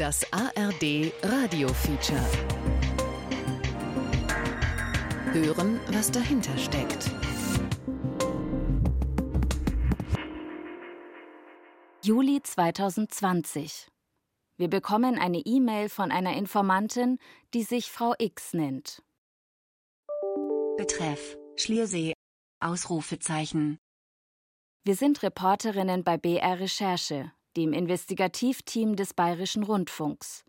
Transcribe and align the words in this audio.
Das 0.00 0.24
ARD 0.32 1.12
Radio 1.22 1.68
Feature. 1.68 2.24
Hören, 5.30 5.78
was 5.88 6.10
dahinter 6.10 6.56
steckt. 6.56 7.10
Juli 12.02 12.40
2020. 12.42 13.88
Wir 14.56 14.70
bekommen 14.70 15.18
eine 15.18 15.40
E-Mail 15.40 15.90
von 15.90 16.10
einer 16.10 16.34
Informantin, 16.34 17.18
die 17.52 17.62
sich 17.62 17.92
Frau 17.92 18.14
X 18.18 18.54
nennt. 18.54 19.02
Betreff 20.78 21.36
Schliersee 21.56 22.14
Ausrufezeichen. 22.58 23.78
Wir 24.82 24.94
sind 24.94 25.22
Reporterinnen 25.22 26.04
bei 26.04 26.16
BR 26.16 26.58
Recherche, 26.58 27.32
dem 27.56 27.72
Investigativteam 27.72 28.96
des 28.96 29.14
Bayerischen 29.14 29.62
Rundfunks. 29.62 30.44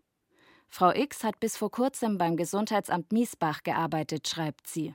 Frau 0.68 0.90
X 0.90 1.22
hat 1.22 1.38
bis 1.38 1.56
vor 1.56 1.70
kurzem 1.70 2.16
beim 2.16 2.36
Gesundheitsamt 2.36 3.12
Miesbach 3.12 3.62
gearbeitet, 3.62 4.28
schreibt 4.28 4.66
sie. 4.66 4.94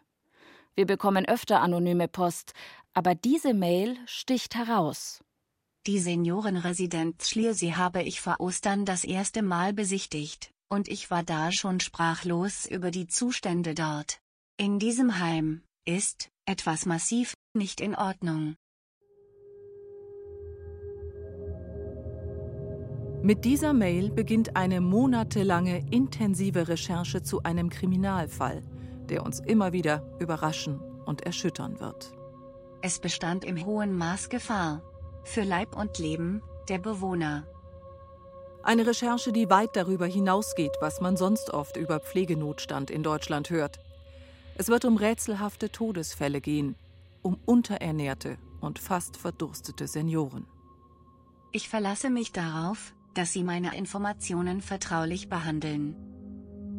Wir 0.75 0.85
bekommen 0.85 1.27
öfter 1.27 1.61
anonyme 1.61 2.07
Post, 2.07 2.53
aber 2.93 3.15
diese 3.15 3.53
Mail 3.53 3.97
sticht 4.05 4.55
heraus. 4.55 5.23
Die 5.85 5.99
Seniorenresidenz 5.99 7.29
Schliersee 7.29 7.73
habe 7.73 8.03
ich 8.03 8.21
vor 8.21 8.39
Ostern 8.39 8.85
das 8.85 9.03
erste 9.03 9.41
Mal 9.41 9.73
besichtigt, 9.73 10.51
und 10.67 10.87
ich 10.87 11.09
war 11.09 11.23
da 11.23 11.51
schon 11.51 11.79
sprachlos 11.79 12.65
über 12.65 12.91
die 12.91 13.07
Zustände 13.07 13.73
dort. 13.73 14.19
In 14.57 14.79
diesem 14.79 15.19
Heim 15.19 15.63
ist 15.85 16.29
etwas 16.45 16.85
massiv 16.85 17.35
nicht 17.53 17.79
in 17.81 17.95
Ordnung. 17.95 18.55
Mit 23.27 23.43
dieser 23.43 23.73
Mail 23.73 24.09
beginnt 24.09 24.55
eine 24.55 24.79
monatelange 24.79 25.85
intensive 25.91 26.69
Recherche 26.69 27.23
zu 27.23 27.43
einem 27.43 27.69
Kriminalfall, 27.69 28.61
der 29.09 29.25
uns 29.25 29.41
immer 29.41 29.73
wieder 29.73 30.01
überraschen 30.17 30.79
und 31.05 31.23
erschüttern 31.23 31.81
wird. 31.81 32.13
Es 32.81 32.99
bestand 32.99 33.43
im 33.43 33.65
hohen 33.65 33.97
Maß 33.97 34.29
Gefahr 34.29 34.81
für 35.25 35.43
Leib 35.43 35.75
und 35.75 35.99
Leben 35.99 36.41
der 36.69 36.77
Bewohner. 36.77 37.45
Eine 38.63 38.87
Recherche, 38.87 39.33
die 39.33 39.49
weit 39.49 39.75
darüber 39.75 40.05
hinausgeht, 40.05 40.77
was 40.79 41.01
man 41.01 41.17
sonst 41.17 41.53
oft 41.53 41.75
über 41.75 41.99
Pflegenotstand 41.99 42.89
in 42.89 43.03
Deutschland 43.03 43.49
hört. 43.49 43.81
Es 44.55 44.69
wird 44.69 44.85
um 44.85 44.95
rätselhafte 44.95 45.69
Todesfälle 45.69 46.39
gehen, 46.39 46.77
um 47.23 47.37
unterernährte 47.45 48.37
und 48.61 48.79
fast 48.79 49.17
verdurstete 49.17 49.85
Senioren. 49.85 50.47
Ich 51.51 51.67
verlasse 51.67 52.09
mich 52.09 52.31
darauf, 52.31 52.93
dass 53.17 53.33
Sie 53.33 53.43
meine 53.43 53.75
Informationen 53.75 54.61
vertraulich 54.61 55.27
behandeln. 55.27 55.95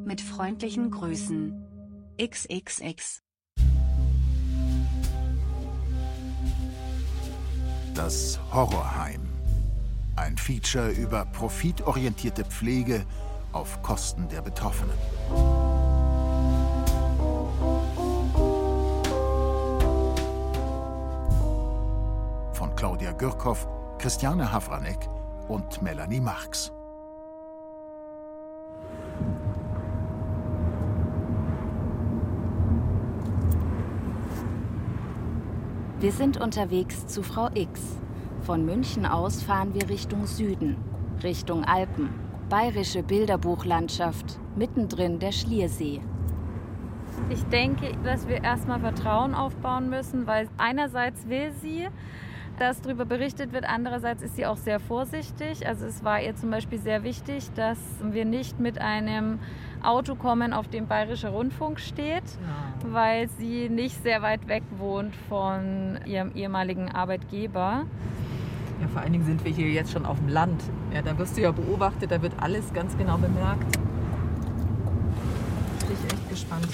Mit 0.05 0.21
freundlichen 0.21 0.93
Grüßen. 0.93 1.53
XXX. 2.17 3.23
Das 7.93 8.39
Horrorheim. 8.53 9.29
Ein 10.15 10.37
Feature 10.37 10.91
über 10.91 11.25
profitorientierte 11.25 12.45
Pflege 12.45 13.05
auf 13.51 13.83
Kosten 13.83 14.29
der 14.29 14.43
Betroffenen. 14.43 14.97
Von 22.53 22.77
Claudia 22.77 23.11
Gürkow, 23.11 23.67
Christiane 23.99 24.53
Havranek 24.53 25.18
und 25.49 25.83
Melanie 25.83 26.21
Marx. 26.21 26.73
Wir 36.01 36.13
sind 36.13 36.41
unterwegs 36.41 37.07
zu 37.09 37.23
Frau 37.23 37.49
X. 37.55 37.99
Von 38.43 38.65
München 38.65 39.05
aus 39.05 39.43
fahren 39.43 39.75
wir 39.75 39.89
Richtung 39.89 40.27
Süden, 40.27 40.77
Richtung 41.25 41.65
Alpen, 41.65 42.09
bayerische 42.49 43.03
Bilderbuchlandschaft, 43.03 44.39
mittendrin 44.55 45.19
der 45.19 45.33
Schliersee. 45.33 46.01
Ich 47.31 47.43
denke, 47.47 47.93
dass 48.05 48.29
wir 48.29 48.45
erstmal 48.45 48.79
Vertrauen 48.79 49.35
aufbauen 49.35 49.91
müssen, 49.91 50.27
weil 50.27 50.49
einerseits 50.57 51.29
will 51.29 51.53
sie, 51.53 51.89
dass 52.59 52.81
darüber 52.81 53.05
berichtet 53.05 53.53
wird. 53.53 53.65
Andererseits 53.69 54.23
ist 54.23 54.37
sie 54.37 54.47
auch 54.47 54.57
sehr 54.57 54.81
vorsichtig. 54.81 55.67
Also 55.67 55.87
es 55.87 56.05
war 56.05 56.21
ihr 56.21 56.35
zum 56.37 56.51
Beispiel 56.51 56.79
sehr 56.79 57.05
wichtig, 57.05 57.51
dass 57.55 57.79
wir 58.03 58.25
nicht 58.25 58.59
mit 58.59 58.81
einem 58.81 59.39
Auto 59.83 60.15
kommen, 60.15 60.53
auf 60.53 60.69
dem 60.69 60.87
Bayerischer 60.87 61.31
Rundfunk 61.31 61.79
steht, 61.79 62.25
ja. 62.25 62.93
weil 62.93 63.29
sie 63.39 63.69
nicht 63.69 64.03
sehr 64.03 64.23
weit 64.23 64.49
weg 64.49 64.65
wohnt 64.77 65.15
von 65.29 65.99
ihrem 66.05 66.33
ehemaligen 66.35 66.91
Arbeitgeber. 66.91 67.85
Ja, 68.81 68.89
vor 68.89 69.03
allen 69.03 69.13
Dingen 69.13 69.25
sind 69.25 69.45
wir 69.45 69.53
hier 69.53 69.69
jetzt 69.71 69.93
schon 69.93 70.07
auf 70.07 70.19
dem 70.19 70.29
Land. 70.29 70.63
Ja, 70.93 71.03
da 71.03 71.17
wirst 71.19 71.37
du 71.37 71.43
ja 71.43 71.53
beobachtet, 71.53 72.11
da 72.11 72.23
wird 72.23 72.33
alles 72.41 72.73
ganz 72.73 72.97
genau 72.97 73.19
bemerkt. 73.19 73.79
Bin 75.81 75.93
ich 75.93 76.13
echt 76.13 76.31
gespannt. 76.31 76.67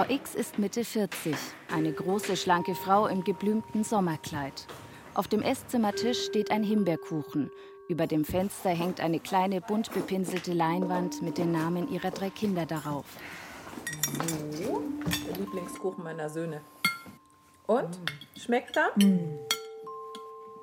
Frau 0.00 0.14
X 0.14 0.34
ist 0.34 0.58
Mitte 0.58 0.82
40, 0.82 1.36
eine 1.70 1.92
große, 1.92 2.34
schlanke 2.34 2.74
Frau 2.74 3.06
im 3.06 3.22
geblümten 3.22 3.84
Sommerkleid. 3.84 4.66
Auf 5.12 5.28
dem 5.28 5.42
Esszimmertisch 5.42 6.24
steht 6.24 6.50
ein 6.50 6.62
Himbeerkuchen. 6.62 7.50
Über 7.86 8.06
dem 8.06 8.24
Fenster 8.24 8.70
hängt 8.70 9.00
eine 9.00 9.20
kleine 9.20 9.60
bunt 9.60 9.92
bepinselte 9.92 10.54
Leinwand 10.54 11.20
mit 11.20 11.36
den 11.36 11.52
Namen 11.52 11.86
ihrer 11.92 12.10
drei 12.12 12.30
Kinder 12.30 12.64
darauf. 12.64 13.04
So, 14.52 14.82
der 15.28 15.36
Lieblingskuchen 15.36 16.02
meiner 16.02 16.30
Söhne. 16.30 16.62
Und? 17.66 18.00
Schmeckt 18.38 18.78
er? 18.78 18.94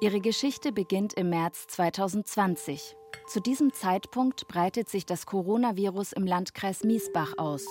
Ihre 0.01 0.19
Geschichte 0.19 0.71
beginnt 0.71 1.13
im 1.13 1.29
März 1.29 1.67
2020. 1.67 2.95
Zu 3.27 3.39
diesem 3.39 3.71
Zeitpunkt 3.71 4.47
breitet 4.47 4.89
sich 4.89 5.05
das 5.05 5.27
Coronavirus 5.27 6.13
im 6.13 6.25
Landkreis 6.25 6.83
Miesbach 6.83 7.33
aus 7.37 7.67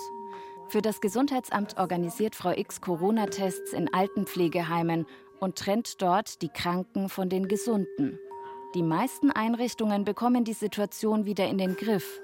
für 0.69 0.81
das 0.81 0.99
Gesundheitsamt 0.99 1.77
organisiert 1.77 2.35
Frau 2.35 2.51
X 2.51 2.81
Corona-Tests 2.81 3.73
in 3.73 3.93
Altenpflegeheimen 3.93 5.05
und 5.39 5.55
trennt 5.55 6.01
dort 6.01 6.41
die 6.41 6.49
Kranken 6.49 7.09
von 7.09 7.29
den 7.29 7.47
Gesunden. 7.47 8.19
Die 8.75 8.83
meisten 8.83 9.31
Einrichtungen 9.31 10.03
bekommen 10.03 10.43
die 10.43 10.53
Situation 10.53 11.25
wieder 11.25 11.47
in 11.47 11.57
den 11.57 11.75
Griff. 11.77 12.21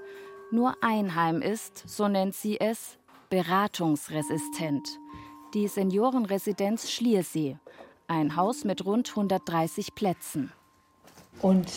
Nur 0.52 0.76
ein 0.82 1.16
Heim 1.16 1.42
ist, 1.42 1.84
so 1.88 2.08
nennt 2.08 2.36
sie 2.36 2.60
es, 2.60 2.98
beratungsresistent. 3.30 5.00
Die 5.54 5.68
Seniorenresidenz 5.68 6.92
Schliersee, 6.92 7.58
ein 8.08 8.36
Haus 8.36 8.66
mit 8.66 8.86
rund 8.86 9.10
130 9.10 9.96
Plätzen. 9.96 10.52
Und 11.42 11.72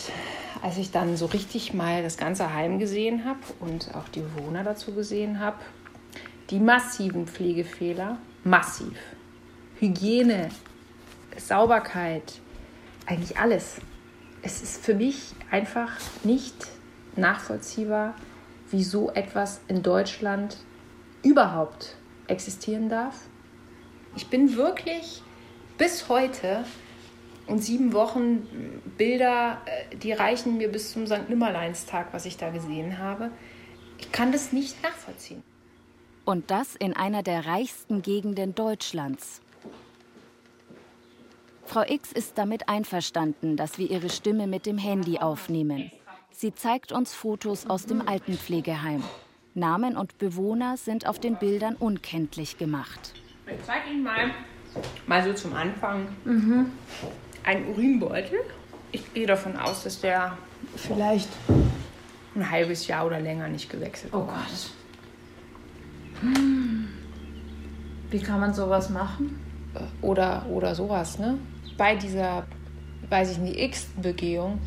als 0.61 0.77
ich 0.77 0.91
dann 0.91 1.15
so 1.15 1.27
richtig 1.27 1.73
mal 1.73 2.03
das 2.03 2.17
ganze 2.17 2.53
Heim 2.53 2.77
gesehen 2.77 3.25
habe 3.25 3.39
und 3.59 3.95
auch 3.95 4.09
die 4.09 4.21
Bewohner 4.21 4.63
dazu 4.63 4.93
gesehen 4.93 5.39
habe, 5.39 5.57
die 6.49 6.59
massiven 6.59 7.27
Pflegefehler, 7.27 8.17
massiv. 8.43 8.97
Hygiene, 9.79 10.49
Sauberkeit, 11.37 12.39
eigentlich 13.05 13.37
alles. 13.37 13.77
Es 14.41 14.61
ist 14.61 14.83
für 14.83 14.93
mich 14.93 15.33
einfach 15.51 15.91
nicht 16.23 16.67
nachvollziehbar, 17.15 18.15
wie 18.71 18.83
so 18.83 19.11
etwas 19.11 19.61
in 19.67 19.83
Deutschland 19.83 20.57
überhaupt 21.23 21.95
existieren 22.27 22.89
darf. 22.89 23.15
Ich 24.15 24.27
bin 24.27 24.55
wirklich 24.55 25.21
bis 25.77 26.09
heute 26.09 26.63
und 27.45 27.59
sieben 27.59 27.93
Wochen 27.93 28.47
Bilder, 28.97 29.61
äh, 29.65 29.95
die 29.95 30.11
reichen 30.11 30.57
mir 30.57 30.69
bis 30.69 30.91
zum 30.91 31.07
St. 31.07 31.29
Nimmerleinstag, 31.29 32.07
was 32.11 32.25
ich 32.25 32.37
da 32.37 32.49
gesehen 32.49 32.97
habe. 32.97 33.31
Ich 33.99 34.11
kann 34.11 34.31
das 34.31 34.51
nicht 34.51 34.81
nachvollziehen. 34.83 35.43
Und 36.27 36.51
das 36.51 36.75
in 36.75 36.93
einer 36.93 37.23
der 37.23 37.45
reichsten 37.45 38.01
Gegenden 38.01 38.53
Deutschlands. 38.53 39.39
Frau 41.63 41.83
X 41.87 42.11
ist 42.11 42.37
damit 42.37 42.67
einverstanden, 42.67 43.55
dass 43.55 43.77
wir 43.77 43.89
ihre 43.89 44.09
Stimme 44.09 44.45
mit 44.45 44.65
dem 44.65 44.77
Handy 44.77 45.19
aufnehmen. 45.19 45.89
Sie 46.31 46.53
zeigt 46.53 46.91
uns 46.91 47.13
Fotos 47.13 47.69
aus 47.69 47.85
dem 47.85 48.05
Altenpflegeheim. 48.05 49.05
Namen 49.53 49.95
und 49.95 50.17
Bewohner 50.17 50.75
sind 50.75 51.07
auf 51.07 51.17
den 51.17 51.37
Bildern 51.37 51.75
unkenntlich 51.75 52.57
gemacht. 52.57 53.13
Ich 53.45 53.65
zeige 53.65 53.89
Ihnen 53.89 54.03
mal, 54.03 54.31
mal 55.05 55.23
so 55.23 55.31
zum 55.31 55.53
Anfang, 55.53 56.09
mhm. 56.25 56.73
einen 57.45 57.69
Urinbeutel. 57.69 58.39
Ich 58.91 59.13
gehe 59.13 59.27
davon 59.27 59.55
aus, 59.55 59.85
dass 59.85 60.01
der 60.01 60.37
vielleicht 60.75 61.29
ein 62.35 62.51
halbes 62.51 62.85
Jahr 62.85 63.05
oder 63.05 63.21
länger 63.21 63.47
nicht 63.47 63.69
gewechselt 63.69 64.11
wurde. 64.11 64.25
Oh 64.25 64.27
Gott. 64.27 64.71
Wie 68.09 68.19
kann 68.19 68.39
man 68.39 68.53
sowas 68.53 68.89
machen? 68.89 69.39
Oder, 70.01 70.45
oder 70.49 70.75
sowas, 70.75 71.19
ne? 71.19 71.37
Bei 71.77 71.95
dieser, 71.95 72.45
weiß 73.09 73.31
ich 73.31 73.37
nicht, 73.37 73.59
X-Begehung 73.59 74.59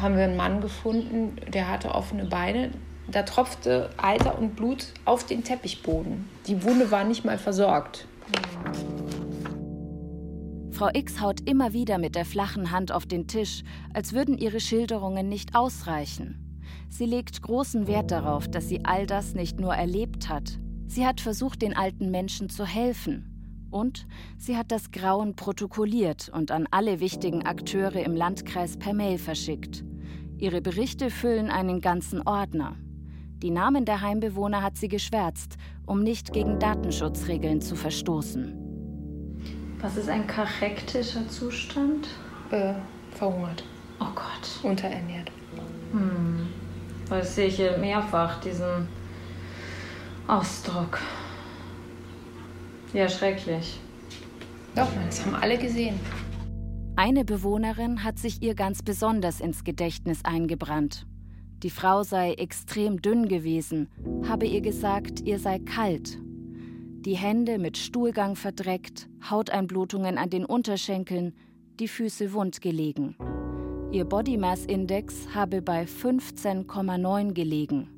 haben 0.00 0.16
wir 0.16 0.24
einen 0.24 0.36
Mann 0.36 0.60
gefunden, 0.60 1.36
der 1.52 1.70
hatte 1.70 1.94
offene 1.94 2.24
Beine. 2.24 2.70
Da 3.10 3.22
tropfte 3.22 3.90
Eiter 3.98 4.38
und 4.38 4.56
Blut 4.56 4.86
auf 5.04 5.26
den 5.26 5.44
Teppichboden. 5.44 6.28
Die 6.46 6.62
Wunde 6.62 6.90
war 6.90 7.04
nicht 7.04 7.24
mal 7.24 7.38
versorgt. 7.38 8.06
Frau 10.70 10.88
X 10.92 11.20
haut 11.20 11.48
immer 11.48 11.72
wieder 11.72 11.98
mit 11.98 12.16
der 12.16 12.24
flachen 12.24 12.70
Hand 12.70 12.90
auf 12.90 13.06
den 13.06 13.26
Tisch, 13.26 13.62
als 13.92 14.12
würden 14.12 14.36
ihre 14.38 14.58
Schilderungen 14.58 15.28
nicht 15.28 15.54
ausreichen. 15.54 16.60
Sie 16.88 17.06
legt 17.06 17.42
großen 17.42 17.86
Wert 17.86 18.10
darauf, 18.10 18.48
dass 18.48 18.68
sie 18.68 18.84
all 18.84 19.06
das 19.06 19.34
nicht 19.34 19.60
nur 19.60 19.74
erlebt 19.74 20.28
hat. 20.28 20.58
Sie 20.86 21.06
hat 21.06 21.20
versucht, 21.20 21.62
den 21.62 21.76
alten 21.76 22.10
Menschen 22.10 22.48
zu 22.48 22.66
helfen. 22.66 23.68
Und 23.70 24.06
sie 24.38 24.56
hat 24.56 24.70
das 24.70 24.92
Grauen 24.92 25.34
protokolliert 25.34 26.28
und 26.28 26.52
an 26.52 26.68
alle 26.70 27.00
wichtigen 27.00 27.44
Akteure 27.44 28.04
im 28.04 28.14
Landkreis 28.14 28.76
per 28.76 28.94
Mail 28.94 29.18
verschickt. 29.18 29.84
Ihre 30.38 30.60
Berichte 30.60 31.10
füllen 31.10 31.50
einen 31.50 31.80
ganzen 31.80 32.22
Ordner. 32.22 32.76
Die 33.42 33.50
Namen 33.50 33.84
der 33.84 34.00
Heimbewohner 34.00 34.62
hat 34.62 34.76
sie 34.76 34.88
geschwärzt, 34.88 35.56
um 35.86 36.02
nicht 36.02 36.32
gegen 36.32 36.58
Datenschutzregeln 36.58 37.60
zu 37.60 37.76
verstoßen. 37.76 38.54
Was 39.80 39.96
ist 39.96 40.08
ein 40.08 40.26
kachektischer 40.26 41.28
Zustand? 41.28 42.08
Äh, 42.50 42.74
verhungert. 43.10 43.64
Oh 44.00 44.06
Gott. 44.14 44.62
Unterernährt. 44.62 45.30
Hm. 45.92 46.46
Das 47.08 47.34
sehe 47.34 47.48
ich 47.48 47.56
hier 47.56 47.76
mehrfach, 47.78 48.40
diesen 48.40 48.88
Ausdruck. 50.26 50.98
Ja, 52.92 53.08
schrecklich. 53.08 53.78
Doch, 54.74 54.88
das 55.06 55.24
haben 55.24 55.34
alle 55.34 55.58
gesehen. 55.58 55.98
Eine 56.96 57.24
Bewohnerin 57.24 58.04
hat 58.04 58.18
sich 58.18 58.42
ihr 58.42 58.54
ganz 58.54 58.82
besonders 58.82 59.40
ins 59.40 59.64
Gedächtnis 59.64 60.24
eingebrannt. 60.24 61.06
Die 61.62 61.70
Frau 61.70 62.02
sei 62.02 62.34
extrem 62.34 63.02
dünn 63.02 63.28
gewesen, 63.28 63.88
habe 64.28 64.46
ihr 64.46 64.60
gesagt, 64.60 65.20
ihr 65.20 65.38
sei 65.38 65.58
kalt 65.58 66.18
die 67.04 67.16
Hände 67.16 67.58
mit 67.58 67.76
Stuhlgang 67.76 68.34
verdreckt, 68.34 69.10
Hauteinblutungen 69.28 70.16
an 70.16 70.30
den 70.30 70.46
Unterschenkeln, 70.46 71.34
die 71.78 71.88
Füße 71.88 72.32
wund 72.32 72.62
gelegen. 72.62 73.14
Ihr 73.92 74.06
Body 74.06 74.38
Mass 74.38 74.64
Index 74.64 75.28
habe 75.34 75.60
bei 75.60 75.84
15,9 75.84 77.32
gelegen. 77.32 77.90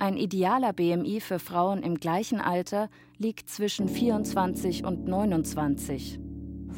Ein 0.00 0.16
idealer 0.16 0.72
BMI 0.72 1.20
für 1.20 1.40
Frauen 1.40 1.82
im 1.82 1.98
gleichen 1.98 2.40
Alter 2.40 2.88
liegt 3.18 3.50
zwischen 3.50 3.88
24 3.88 4.84
und 4.84 5.08
29. 5.08 6.20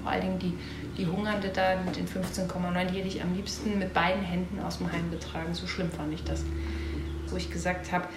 Vor 0.03 0.11
allen 0.11 0.23
Dingen 0.23 0.39
die, 0.39 0.55
die 0.97 1.07
Hungernde 1.07 1.51
da 1.55 1.83
mit 1.85 1.97
den 1.97 2.07
15,9, 2.07 2.87
die 2.87 2.99
hätte 2.99 3.09
ich 3.09 3.23
am 3.23 3.35
liebsten 3.35 3.79
mit 3.79 3.93
beiden 3.93 4.23
Händen 4.23 4.59
aus 4.61 4.79
dem 4.79 4.91
Heim 4.91 5.11
getragen. 5.11 5.53
So 5.53 5.67
schlimm 5.67 5.91
fand 5.91 6.15
ich 6.15 6.25
das. 6.25 6.47
Wo 7.29 7.37
ich 7.37 7.51
gesagt 7.51 7.93
habe, 7.93 8.09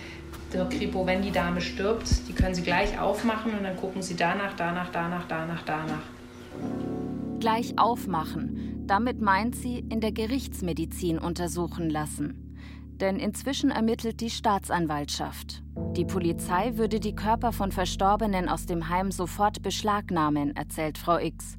der 0.53 0.69
Kripo, 0.69 1.05
wenn 1.05 1.21
die 1.21 1.31
Dame 1.31 1.59
stirbt, 1.59 2.29
die 2.29 2.33
können 2.33 2.55
Sie 2.55 2.61
gleich 2.61 2.97
aufmachen 2.97 3.53
und 3.57 3.63
dann 3.63 3.75
gucken 3.75 4.01
Sie 4.01 4.15
danach, 4.15 4.53
danach, 4.53 4.89
danach, 4.89 5.27
danach, 5.27 5.63
danach. 5.63 6.03
Gleich 7.41 7.77
aufmachen. 7.77 8.85
Damit 8.87 9.19
meint 9.19 9.55
sie 9.55 9.79
in 9.79 9.99
der 9.99 10.13
Gerichtsmedizin 10.13 11.19
untersuchen 11.19 11.89
lassen. 11.89 12.42
Denn 13.03 13.17
inzwischen 13.17 13.69
ermittelt 13.69 14.21
die 14.21 14.29
Staatsanwaltschaft. 14.29 15.61
Die 15.97 16.05
Polizei 16.05 16.77
würde 16.77 17.01
die 17.01 17.13
Körper 17.13 17.51
von 17.51 17.73
Verstorbenen 17.73 18.47
aus 18.47 18.65
dem 18.65 18.87
Heim 18.87 19.11
sofort 19.11 19.61
beschlagnahmen, 19.61 20.55
erzählt 20.55 20.97
Frau 20.97 21.17
X. 21.17 21.57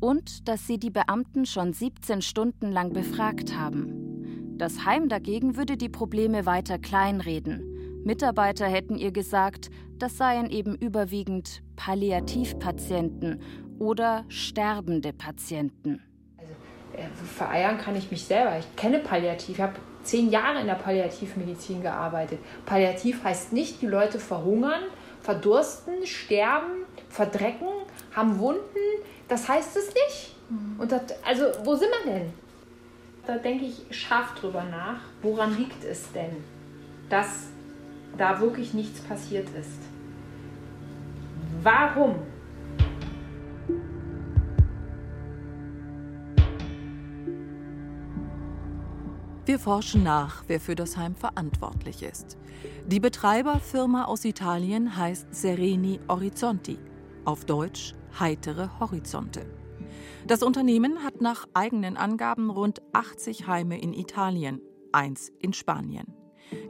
Und 0.00 0.46
dass 0.48 0.66
sie 0.66 0.78
die 0.78 0.90
Beamten 0.90 1.46
schon 1.46 1.72
17 1.72 2.20
Stunden 2.20 2.70
lang 2.70 2.92
befragt 2.92 3.56
haben. 3.56 4.58
Das 4.58 4.84
Heim 4.84 5.08
dagegen 5.08 5.56
würde 5.56 5.78
die 5.78 5.88
Probleme 5.88 6.44
weiter 6.44 6.78
kleinreden. 6.78 8.02
Mitarbeiter 8.04 8.66
hätten 8.66 8.98
ihr 8.98 9.12
gesagt, 9.12 9.70
das 9.98 10.18
seien 10.18 10.50
eben 10.50 10.74
überwiegend 10.74 11.62
Palliativpatienten 11.76 13.40
oder 13.78 14.26
sterbende 14.28 15.14
Patienten. 15.14 16.02
Also, 16.36 16.52
äh, 16.92 17.08
vereiern 17.24 17.78
kann 17.78 17.96
ich 17.96 18.10
mich 18.10 18.24
selber. 18.24 18.58
Ich 18.58 18.76
kenne 18.76 18.98
Palliativ. 18.98 19.56
Ich 19.56 19.60
habe 19.62 19.80
zehn 20.02 20.30
Jahre 20.30 20.60
in 20.60 20.66
der 20.66 20.74
Palliativmedizin 20.74 21.82
gearbeitet. 21.82 22.38
Palliativ 22.66 23.22
heißt 23.24 23.52
nicht, 23.52 23.82
die 23.82 23.86
Leute 23.86 24.18
verhungern, 24.18 24.82
verdursten, 25.20 26.06
sterben, 26.06 26.84
verdrecken, 27.08 27.68
haben 28.14 28.38
Wunden. 28.38 28.60
Das 29.28 29.48
heißt 29.48 29.76
es 29.76 29.88
nicht. 29.88 30.36
Mhm. 30.48 30.80
Und 30.80 30.92
das, 30.92 31.02
also, 31.24 31.44
wo 31.64 31.74
sind 31.74 31.90
wir 32.04 32.12
denn? 32.12 32.32
Da 33.26 33.36
denke 33.36 33.64
ich 33.66 33.84
scharf 33.96 34.34
drüber 34.34 34.64
nach. 34.64 35.00
Woran 35.22 35.56
liegt 35.56 35.84
es 35.84 36.10
denn, 36.12 36.44
dass 37.08 37.46
da 38.18 38.40
wirklich 38.40 38.74
nichts 38.74 39.00
passiert 39.00 39.48
ist. 39.58 39.80
Warum? 41.62 42.16
Wir 49.44 49.58
forschen 49.58 50.04
nach, 50.04 50.44
wer 50.46 50.60
für 50.60 50.76
das 50.76 50.96
Heim 50.96 51.16
verantwortlich 51.16 52.04
ist. 52.04 52.36
Die 52.86 53.00
Betreiberfirma 53.00 54.04
aus 54.04 54.24
Italien 54.24 54.96
heißt 54.96 55.34
Sereni 55.34 55.98
Orizzonti, 56.06 56.78
auf 57.24 57.44
Deutsch 57.44 57.96
heitere 58.20 58.68
Horizonte. 58.78 59.44
Das 60.28 60.44
Unternehmen 60.44 61.02
hat 61.02 61.20
nach 61.20 61.48
eigenen 61.54 61.96
Angaben 61.96 62.50
rund 62.50 62.82
80 62.92 63.48
Heime 63.48 63.80
in 63.80 63.92
Italien, 63.92 64.60
eins 64.92 65.32
in 65.40 65.52
Spanien. 65.52 66.06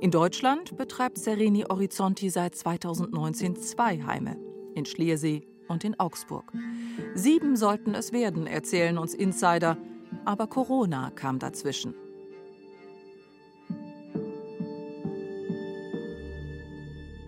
In 0.00 0.10
Deutschland 0.10 0.74
betreibt 0.78 1.18
Sereni 1.18 1.66
Horizonti 1.68 2.30
seit 2.30 2.54
2019 2.54 3.56
zwei 3.56 4.02
Heime, 4.02 4.38
in 4.74 4.86
Schliersee 4.86 5.42
und 5.68 5.84
in 5.84 6.00
Augsburg. 6.00 6.50
Sieben 7.14 7.54
sollten 7.56 7.94
es 7.94 8.12
werden, 8.12 8.46
erzählen 8.46 8.96
uns 8.96 9.12
Insider, 9.12 9.76
aber 10.24 10.46
Corona 10.46 11.10
kam 11.10 11.38
dazwischen. 11.38 11.94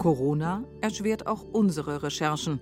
Corona 0.05 0.63
erschwert 0.83 1.27
auch 1.27 1.47
unsere 1.51 2.03
Recherchen. 2.03 2.61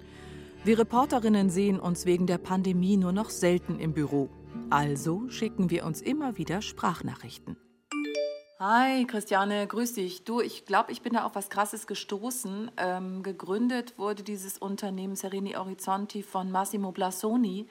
Wir 0.63 0.79
Reporterinnen 0.79 1.51
sehen 1.51 1.81
uns 1.81 2.07
wegen 2.07 2.29
der 2.29 2.39
Pandemie 2.39 2.97
nur 2.97 3.11
noch 3.11 3.31
selten 3.31 3.81
im 3.81 3.95
Büro. 3.95 4.31
Also 4.71 5.29
schicken 5.29 5.69
wir 5.69 5.85
uns 5.85 6.01
immer 6.01 6.39
wieder 6.39 6.63
Sprachnachrichten. 6.63 7.57
Hi, 8.61 9.05
Christiane, 9.07 9.67
grüß 9.67 9.95
dich. 9.95 10.23
Du, 10.23 10.41
ich 10.41 10.67
glaube, 10.67 10.93
ich 10.93 11.03
bin 11.03 11.15
da 11.15 11.25
auf 11.25 11.35
was 11.35 11.51
Krasses 11.51 11.89
gestoßen. 11.89 12.71
Ähm, 12.77 13.25
gegründet 13.25 13.99
wurde 13.99 14.23
dieses 14.23 14.59
Unternehmen 14.59 15.17
Sereni 15.17 15.55
Horizonti 15.55 16.23
von 16.23 16.53
Massimo 16.53 16.93
Blasoni 16.93 17.67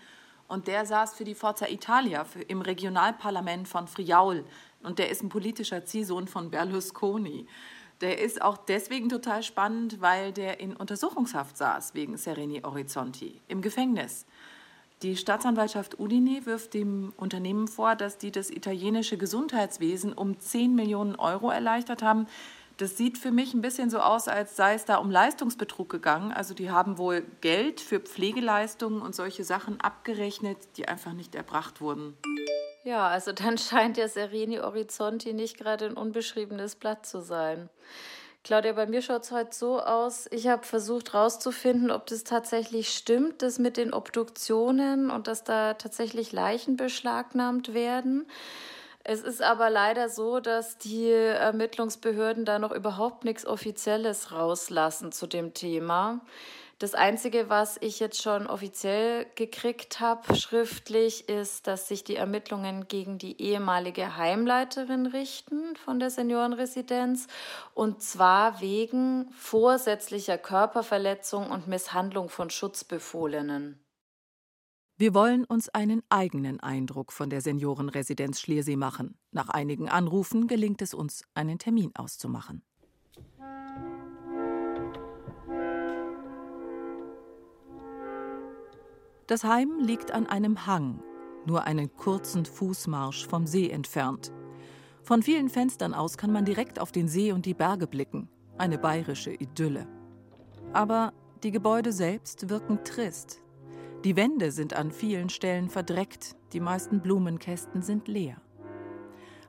und 0.49 0.67
der 0.67 0.85
saß 0.85 1.13
für 1.13 1.23
die 1.23 1.33
Forza 1.33 1.69
Italia 1.69 2.25
für, 2.25 2.41
im 2.41 2.59
Regionalparlament 2.59 3.69
von 3.69 3.87
Friaul 3.87 4.43
und 4.83 4.99
der 4.99 5.09
ist 5.09 5.23
ein 5.23 5.29
politischer 5.29 5.85
Ziehsohn 5.85 6.27
von 6.27 6.51
Berlusconi. 6.51 7.47
Der 8.01 8.19
ist 8.19 8.41
auch 8.41 8.57
deswegen 8.57 9.09
total 9.09 9.43
spannend, 9.43 10.01
weil 10.01 10.31
der 10.31 10.59
in 10.59 10.75
Untersuchungshaft 10.75 11.55
saß 11.55 11.93
wegen 11.93 12.17
Sereni 12.17 12.61
Horizonti 12.61 13.39
im 13.47 13.61
Gefängnis. 13.61 14.25
Die 15.03 15.17
Staatsanwaltschaft 15.17 15.99
Udine 15.99 16.45
wirft 16.45 16.73
dem 16.73 17.13
Unternehmen 17.17 17.67
vor, 17.67 17.95
dass 17.95 18.17
die 18.17 18.31
das 18.31 18.51
italienische 18.51 19.17
Gesundheitswesen 19.17 20.13
um 20.13 20.39
10 20.39 20.75
Millionen 20.75 21.15
Euro 21.15 21.49
erleichtert 21.49 22.03
haben. 22.03 22.27
Das 22.77 22.97
sieht 22.97 23.17
für 23.19 23.31
mich 23.31 23.53
ein 23.53 23.61
bisschen 23.61 23.91
so 23.91 23.99
aus, 23.99 24.27
als 24.27 24.55
sei 24.55 24.73
es 24.73 24.85
da 24.85 24.97
um 24.97 25.11
Leistungsbetrug 25.11 25.89
gegangen. 25.89 26.31
Also 26.31 26.53
die 26.53 26.71
haben 26.71 26.97
wohl 26.97 27.23
Geld 27.41 27.81
für 27.81 27.99
Pflegeleistungen 27.99 29.01
und 29.01 29.13
solche 29.13 29.43
Sachen 29.43 29.79
abgerechnet, 29.81 30.57
die 30.77 30.87
einfach 30.87 31.13
nicht 31.13 31.35
erbracht 31.35 31.81
wurden. 31.81 32.15
Ja, 32.83 33.07
also 33.07 33.31
dann 33.31 33.57
scheint 33.57 33.97
der 33.97 34.09
Sereni 34.09 34.57
Horizonti 34.57 35.33
nicht 35.33 35.57
gerade 35.57 35.85
ein 35.85 35.93
unbeschriebenes 35.93 36.75
Blatt 36.75 37.05
zu 37.05 37.21
sein. 37.21 37.69
Claudia, 38.43 38.73
bei 38.73 38.87
mir 38.87 39.03
schaut 39.03 39.21
es 39.23 39.31
heute 39.31 39.55
so 39.55 39.79
aus. 39.79 40.27
Ich 40.31 40.47
habe 40.47 40.63
versucht 40.63 41.13
herauszufinden, 41.13 41.91
ob 41.91 42.07
das 42.07 42.23
tatsächlich 42.23 42.89
stimmt, 42.89 43.43
das 43.43 43.59
mit 43.59 43.77
den 43.77 43.93
Obduktionen 43.93 45.11
und 45.11 45.27
dass 45.27 45.43
da 45.43 45.75
tatsächlich 45.75 46.31
Leichen 46.31 46.75
beschlagnahmt 46.75 47.75
werden. 47.75 48.25
Es 49.03 49.21
ist 49.21 49.43
aber 49.43 49.69
leider 49.69 50.09
so, 50.09 50.39
dass 50.39 50.79
die 50.79 51.11
Ermittlungsbehörden 51.11 52.45
da 52.45 52.57
noch 52.57 52.71
überhaupt 52.71 53.25
nichts 53.25 53.45
Offizielles 53.45 54.31
rauslassen 54.31 55.11
zu 55.11 55.27
dem 55.27 55.53
Thema. 55.53 56.21
Das 56.81 56.95
Einzige, 56.95 57.47
was 57.47 57.77
ich 57.79 57.99
jetzt 57.99 58.23
schon 58.23 58.47
offiziell 58.47 59.27
gekriegt 59.35 59.99
habe, 59.99 60.35
schriftlich, 60.35 61.29
ist, 61.29 61.67
dass 61.67 61.87
sich 61.87 62.03
die 62.03 62.15
Ermittlungen 62.15 62.87
gegen 62.87 63.19
die 63.19 63.39
ehemalige 63.39 64.17
Heimleiterin 64.17 65.05
richten 65.05 65.75
von 65.75 65.99
der 65.99 66.09
Seniorenresidenz 66.09 67.27
und 67.75 68.01
zwar 68.01 68.61
wegen 68.61 69.29
vorsätzlicher 69.33 70.39
Körperverletzung 70.39 71.51
und 71.51 71.67
Misshandlung 71.67 72.29
von 72.29 72.49
Schutzbefohlenen. 72.49 73.79
Wir 74.97 75.13
wollen 75.13 75.45
uns 75.45 75.69
einen 75.69 76.01
eigenen 76.09 76.61
Eindruck 76.61 77.11
von 77.11 77.29
der 77.29 77.41
Seniorenresidenz 77.41 78.41
Schliersee 78.41 78.75
machen. 78.75 79.19
Nach 79.29 79.49
einigen 79.49 79.87
Anrufen 79.87 80.47
gelingt 80.47 80.81
es 80.81 80.95
uns, 80.95 81.25
einen 81.35 81.59
Termin 81.59 81.91
auszumachen. 81.93 82.63
Das 89.31 89.45
Heim 89.45 89.79
liegt 89.79 90.11
an 90.11 90.27
einem 90.27 90.67
Hang, 90.67 91.01
nur 91.45 91.63
einen 91.63 91.95
kurzen 91.95 92.43
Fußmarsch 92.43 93.25
vom 93.25 93.47
See 93.47 93.69
entfernt. 93.69 94.33
Von 95.03 95.23
vielen 95.23 95.47
Fenstern 95.47 95.93
aus 95.93 96.17
kann 96.17 96.33
man 96.33 96.43
direkt 96.43 96.79
auf 96.79 96.91
den 96.91 97.07
See 97.07 97.31
und 97.31 97.45
die 97.45 97.53
Berge 97.53 97.87
blicken. 97.87 98.27
Eine 98.57 98.77
bayerische 98.77 99.31
Idylle. 99.31 99.87
Aber 100.73 101.13
die 101.43 101.51
Gebäude 101.51 101.93
selbst 101.93 102.49
wirken 102.49 102.83
trist. 102.83 103.41
Die 104.03 104.17
Wände 104.17 104.51
sind 104.51 104.73
an 104.73 104.91
vielen 104.91 105.29
Stellen 105.29 105.69
verdreckt, 105.69 106.35
die 106.51 106.59
meisten 106.59 106.99
Blumenkästen 106.99 107.81
sind 107.81 108.09
leer. 108.09 108.35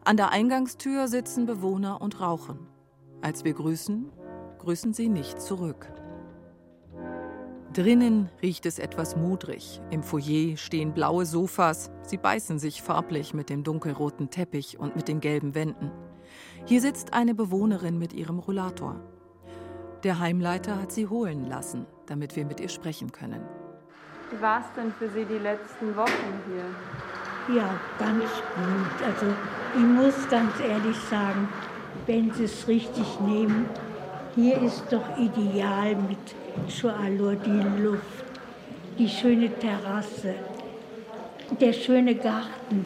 An 0.05 0.17
der 0.17 0.31
Eingangstür 0.31 1.09
sitzen 1.09 1.45
Bewohner 1.45 2.01
und 2.01 2.21
rauchen. 2.21 2.69
Als 3.21 3.45
wir 3.45 3.55
grüßen, 3.55 4.13
grüßen 4.61 4.95
sie 4.95 5.09
nicht 5.09 5.41
zurück. 5.43 5.93
Drinnen 7.73 8.29
riecht 8.43 8.67
es 8.67 8.79
etwas 8.79 9.17
mudrig. 9.17 9.81
Im 9.91 10.03
Foyer 10.03 10.59
stehen 10.59 10.93
blaue 10.93 11.25
Sofas. 11.25 11.91
Sie 12.03 12.19
beißen 12.19 12.59
sich 12.59 12.83
farblich 12.83 13.33
mit 13.33 13.49
dem 13.49 13.65
dunkelroten 13.65 14.29
Teppich 14.29 14.79
und 14.79 14.95
mit 14.95 15.09
den 15.09 15.21
gelben 15.21 15.55
Wänden. 15.55 15.91
Hier 16.67 16.83
sitzt 16.83 17.15
eine 17.15 17.35
Bewohnerin 17.35 17.99
mit 17.99 18.13
ihrem 18.13 18.41
Rollator. 18.41 19.01
Der 20.05 20.19
Heimleiter 20.19 20.83
hat 20.83 20.93
sie 20.93 21.07
holen 21.07 21.47
lassen, 21.49 21.87
damit 22.07 22.37
wir 22.37 22.45
mit 22.45 22.61
ihr 22.61 22.69
sprechen 22.69 23.11
können. 23.11 23.41
Wie 24.31 24.43
war 24.43 24.61
es 24.61 24.67
denn 24.77 24.93
für 24.93 25.09
Sie 25.09 25.25
die 25.25 25.39
letzten 25.39 25.97
Wochen 25.97 26.11
hier? 26.47 27.57
Ja, 27.57 27.81
ganz 27.99 28.25
gut. 28.25 29.07
Also 29.07 29.35
ich 29.75 29.81
muss 29.81 30.29
ganz 30.29 30.61
ehrlich 30.61 30.97
sagen, 31.11 31.49
wenn 32.07 32.31
Sie 32.33 32.45
es 32.45 32.69
richtig 32.69 33.19
nehmen, 33.21 33.67
hier 34.35 34.61
ist 34.63 34.85
doch 34.91 35.17
ideal 35.19 35.95
mit 35.97 36.19
Chualur, 36.69 37.37
die 37.37 37.83
Luft, 37.83 38.25
die 38.99 39.09
schöne 39.09 39.51
Terrasse, 39.59 40.35
der 41.61 41.73
schöne 41.73 42.15
Garten. 42.15 42.85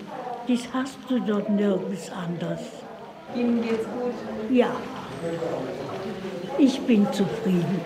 Das 0.49 0.61
hast 0.73 0.99
du 1.09 1.21
dort 1.21 1.49
nirgends 1.51 2.11
anders. 2.11 2.61
Ihnen 3.35 3.63
geht's 3.63 3.85
gut? 3.85 4.15
Ja, 4.51 4.71
ich 6.59 6.81
bin 6.81 7.07
zufrieden. 7.13 7.81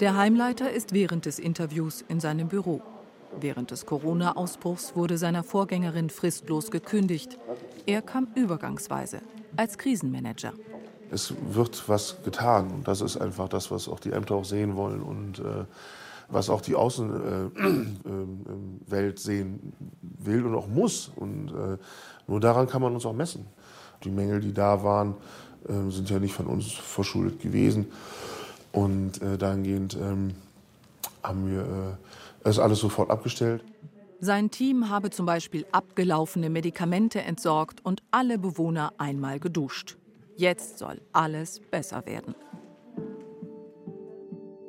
Der 0.00 0.16
Heimleiter 0.16 0.70
ist 0.70 0.92
während 0.92 1.26
des 1.26 1.38
Interviews 1.38 2.04
in 2.08 2.20
seinem 2.20 2.48
Büro. 2.48 2.82
Während 3.40 3.70
des 3.70 3.86
Corona-Ausbruchs 3.86 4.94
wurde 4.94 5.18
seiner 5.18 5.42
Vorgängerin 5.42 6.10
fristlos 6.10 6.70
gekündigt. 6.70 7.38
Er 7.86 8.02
kam 8.02 8.28
übergangsweise 8.34 9.20
als 9.56 9.78
Krisenmanager 9.78 10.52
es 11.10 11.34
wird 11.50 11.88
was 11.88 12.16
getan. 12.24 12.70
Und 12.70 12.88
das 12.88 13.00
ist 13.00 13.16
einfach 13.16 13.48
das, 13.48 13.70
was 13.70 13.88
auch 13.88 14.00
die 14.00 14.12
Ämter 14.12 14.34
auch 14.34 14.44
sehen 14.44 14.76
wollen 14.76 15.02
und 15.02 15.38
äh, 15.38 15.64
was 16.28 16.50
auch 16.50 16.60
die 16.60 16.74
Außenwelt 16.74 17.52
äh, 18.90 19.08
äh, 19.08 19.16
sehen 19.16 19.72
will 20.00 20.44
und 20.44 20.54
auch 20.54 20.66
muss. 20.68 21.10
Und 21.14 21.48
äh, 21.50 21.78
nur 22.26 22.40
daran 22.40 22.66
kann 22.66 22.82
man 22.82 22.94
uns 22.94 23.06
auch 23.06 23.12
messen. 23.12 23.46
Die 24.04 24.10
Mängel, 24.10 24.40
die 24.40 24.52
da 24.52 24.82
waren, 24.82 25.14
äh, 25.68 25.90
sind 25.90 26.10
ja 26.10 26.18
nicht 26.18 26.34
von 26.34 26.46
uns 26.46 26.72
verschuldet 26.72 27.40
gewesen. 27.40 27.86
Und 28.72 29.22
äh, 29.22 29.38
dahingehend 29.38 29.96
ähm, 30.00 30.34
haben 31.22 31.50
wir 31.50 31.98
das 32.44 32.58
alles 32.60 32.78
sofort 32.78 33.10
abgestellt. 33.10 33.64
Sein 34.20 34.50
Team 34.50 34.88
habe 34.88 35.10
zum 35.10 35.26
Beispiel 35.26 35.66
abgelaufene 35.72 36.48
Medikamente 36.50 37.20
entsorgt 37.20 37.84
und 37.84 38.02
alle 38.10 38.38
Bewohner 38.38 38.92
einmal 38.96 39.40
geduscht. 39.40 39.96
Jetzt 40.36 40.78
soll 40.78 41.00
alles 41.12 41.60
besser 41.70 42.04
werden. 42.04 42.34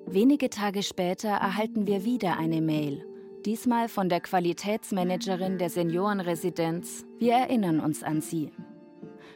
Wenige 0.05 0.49
Tage 0.49 0.81
später 0.81 1.29
erhalten 1.29 1.85
wir 1.85 2.05
wieder 2.05 2.37
eine 2.37 2.61
Mail, 2.61 3.05
diesmal 3.45 3.89
von 3.89 4.07
der 4.07 4.21
Qualitätsmanagerin 4.21 5.57
der 5.57 5.69
Seniorenresidenz. 5.69 7.05
Wir 7.19 7.33
erinnern 7.33 7.81
uns 7.81 8.01
an 8.01 8.21
sie. 8.21 8.51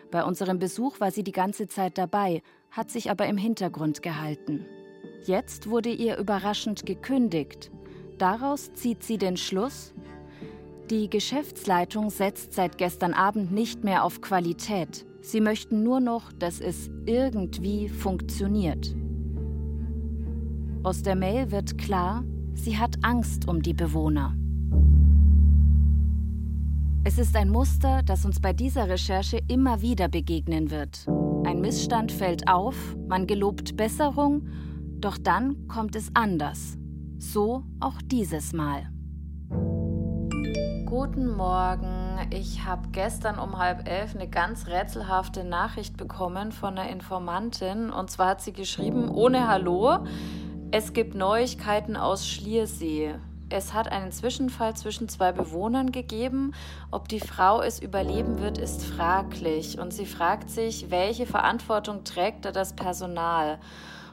Bei 0.09 0.23
unserem 0.23 0.59
Besuch 0.59 1.01
war 1.01 1.11
sie 1.11 1.23
die 1.23 1.33
ganze 1.33 1.67
Zeit 1.67 1.97
dabei, 1.97 2.41
hat 2.69 2.89
sich 2.89 3.11
aber 3.11 3.25
im 3.25 3.37
Hintergrund 3.37 4.01
gehalten. 4.01 4.65
Jetzt 5.25 5.69
wurde 5.69 5.89
ihr 5.89 6.17
überraschend 6.17 6.85
gekündigt. 6.85 7.71
Daraus 8.17 8.73
zieht 8.73 9.03
sie 9.03 9.17
den 9.17 9.35
Schluss, 9.35 9.93
die 10.91 11.09
Geschäftsleitung 11.09 12.09
setzt 12.09 12.51
seit 12.51 12.77
gestern 12.77 13.13
Abend 13.13 13.53
nicht 13.53 13.85
mehr 13.85 14.03
auf 14.03 14.19
Qualität. 14.19 15.05
Sie 15.21 15.39
möchten 15.39 15.83
nur 15.83 15.99
noch, 15.99 16.31
dass 16.33 16.59
es 16.59 16.89
irgendwie 17.05 17.89
funktioniert. 17.89 18.95
Aus 20.83 21.03
der 21.03 21.15
Mail 21.15 21.51
wird 21.51 21.77
klar, 21.77 22.23
sie 22.55 22.77
hat 22.77 22.97
Angst 23.03 23.47
um 23.47 23.61
die 23.61 23.75
Bewohner. 23.75 24.35
Es 27.03 27.17
ist 27.17 27.35
ein 27.35 27.49
Muster, 27.49 28.01
das 28.03 28.25
uns 28.25 28.39
bei 28.39 28.53
dieser 28.53 28.89
Recherche 28.89 29.39
immer 29.47 29.81
wieder 29.81 30.07
begegnen 30.07 30.71
wird. 30.71 31.07
Ein 31.45 31.61
Missstand 31.61 32.11
fällt 32.11 32.47
auf, 32.47 32.75
man 33.07 33.27
gelobt 33.27 33.77
Besserung, 33.77 34.47
doch 34.99 35.17
dann 35.17 35.67
kommt 35.67 35.95
es 35.95 36.09
anders. 36.15 36.77
So 37.17 37.63
auch 37.79 38.01
dieses 38.03 38.53
Mal. 38.53 38.89
Guten 40.85 41.35
Morgen. 41.35 42.00
Ich 42.29 42.65
habe 42.65 42.89
gestern 42.91 43.39
um 43.39 43.57
halb 43.57 43.87
elf 43.89 44.15
eine 44.15 44.27
ganz 44.27 44.67
rätselhafte 44.67 45.43
Nachricht 45.43 45.97
bekommen 45.97 46.51
von 46.51 46.77
einer 46.77 46.89
Informantin. 46.89 47.89
Und 47.89 48.11
zwar 48.11 48.29
hat 48.29 48.41
sie 48.41 48.53
geschrieben, 48.53 49.09
ohne 49.09 49.47
Hallo, 49.47 49.99
es 50.71 50.93
gibt 50.93 51.15
Neuigkeiten 51.15 51.97
aus 51.97 52.27
Schliersee. 52.27 53.15
Es 53.49 53.73
hat 53.73 53.91
einen 53.91 54.11
Zwischenfall 54.11 54.75
zwischen 54.75 55.09
zwei 55.09 55.33
Bewohnern 55.33 55.91
gegeben. 55.91 56.53
Ob 56.89 57.09
die 57.09 57.19
Frau 57.19 57.61
es 57.61 57.79
überleben 57.81 58.39
wird, 58.39 58.57
ist 58.57 58.85
fraglich. 58.85 59.79
Und 59.79 59.91
sie 59.91 60.05
fragt 60.05 60.49
sich, 60.49 60.89
welche 60.89 61.25
Verantwortung 61.25 62.05
trägt 62.05 62.45
da 62.45 62.51
das 62.51 62.73
Personal? 62.73 63.59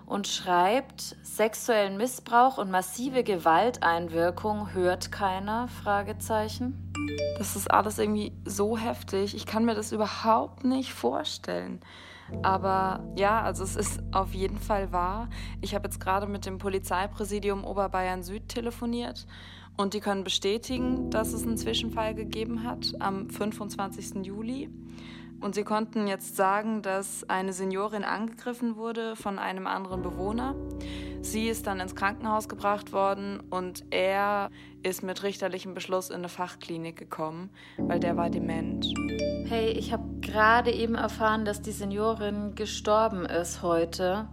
Und 0.09 0.27
schreibt, 0.27 1.17
sexuellen 1.23 1.99
Missbrauch 1.99 2.57
und 2.59 2.71
massive 2.71 3.23
Gewalteinwirkung 3.23 4.73
hört 4.73 5.12
keiner? 5.12 5.69
Fragezeichen. 5.69 6.93
Das 7.37 7.57
ist 7.57 7.71
alles 7.71 7.99
irgendwie 7.99 8.33
so 8.45 8.79
heftig. 8.79 9.35
Ich 9.35 9.45
kann 9.45 9.65
mir 9.65 9.75
das 9.75 9.93
überhaupt 9.93 10.65
nicht 10.65 10.93
vorstellen. 10.93 11.81
Aber 12.43 13.05
ja, 13.17 13.43
also 13.43 13.65
es 13.65 13.77
ist 13.77 14.03
auf 14.12 14.33
jeden 14.35 14.59
Fall 14.59 14.93
wahr. 14.93 15.29
Ich 15.61 15.75
habe 15.75 15.88
jetzt 15.88 16.00
gerade 16.00 16.27
mit 16.27 16.47
dem 16.47 16.59
Polizeipräsidium 16.59 17.65
Oberbayern 17.65 18.23
Süd 18.23 18.49
telefoniert 18.49 19.27
und 19.77 19.95
die 19.95 20.00
können 20.00 20.25
bestätigen, 20.25 21.11
dass 21.11 21.33
es 21.33 21.45
einen 21.45 21.57
Zwischenfall 21.57 22.15
gegeben 22.15 22.65
hat 22.65 22.95
am 22.99 23.31
25. 23.31 24.27
Juli. 24.27 24.71
Und 25.40 25.54
sie 25.54 25.62
konnten 25.62 26.07
jetzt 26.07 26.37
sagen, 26.37 26.83
dass 26.83 27.28
eine 27.28 27.52
Seniorin 27.52 28.04
angegriffen 28.04 28.76
wurde 28.76 29.14
von 29.14 29.38
einem 29.38 29.66
anderen 29.66 30.02
Bewohner. 30.02 30.54
Sie 31.21 31.49
ist 31.49 31.66
dann 31.66 31.80
ins 31.80 31.95
Krankenhaus 31.95 32.49
gebracht 32.49 32.92
worden 32.92 33.40
und 33.50 33.85
er 33.90 34.50
ist 34.83 35.02
mit 35.02 35.23
richterlichem 35.23 35.75
Beschluss 35.75 36.11
in 36.11 36.16
eine 36.16 36.28
Fachklinik 36.28 36.97
gekommen, 36.97 37.50
weil 37.76 38.00
der 38.00 38.16
war 38.16 38.30
dement. 38.30 38.87
Hey, 39.47 39.71
ich 39.71 39.92
habe 39.92 40.04
gerade 40.21 40.73
eben 40.73 40.95
erfahren, 40.95 41.45
dass 41.45 41.62
die 41.62 41.73
Seniorin 41.73 42.54
gestorben 42.54 43.25
ist 43.25 43.62
heute 43.62 44.28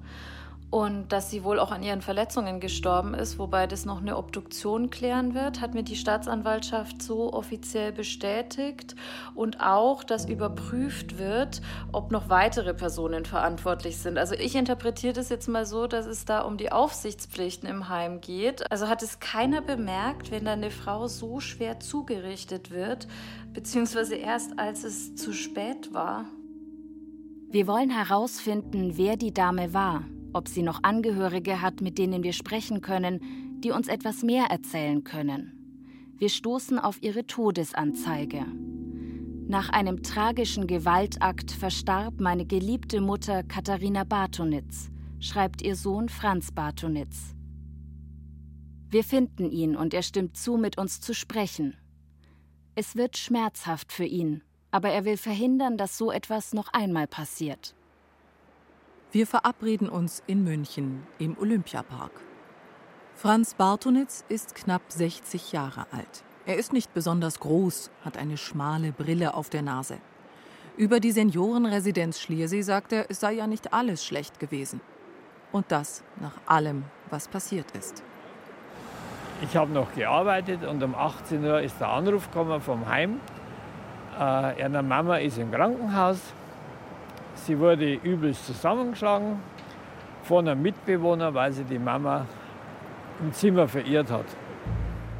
und 0.75 1.13
dass 1.13 1.31
sie 1.31 1.45
wohl 1.45 1.57
auch 1.57 1.71
an 1.71 1.83
ihren 1.83 2.01
Verletzungen 2.01 2.59
gestorben 2.59 3.13
ist, 3.13 3.39
wobei 3.39 3.65
das 3.65 3.85
noch 3.85 4.01
eine 4.01 4.17
Obduktion 4.17 4.89
klären 4.89 5.33
wird, 5.33 5.61
hat 5.61 5.73
mir 5.73 5.83
die 5.83 5.95
Staatsanwaltschaft 5.95 7.01
so 7.01 7.31
offiziell 7.31 7.93
bestätigt 7.93 8.93
und 9.35 9.61
auch, 9.61 10.03
dass 10.03 10.27
überprüft 10.27 11.17
wird, 11.17 11.61
ob 11.93 12.11
noch 12.11 12.27
weitere 12.27 12.73
Personen 12.73 13.23
verantwortlich 13.23 13.99
sind. 13.99 14.17
Also 14.17 14.35
ich 14.35 14.53
interpretiere 14.53 15.13
das 15.13 15.29
jetzt 15.29 15.47
mal 15.47 15.65
so, 15.65 15.87
dass 15.87 16.07
es 16.07 16.25
da 16.25 16.41
um 16.41 16.57
die 16.57 16.73
Aufsichtspflichten 16.73 17.69
im 17.69 17.87
Heim 17.87 18.19
geht. 18.19 18.69
Also 18.69 18.89
hat 18.89 19.01
es 19.01 19.21
keiner 19.21 19.61
bemerkt, 19.61 20.29
wenn 20.29 20.43
da 20.43 20.51
eine 20.51 20.71
Frau 20.71 21.07
so 21.07 21.39
schwer 21.39 21.79
zugerichtet 21.79 22.69
wird, 22.69 23.07
beziehungsweise 23.53 24.15
erst 24.15 24.59
als 24.59 24.83
es 24.83 25.15
zu 25.15 25.31
spät 25.31 25.93
war. 25.93 26.25
Wir 27.49 27.65
wollen 27.65 27.91
herausfinden, 27.91 28.97
wer 28.97 29.15
die 29.15 29.33
Dame 29.33 29.73
war 29.73 30.03
ob 30.35 30.49
sie 30.49 30.63
noch 30.63 30.83
Angehörige 30.83 31.61
hat, 31.61 31.79
mit 31.79 31.97
denen 31.97 32.21
wir 32.21 32.33
sprechen 32.33 32.81
können, 32.81 33.61
die 33.61 33.71
uns 33.71 33.87
etwas 33.87 34.21
mehr 34.21 34.47
erzählen 34.47 35.03
können. 35.05 36.13
Wir 36.17 36.29
stoßen 36.29 36.77
auf 36.77 37.01
ihre 37.01 37.25
Todesanzeige. 37.25 38.45
Nach 39.47 39.69
einem 39.69 40.03
tragischen 40.03 40.67
Gewaltakt 40.67 41.51
verstarb 41.51 42.19
meine 42.19 42.45
geliebte 42.45 42.99
Mutter 42.99 43.43
Katharina 43.43 44.03
Bartonitz, 44.03 44.89
schreibt 45.19 45.61
ihr 45.61 45.75
Sohn 45.75 46.09
Franz 46.09 46.51
Bartonitz. 46.51 47.33
Wir 48.89 49.03
finden 49.03 49.49
ihn 49.51 49.75
und 49.75 49.93
er 49.93 50.03
stimmt 50.03 50.35
zu, 50.35 50.57
mit 50.57 50.77
uns 50.77 50.99
zu 50.99 51.13
sprechen. 51.13 51.77
Es 52.75 52.97
wird 52.97 53.17
schmerzhaft 53.17 53.93
für 53.93 54.05
ihn, 54.05 54.41
aber 54.71 54.89
er 54.89 55.05
will 55.05 55.17
verhindern, 55.17 55.77
dass 55.77 55.97
so 55.97 56.11
etwas 56.11 56.53
noch 56.53 56.73
einmal 56.73 57.07
passiert. 57.07 57.75
Wir 59.15 59.25
verabreden 59.25 59.87
uns 59.87 60.21
in 60.27 60.43
München 60.43 61.07
im 61.19 61.37
Olympiapark. 61.39 62.11
Franz 63.15 63.53
Bartonitz 63.53 64.25
ist 64.27 64.55
knapp 64.55 64.81
60 64.89 65.53
Jahre 65.53 65.85
alt. 65.91 66.25
Er 66.45 66.57
ist 66.57 66.73
nicht 66.73 66.93
besonders 66.93 67.39
groß, 67.39 67.91
hat 68.03 68.17
eine 68.17 68.35
schmale 68.35 68.91
Brille 68.91 69.33
auf 69.33 69.49
der 69.49 69.61
Nase. 69.61 69.99
Über 70.75 70.99
die 70.99 71.13
Seniorenresidenz 71.13 72.19
Schliersee 72.19 72.61
sagt 72.61 72.91
er, 72.91 73.05
es 73.07 73.21
sei 73.21 73.31
ja 73.31 73.47
nicht 73.47 73.71
alles 73.71 74.03
schlecht 74.03 74.41
gewesen. 74.41 74.81
Und 75.53 75.71
das 75.71 76.03
nach 76.19 76.35
allem, 76.45 76.83
was 77.09 77.29
passiert 77.29 77.71
ist. 77.71 78.03
Ich 79.41 79.55
habe 79.55 79.71
noch 79.71 79.95
gearbeitet 79.95 80.65
und 80.65 80.83
um 80.83 80.93
18 80.93 81.41
Uhr 81.41 81.61
ist 81.61 81.79
der 81.79 81.87
Anruf 81.87 82.29
gekommen 82.29 82.59
vom 82.59 82.85
Heim. 82.85 83.21
Äh, 84.19 84.59
ihre 84.59 84.83
Mama 84.83 85.15
ist 85.19 85.37
im 85.37 85.53
Krankenhaus. 85.53 86.19
Sie 87.35 87.59
wurde 87.59 87.93
übelst 87.93 88.45
zusammengeschlagen 88.45 89.39
von 90.23 90.47
einem 90.47 90.61
Mitbewohner, 90.61 91.33
weil 91.33 91.51
sie 91.51 91.63
die 91.63 91.79
Mama 91.79 92.25
im 93.21 93.31
Zimmer 93.33 93.67
verirrt 93.67 94.11
hat. 94.11 94.25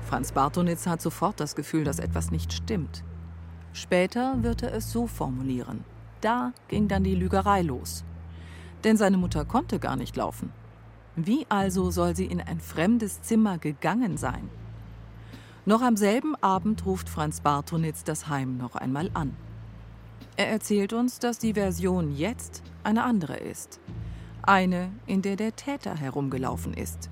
Franz 0.01 0.31
Bartonitz 0.31 0.87
hat 0.87 1.01
sofort 1.01 1.39
das 1.39 1.55
Gefühl, 1.55 1.83
dass 1.83 1.99
etwas 1.99 2.31
nicht 2.31 2.53
stimmt. 2.53 3.03
Später 3.73 4.41
wird 4.41 4.63
er 4.63 4.73
es 4.73 4.91
so 4.91 5.07
formulieren. 5.07 5.83
Da 6.21 6.53
ging 6.67 6.87
dann 6.87 7.03
die 7.03 7.15
Lügerei 7.15 7.61
los. 7.61 8.03
Denn 8.83 8.97
seine 8.97 9.17
Mutter 9.17 9.45
konnte 9.45 9.79
gar 9.79 9.95
nicht 9.95 10.15
laufen. 10.15 10.51
Wie 11.15 11.45
also 11.49 11.91
soll 11.91 12.15
sie 12.15 12.25
in 12.25 12.41
ein 12.41 12.59
fremdes 12.59 13.21
Zimmer 13.21 13.57
gegangen 13.57 14.17
sein? 14.17 14.49
Noch 15.65 15.81
am 15.81 15.97
selben 15.97 16.35
Abend 16.41 16.85
ruft 16.85 17.09
Franz 17.09 17.41
Bartonitz 17.41 18.03
das 18.03 18.27
Heim 18.27 18.57
noch 18.57 18.75
einmal 18.75 19.09
an. 19.13 19.35
Er 20.37 20.49
erzählt 20.49 20.93
uns, 20.93 21.19
dass 21.19 21.39
die 21.39 21.53
Version 21.53 22.15
jetzt 22.15 22.61
eine 22.83 23.03
andere 23.03 23.37
ist. 23.37 23.79
Eine, 24.41 24.91
in 25.05 25.21
der 25.21 25.35
der 25.37 25.55
Täter 25.55 25.95
herumgelaufen 25.95 26.73
ist. 26.73 27.09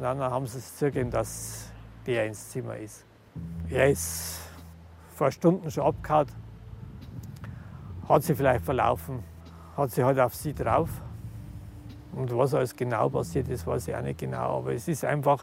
Dann 0.00 0.20
haben 0.20 0.46
sie 0.46 0.58
es 0.58 0.76
zugegeben, 0.76 1.10
dass 1.10 1.72
der 2.06 2.26
ins 2.26 2.50
Zimmer 2.50 2.76
ist. 2.76 3.04
Er 3.70 3.90
ist 3.90 4.40
vor 5.14 5.30
Stunden 5.30 5.70
schon 5.70 5.84
abgehauen, 5.84 6.26
hat 8.08 8.22
sie 8.22 8.34
vielleicht 8.34 8.64
verlaufen, 8.64 9.22
hat 9.76 9.90
sie 9.90 10.04
halt 10.04 10.18
auf 10.18 10.34
sie 10.34 10.52
drauf. 10.52 10.90
Und 12.12 12.36
was 12.36 12.52
alles 12.52 12.76
genau 12.76 13.08
passiert 13.08 13.48
ist, 13.48 13.66
weiß 13.66 13.88
ich 13.88 13.94
auch 13.94 14.02
nicht 14.02 14.18
genau. 14.18 14.58
Aber 14.58 14.74
es 14.74 14.86
ist 14.88 15.04
einfach, 15.04 15.42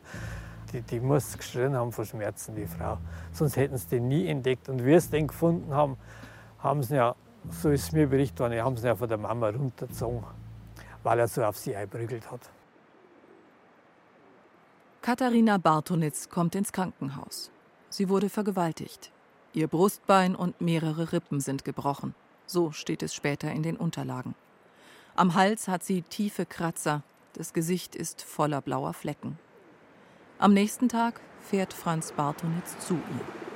die, 0.71 0.81
die 0.81 0.99
muss 0.99 1.35
geschrien 1.35 1.75
haben 1.75 1.91
vor 1.91 2.05
Schmerzen, 2.05 2.53
die 2.55 2.67
Frau. 2.67 2.97
Sonst 3.31 3.57
hätten 3.57 3.77
sie 3.77 3.87
den 3.87 4.07
nie 4.07 4.27
entdeckt. 4.27 4.69
Und 4.69 4.79
sie 4.79 4.91
es 4.91 5.09
den 5.09 5.27
gefunden 5.27 5.73
haben, 5.73 5.97
haben 6.61 6.83
sie 6.83 6.95
ja, 6.95 7.15
so 7.49 7.69
ist 7.69 7.83
es 7.83 7.91
mir 7.91 8.07
berichtet 8.07 8.39
worden, 8.39 8.61
haben 8.63 8.77
sie 8.77 8.87
ja 8.87 8.95
von 8.95 9.07
der 9.07 9.17
Mama 9.17 9.49
runtergezogen, 9.49 10.23
weil 11.03 11.19
er 11.19 11.27
so 11.27 11.43
auf 11.43 11.57
sie 11.57 11.75
einprügelt 11.75 12.29
hat. 12.29 12.41
Katharina 15.01 15.57
Bartonitz 15.57 16.29
kommt 16.29 16.55
ins 16.55 16.73
Krankenhaus. 16.73 17.51
Sie 17.89 18.09
wurde 18.09 18.29
vergewaltigt. 18.29 19.11
Ihr 19.53 19.67
Brustbein 19.67 20.35
und 20.35 20.61
mehrere 20.61 21.13
Rippen 21.13 21.39
sind 21.39 21.65
gebrochen. 21.65 22.13
So 22.45 22.71
steht 22.71 23.01
es 23.01 23.15
später 23.15 23.51
in 23.51 23.63
den 23.63 23.77
Unterlagen. 23.77 24.35
Am 25.15 25.33
Hals 25.35 25.67
hat 25.67 25.83
sie 25.83 26.01
tiefe 26.01 26.45
Kratzer. 26.45 27.03
Das 27.33 27.53
Gesicht 27.53 27.95
ist 27.95 28.21
voller 28.21 28.61
blauer 28.61 28.93
Flecken. 28.93 29.39
Am 30.37 30.53
nächsten 30.53 30.89
Tag 30.89 31.19
fährt 31.41 31.73
Franz 31.73 32.11
Bartonitz 32.11 32.77
zu 32.79 32.95
ihr. 32.95 33.48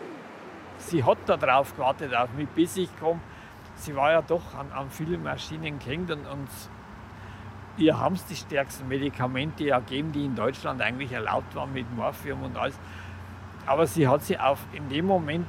Sie 0.87 1.03
hat 1.03 1.17
da 1.25 1.37
drauf 1.37 1.75
gewartet 1.75 2.13
auf 2.13 2.31
mich, 2.33 2.47
bis 2.49 2.77
ich 2.77 2.89
komme. 2.99 3.19
Sie 3.75 3.95
war 3.95 4.11
ja 4.11 4.21
doch 4.21 4.53
an, 4.57 4.71
an 4.71 4.89
vielen 4.89 5.23
Maschinen 5.23 5.79
gehängt 5.79 6.11
und, 6.11 6.25
und 6.27 6.47
ihr 7.77 7.97
haben 7.97 8.19
die 8.29 8.35
stärksten 8.35 8.87
Medikamente 8.87 9.63
ja 9.63 9.79
gegeben, 9.79 10.11
die 10.11 10.25
in 10.25 10.35
Deutschland 10.35 10.81
eigentlich 10.81 11.11
erlaubt 11.11 11.55
waren 11.55 11.73
mit 11.73 11.91
Morphium 11.95 12.43
und 12.43 12.57
alles. 12.57 12.77
Aber 13.65 13.87
sie 13.87 14.07
hat 14.07 14.23
sich 14.23 14.39
auf 14.39 14.59
in 14.73 14.89
dem 14.89 15.05
Moment 15.05 15.47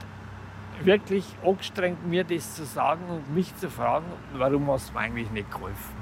wirklich 0.80 1.24
angestrengt, 1.44 2.06
mir 2.06 2.24
das 2.24 2.54
zu 2.54 2.64
sagen 2.64 3.04
und 3.08 3.34
mich 3.34 3.54
zu 3.56 3.70
fragen, 3.70 4.06
warum 4.34 4.70
hast 4.70 4.90
du 4.90 4.94
mir 4.94 5.00
eigentlich 5.00 5.30
nicht 5.30 5.50
geholfen. 5.50 5.94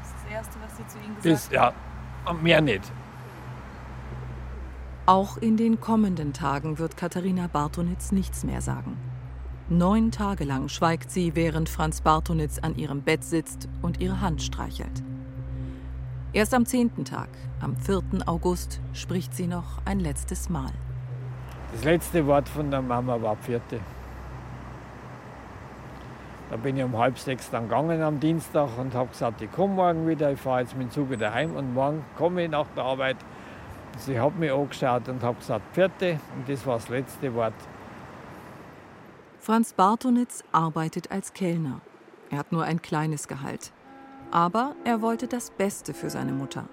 Das 0.00 0.08
ist 0.08 0.16
das 0.24 0.32
Erste, 0.32 0.58
was 0.62 0.76
sie 0.76 0.86
zu 0.86 0.98
Ihnen 0.98 1.16
gesagt 1.16 1.34
das, 1.34 1.50
Ja, 1.50 1.72
und 2.24 2.42
mehr 2.42 2.60
nicht. 2.60 2.90
Auch 5.08 5.38
in 5.38 5.56
den 5.56 5.80
kommenden 5.80 6.34
Tagen 6.34 6.78
wird 6.78 6.98
Katharina 6.98 7.46
Bartonitz 7.50 8.12
nichts 8.12 8.44
mehr 8.44 8.60
sagen. 8.60 8.98
Neun 9.70 10.10
Tage 10.10 10.44
lang 10.44 10.68
schweigt 10.68 11.10
sie, 11.10 11.34
während 11.34 11.70
Franz 11.70 12.02
Bartonitz 12.02 12.58
an 12.58 12.76
ihrem 12.76 13.00
Bett 13.00 13.24
sitzt 13.24 13.70
und 13.80 14.02
ihre 14.02 14.20
Hand 14.20 14.42
streichelt. 14.42 15.02
Erst 16.34 16.52
am 16.52 16.66
zehnten 16.66 17.06
Tag, 17.06 17.30
am 17.62 17.74
4. 17.78 18.02
August, 18.26 18.82
spricht 18.92 19.34
sie 19.34 19.46
noch 19.46 19.78
ein 19.86 19.98
letztes 19.98 20.50
Mal. 20.50 20.72
Das 21.72 21.84
letzte 21.84 22.26
Wort 22.26 22.46
von 22.46 22.70
der 22.70 22.82
Mama 22.82 23.22
war 23.22 23.36
vierte. 23.36 23.80
Da 26.50 26.56
bin 26.56 26.76
ich 26.76 26.84
um 26.84 26.98
halb 26.98 27.18
sechs 27.18 27.48
dann 27.48 27.62
gegangen 27.62 28.02
am 28.02 28.20
Dienstag 28.20 28.76
und 28.76 28.92
habe 28.92 29.08
gesagt, 29.08 29.40
ich 29.40 29.50
komme 29.52 29.72
morgen 29.72 30.06
wieder, 30.06 30.30
ich 30.32 30.38
fahre 30.38 30.60
jetzt 30.60 30.76
mit 30.76 30.88
dem 30.88 30.90
Zug 30.90 31.08
wieder 31.08 31.32
heim 31.32 31.56
und 31.56 31.72
morgen 31.72 32.04
komme 32.18 32.44
ich 32.44 32.50
nach 32.50 32.66
der 32.76 32.84
Arbeit. 32.84 33.16
Sie 33.98 34.18
hat 34.18 34.38
mich 34.38 34.52
angeschaut 34.52 35.08
und 35.08 35.22
habe 35.22 35.38
gesagt, 35.38 35.74
vierte 35.74 36.20
und 36.36 36.48
das 36.48 36.64
war 36.66 36.76
das 36.76 36.88
letzte 36.88 37.34
Wort. 37.34 37.54
Franz 39.40 39.72
Bartonitz 39.72 40.44
arbeitet 40.52 41.10
als 41.10 41.32
Kellner. 41.32 41.80
Er 42.30 42.38
hat 42.38 42.52
nur 42.52 42.64
ein 42.64 42.82
kleines 42.82 43.28
Gehalt. 43.28 43.72
Aber 44.30 44.74
er 44.84 45.00
wollte 45.00 45.26
das 45.26 45.50
Beste 45.50 45.94
für 45.94 46.10
seine 46.10 46.32
Mutter. 46.32 46.68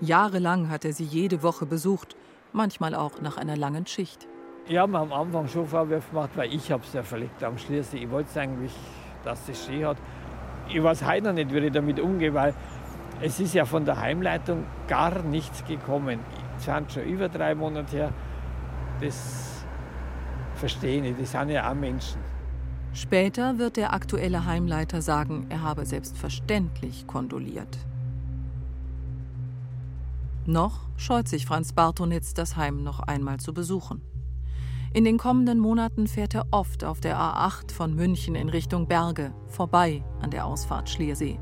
Jahrelang 0.00 0.68
hat 0.68 0.84
er 0.84 0.92
sie 0.92 1.04
jede 1.04 1.42
Woche 1.42 1.66
besucht, 1.66 2.16
manchmal 2.52 2.94
auch 2.94 3.20
nach 3.20 3.38
einer 3.38 3.56
langen 3.56 3.86
Schicht. 3.86 4.28
Ich 4.66 4.76
habe 4.76 4.92
mir 4.92 4.98
am 4.98 5.12
Anfang 5.12 5.48
schon 5.48 5.66
Vorwürfe 5.66 6.10
gemacht, 6.10 6.30
weil 6.36 6.52
ich 6.52 6.70
habe 6.70 6.82
es 6.86 6.92
ja 6.92 7.02
verlegt 7.02 7.42
am 7.42 7.56
Schließlich. 7.56 8.02
Ich 8.02 8.10
wollte 8.10 8.38
eigentlich, 8.38 8.74
dass 9.24 9.46
sie 9.46 9.54
Ski 9.54 9.80
hat. 9.80 9.96
Ich 10.68 10.82
weiß 10.82 11.04
heute 11.06 11.28
noch 11.28 11.32
nicht, 11.32 11.52
wie 11.52 11.58
ich 11.58 11.72
damit 11.72 11.98
umgehe, 11.98 12.34
weil 12.34 12.54
es 13.20 13.40
ist 13.40 13.54
ja 13.54 13.64
von 13.64 13.84
der 13.84 13.98
Heimleitung 13.98 14.64
gar 14.86 15.22
nichts 15.22 15.64
gekommen. 15.64 16.20
Sind 16.58 16.92
schon 16.92 17.04
über 17.04 17.28
drei 17.28 17.54
Monate 17.54 17.96
her. 17.96 18.12
Das 19.00 19.64
verstehe 20.56 21.04
ich. 21.04 21.16
Das 21.16 21.30
sind 21.30 21.50
ja 21.50 21.70
auch 21.70 21.74
Menschen. 21.74 22.20
Später 22.92 23.58
wird 23.58 23.76
der 23.76 23.92
aktuelle 23.92 24.44
Heimleiter 24.44 25.02
sagen, 25.02 25.46
er 25.50 25.62
habe 25.62 25.86
selbstverständlich 25.86 27.06
kondoliert. 27.06 27.78
Noch 30.46 30.80
scheut 30.96 31.28
sich 31.28 31.46
Franz 31.46 31.72
Bartonitz, 31.72 32.32
das 32.34 32.56
Heim 32.56 32.82
noch 32.82 33.00
einmal 33.00 33.38
zu 33.38 33.52
besuchen. 33.52 34.00
In 34.94 35.04
den 35.04 35.18
kommenden 35.18 35.58
Monaten 35.58 36.06
fährt 36.06 36.34
er 36.34 36.46
oft 36.50 36.82
auf 36.82 37.00
der 37.00 37.18
A8 37.18 37.72
von 37.72 37.94
München 37.94 38.34
in 38.34 38.48
Richtung 38.48 38.88
Berge, 38.88 39.32
vorbei 39.46 40.02
an 40.20 40.30
der 40.30 40.46
Ausfahrt 40.46 40.88
Schliersee. 40.88 41.38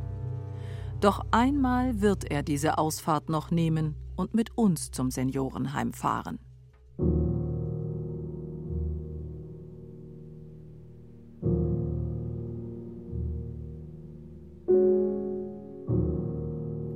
Doch 1.00 1.24
einmal 1.30 2.00
wird 2.00 2.30
er 2.30 2.42
diese 2.42 2.78
Ausfahrt 2.78 3.28
noch 3.28 3.52
nehmen 3.52 3.94
und 4.16 4.34
mit 4.34 4.56
uns 4.56 4.90
zum 4.90 5.10
Seniorenheim 5.10 5.92
fahren. 5.92 6.38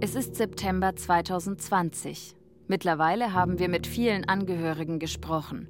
Es 0.02 0.14
ist 0.14 0.34
September 0.34 0.96
2020. 0.96 2.34
Mittlerweile 2.66 3.32
haben 3.32 3.58
wir 3.58 3.68
mit 3.68 3.86
vielen 3.86 4.28
Angehörigen 4.28 4.98
gesprochen. 4.98 5.68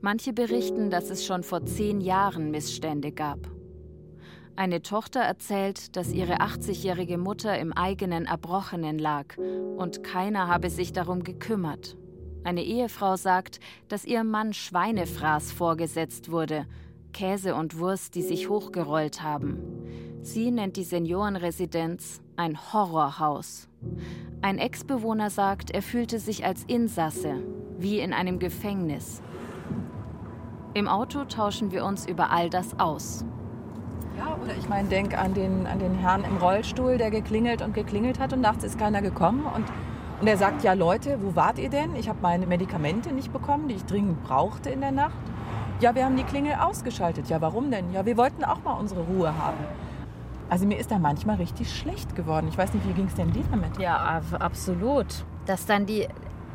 Manche 0.00 0.32
berichten, 0.32 0.90
dass 0.90 1.10
es 1.10 1.24
schon 1.24 1.42
vor 1.42 1.64
zehn 1.64 2.00
Jahren 2.00 2.50
Missstände 2.50 3.10
gab. 3.10 3.38
Eine 4.60 4.82
Tochter 4.82 5.20
erzählt, 5.20 5.96
dass 5.96 6.12
ihre 6.12 6.42
80-jährige 6.42 7.16
Mutter 7.16 7.58
im 7.58 7.72
eigenen 7.72 8.26
Erbrochenen 8.26 8.98
lag 8.98 9.38
und 9.38 10.04
keiner 10.04 10.48
habe 10.48 10.68
sich 10.68 10.92
darum 10.92 11.24
gekümmert. 11.24 11.96
Eine 12.44 12.62
Ehefrau 12.62 13.16
sagt, 13.16 13.58
dass 13.88 14.04
ihr 14.04 14.22
Mann 14.22 14.52
Schweinefraß 14.52 15.52
vorgesetzt 15.52 16.30
wurde, 16.30 16.66
Käse 17.14 17.54
und 17.54 17.78
Wurst, 17.78 18.14
die 18.14 18.20
sich 18.20 18.50
hochgerollt 18.50 19.22
haben. 19.22 19.62
Sie 20.20 20.50
nennt 20.50 20.76
die 20.76 20.84
Seniorenresidenz 20.84 22.20
ein 22.36 22.58
Horrorhaus. 22.74 23.66
Ein 24.42 24.58
Ex-Bewohner 24.58 25.30
sagt, 25.30 25.70
er 25.70 25.80
fühlte 25.80 26.18
sich 26.18 26.44
als 26.44 26.64
Insasse, 26.64 27.42
wie 27.78 27.98
in 27.98 28.12
einem 28.12 28.38
Gefängnis. 28.38 29.22
Im 30.74 30.86
Auto 30.86 31.24
tauschen 31.24 31.72
wir 31.72 31.86
uns 31.86 32.06
über 32.06 32.30
all 32.30 32.50
das 32.50 32.78
aus. 32.78 33.24
Ja, 34.20 34.36
oder 34.42 34.54
ich 34.54 34.68
meine, 34.68 34.86
denk 34.86 35.16
an 35.16 35.32
den, 35.32 35.66
an 35.66 35.78
den 35.78 35.94
Herrn 35.94 36.24
im 36.24 36.36
Rollstuhl, 36.36 36.98
der 36.98 37.10
geklingelt 37.10 37.62
und 37.62 37.72
geklingelt 37.72 38.20
hat 38.20 38.34
und 38.34 38.42
nachts 38.42 38.64
ist 38.64 38.78
keiner 38.78 39.00
gekommen. 39.00 39.46
Und, 39.46 39.64
und 40.20 40.26
er 40.26 40.36
sagt, 40.36 40.62
ja 40.62 40.74
Leute, 40.74 41.18
wo 41.22 41.34
wart 41.34 41.58
ihr 41.58 41.70
denn? 41.70 41.96
Ich 41.96 42.06
habe 42.06 42.18
meine 42.20 42.46
Medikamente 42.46 43.14
nicht 43.14 43.32
bekommen, 43.32 43.68
die 43.68 43.76
ich 43.76 43.84
dringend 43.86 44.22
brauchte 44.24 44.68
in 44.68 44.82
der 44.82 44.92
Nacht. 44.92 45.16
Ja, 45.80 45.94
wir 45.94 46.04
haben 46.04 46.16
die 46.16 46.24
Klingel 46.24 46.52
ausgeschaltet. 46.60 47.30
Ja, 47.30 47.40
warum 47.40 47.70
denn? 47.70 47.94
Ja, 47.94 48.04
wir 48.04 48.18
wollten 48.18 48.44
auch 48.44 48.62
mal 48.62 48.74
unsere 48.74 49.00
Ruhe 49.00 49.28
haben. 49.38 49.56
Also 50.50 50.66
mir 50.66 50.78
ist 50.78 50.90
da 50.90 50.98
manchmal 50.98 51.36
richtig 51.36 51.74
schlecht 51.74 52.14
geworden. 52.14 52.46
Ich 52.50 52.58
weiß 52.58 52.74
nicht, 52.74 52.86
wie 52.86 52.92
ging 52.92 53.06
es 53.06 53.14
denn 53.14 53.32
dir 53.32 53.44
damit? 53.50 53.78
Ja, 53.78 54.20
absolut. 54.38 55.06
Dass 55.46 55.64
dann 55.64 55.86
die 55.86 56.06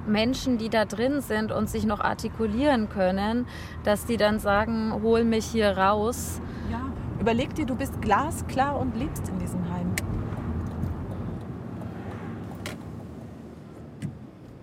Menschen, 0.05 0.59
die 0.59 0.69
da 0.69 0.85
drin 0.85 1.21
sind 1.21 1.51
und 1.51 1.67
sich 1.67 1.85
noch 1.87 1.99
artikulieren 1.99 2.89
können, 2.89 3.47
dass 3.83 4.05
die 4.05 4.17
dann 4.17 4.37
sagen, 4.37 4.93
hol 5.01 5.23
mich 5.23 5.45
hier 5.45 5.75
raus. 5.75 6.39
Ja, 6.69 6.81
überleg 7.19 7.53
dir, 7.55 7.65
du 7.65 7.75
bist 7.75 8.01
glasklar 8.01 8.79
und 8.79 8.95
lebst 8.95 9.27
in 9.27 9.39
diesem 9.39 9.69
Heim. 9.71 9.93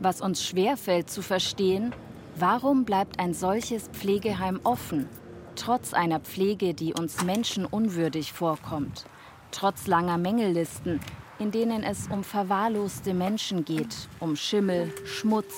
Was 0.00 0.20
uns 0.20 0.44
schwerfällt 0.44 1.08
zu 1.10 1.22
verstehen, 1.22 1.94
warum 2.36 2.84
bleibt 2.84 3.20
ein 3.20 3.34
solches 3.34 3.88
Pflegeheim 3.88 4.60
offen, 4.64 5.08
trotz 5.54 5.94
einer 5.94 6.20
Pflege, 6.20 6.74
die 6.74 6.92
uns 6.92 7.22
menschenunwürdig 7.22 8.32
vorkommt, 8.32 9.04
trotz 9.52 9.86
langer 9.86 10.18
Mängellisten, 10.18 11.00
in 11.38 11.50
denen 11.50 11.82
es 11.82 12.08
um 12.08 12.24
verwahrloste 12.24 13.14
Menschen 13.14 13.64
geht, 13.64 14.08
um 14.18 14.34
Schimmel, 14.34 14.92
Schmutz 15.04 15.54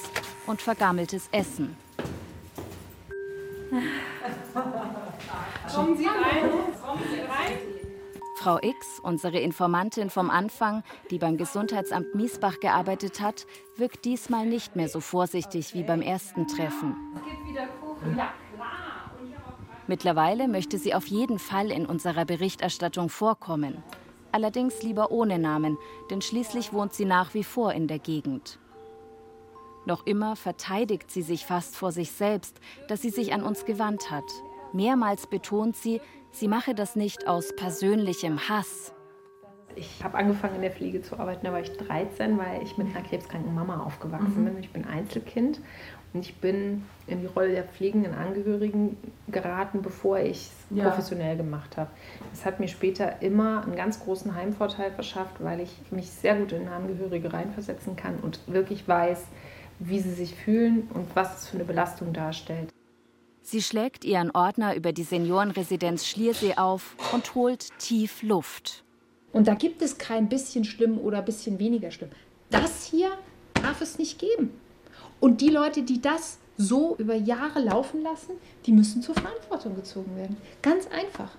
und 0.46 0.60
vergammeltes 0.60 1.28
Essen. 1.32 1.76
Kommen 5.72 5.96
Sie 5.96 6.06
rein, 6.06 6.50
kommen 6.84 7.02
Sie 7.10 7.20
rein. 7.20 7.58
Frau 8.36 8.58
X, 8.60 9.00
unsere 9.02 9.38
Informantin 9.38 10.10
vom 10.10 10.28
Anfang, 10.28 10.82
die 11.10 11.18
beim 11.18 11.38
Gesundheitsamt 11.38 12.14
Miesbach 12.14 12.60
gearbeitet 12.60 13.20
hat, 13.20 13.46
wirkt 13.76 14.04
diesmal 14.04 14.44
nicht 14.44 14.76
mehr 14.76 14.88
so 14.88 15.00
vorsichtig 15.00 15.72
wie 15.72 15.82
beim 15.82 16.02
ersten 16.02 16.46
Treffen. 16.46 16.94
Mittlerweile 19.86 20.48
möchte 20.48 20.78
sie 20.78 20.94
auf 20.94 21.06
jeden 21.06 21.38
Fall 21.38 21.70
in 21.70 21.86
unserer 21.86 22.24
Berichterstattung 22.24 23.08
vorkommen. 23.08 23.82
Allerdings 24.32 24.82
lieber 24.82 25.10
ohne 25.10 25.38
Namen, 25.38 25.78
denn 26.10 26.20
schließlich 26.20 26.72
wohnt 26.72 26.92
sie 26.92 27.04
nach 27.04 27.34
wie 27.34 27.44
vor 27.44 27.72
in 27.72 27.86
der 27.86 27.98
Gegend. 27.98 28.58
Noch 29.86 30.06
immer 30.06 30.36
verteidigt 30.36 31.10
sie 31.10 31.22
sich 31.22 31.46
fast 31.46 31.76
vor 31.76 31.92
sich 31.92 32.10
selbst, 32.10 32.60
dass 32.88 33.00
sie 33.00 33.10
sich 33.10 33.32
an 33.32 33.42
uns 33.42 33.64
gewandt 33.64 34.10
hat. 34.10 34.24
Mehrmals 34.74 35.26
betont 35.28 35.76
sie, 35.76 36.00
sie 36.32 36.48
mache 36.48 36.74
das 36.74 36.96
nicht 36.96 37.28
aus 37.28 37.54
persönlichem 37.54 38.48
Hass. 38.48 38.92
Ich 39.76 40.02
habe 40.04 40.18
angefangen 40.18 40.56
in 40.56 40.62
der 40.62 40.70
Pflege 40.72 41.00
zu 41.00 41.18
arbeiten, 41.18 41.46
da 41.46 41.52
war 41.52 41.60
ich 41.60 41.72
13, 41.72 42.36
weil 42.38 42.62
ich 42.62 42.76
mit 42.76 42.88
einer 42.94 43.04
krebskranken 43.06 43.54
Mama 43.54 43.82
aufgewachsen 43.84 44.42
Mhm. 44.42 44.44
bin. 44.46 44.58
Ich 44.60 44.70
bin 44.72 44.84
Einzelkind 44.84 45.60
und 46.12 46.20
ich 46.20 46.36
bin 46.40 46.84
in 47.06 47.20
die 47.20 47.26
Rolle 47.26 47.52
der 47.52 47.62
pflegenden 47.64 48.14
Angehörigen 48.14 48.96
geraten, 49.28 49.80
bevor 49.82 50.18
ich 50.18 50.36
es 50.48 50.52
Ja. 50.70 50.84
professionell 50.88 51.36
gemacht 51.36 51.76
habe. 51.76 51.90
Das 52.32 52.44
hat 52.44 52.58
mir 52.58 52.68
später 52.68 53.22
immer 53.22 53.62
einen 53.62 53.76
ganz 53.76 54.00
großen 54.00 54.34
Heimvorteil 54.34 54.90
verschafft, 54.90 55.36
weil 55.38 55.60
ich 55.60 55.72
mich 55.92 56.10
sehr 56.10 56.34
gut 56.36 56.50
in 56.52 56.66
Angehörige 56.68 57.32
reinversetzen 57.32 57.94
kann 57.94 58.16
und 58.22 58.40
wirklich 58.48 58.86
weiß, 58.88 59.24
wie 59.78 60.00
sie 60.00 60.12
sich 60.14 60.34
fühlen 60.34 60.88
und 60.94 61.14
was 61.14 61.36
es 61.42 61.48
für 61.48 61.56
eine 61.56 61.64
Belastung 61.64 62.12
darstellt. 62.12 62.73
Sie 63.46 63.60
schlägt 63.60 64.06
ihren 64.06 64.30
Ordner 64.30 64.74
über 64.74 64.92
die 64.92 65.02
Seniorenresidenz 65.02 66.06
Schliersee 66.06 66.54
auf 66.56 66.96
und 67.12 67.34
holt 67.34 67.78
tief 67.78 68.22
Luft. 68.22 68.84
Und 69.32 69.48
da 69.48 69.54
gibt 69.54 69.82
es 69.82 69.98
kein 69.98 70.30
bisschen 70.30 70.64
schlimm 70.64 70.96
oder 70.98 71.20
bisschen 71.20 71.58
weniger 71.58 71.90
schlimm. 71.90 72.08
Das 72.48 72.86
hier 72.86 73.10
darf 73.52 73.82
es 73.82 73.98
nicht 73.98 74.18
geben. 74.18 74.58
Und 75.20 75.42
die 75.42 75.50
Leute, 75.50 75.82
die 75.82 76.00
das 76.00 76.38
so 76.56 76.96
über 76.96 77.14
Jahre 77.14 77.60
laufen 77.60 78.02
lassen, 78.02 78.32
die 78.64 78.72
müssen 78.72 79.02
zur 79.02 79.14
Verantwortung 79.14 79.76
gezogen 79.76 80.16
werden. 80.16 80.38
Ganz 80.62 80.86
einfach. 80.86 81.36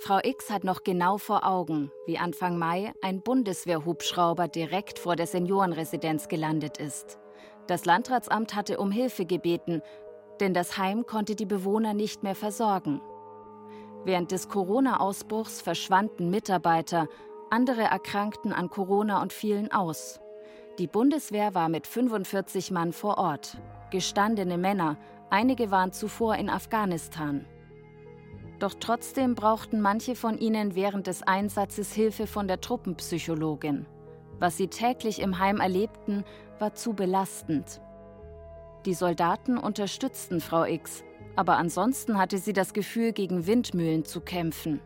Frau 0.00 0.18
X 0.20 0.50
hat 0.50 0.64
noch 0.64 0.82
genau 0.82 1.18
vor 1.18 1.46
Augen, 1.46 1.92
wie 2.06 2.18
Anfang 2.18 2.58
Mai 2.58 2.92
ein 3.00 3.20
Bundeswehrhubschrauber 3.20 4.48
direkt 4.48 4.98
vor 4.98 5.14
der 5.14 5.28
Seniorenresidenz 5.28 6.26
gelandet 6.26 6.78
ist. 6.78 7.18
Das 7.68 7.84
Landratsamt 7.84 8.54
hatte 8.56 8.78
um 8.78 8.90
Hilfe 8.90 9.26
gebeten, 9.26 9.82
denn 10.40 10.54
das 10.54 10.78
Heim 10.78 11.06
konnte 11.06 11.34
die 11.34 11.46
Bewohner 11.46 11.94
nicht 11.94 12.22
mehr 12.22 12.34
versorgen. 12.34 13.00
Während 14.04 14.30
des 14.30 14.48
Corona-Ausbruchs 14.48 15.60
verschwanden 15.60 16.30
Mitarbeiter, 16.30 17.08
andere 17.50 17.82
erkrankten 17.82 18.52
an 18.52 18.70
Corona 18.70 19.20
und 19.22 19.32
fielen 19.32 19.72
aus. 19.72 20.20
Die 20.78 20.86
Bundeswehr 20.86 21.54
war 21.54 21.68
mit 21.68 21.86
45 21.86 22.70
Mann 22.70 22.92
vor 22.92 23.18
Ort. 23.18 23.58
Gestandene 23.90 24.58
Männer, 24.58 24.96
einige 25.30 25.70
waren 25.70 25.92
zuvor 25.92 26.36
in 26.36 26.50
Afghanistan. 26.50 27.44
Doch 28.58 28.74
trotzdem 28.78 29.34
brauchten 29.34 29.80
manche 29.80 30.14
von 30.14 30.38
ihnen 30.38 30.74
während 30.74 31.06
des 31.06 31.22
Einsatzes 31.22 31.92
Hilfe 31.92 32.26
von 32.26 32.48
der 32.48 32.60
Truppenpsychologin. 32.60 33.86
Was 34.38 34.56
sie 34.56 34.68
täglich 34.68 35.20
im 35.20 35.38
Heim 35.38 35.58
erlebten, 35.58 36.24
war 36.58 36.74
zu 36.74 36.92
belastend. 36.92 37.80
Die 38.86 38.94
Soldaten 38.94 39.58
unterstützten 39.58 40.40
Frau 40.40 40.64
X, 40.64 41.02
aber 41.34 41.56
ansonsten 41.56 42.16
hatte 42.18 42.38
sie 42.38 42.52
das 42.52 42.72
Gefühl, 42.72 43.12
gegen 43.12 43.46
Windmühlen 43.46 44.04
zu 44.04 44.20
kämpfen. 44.20 44.80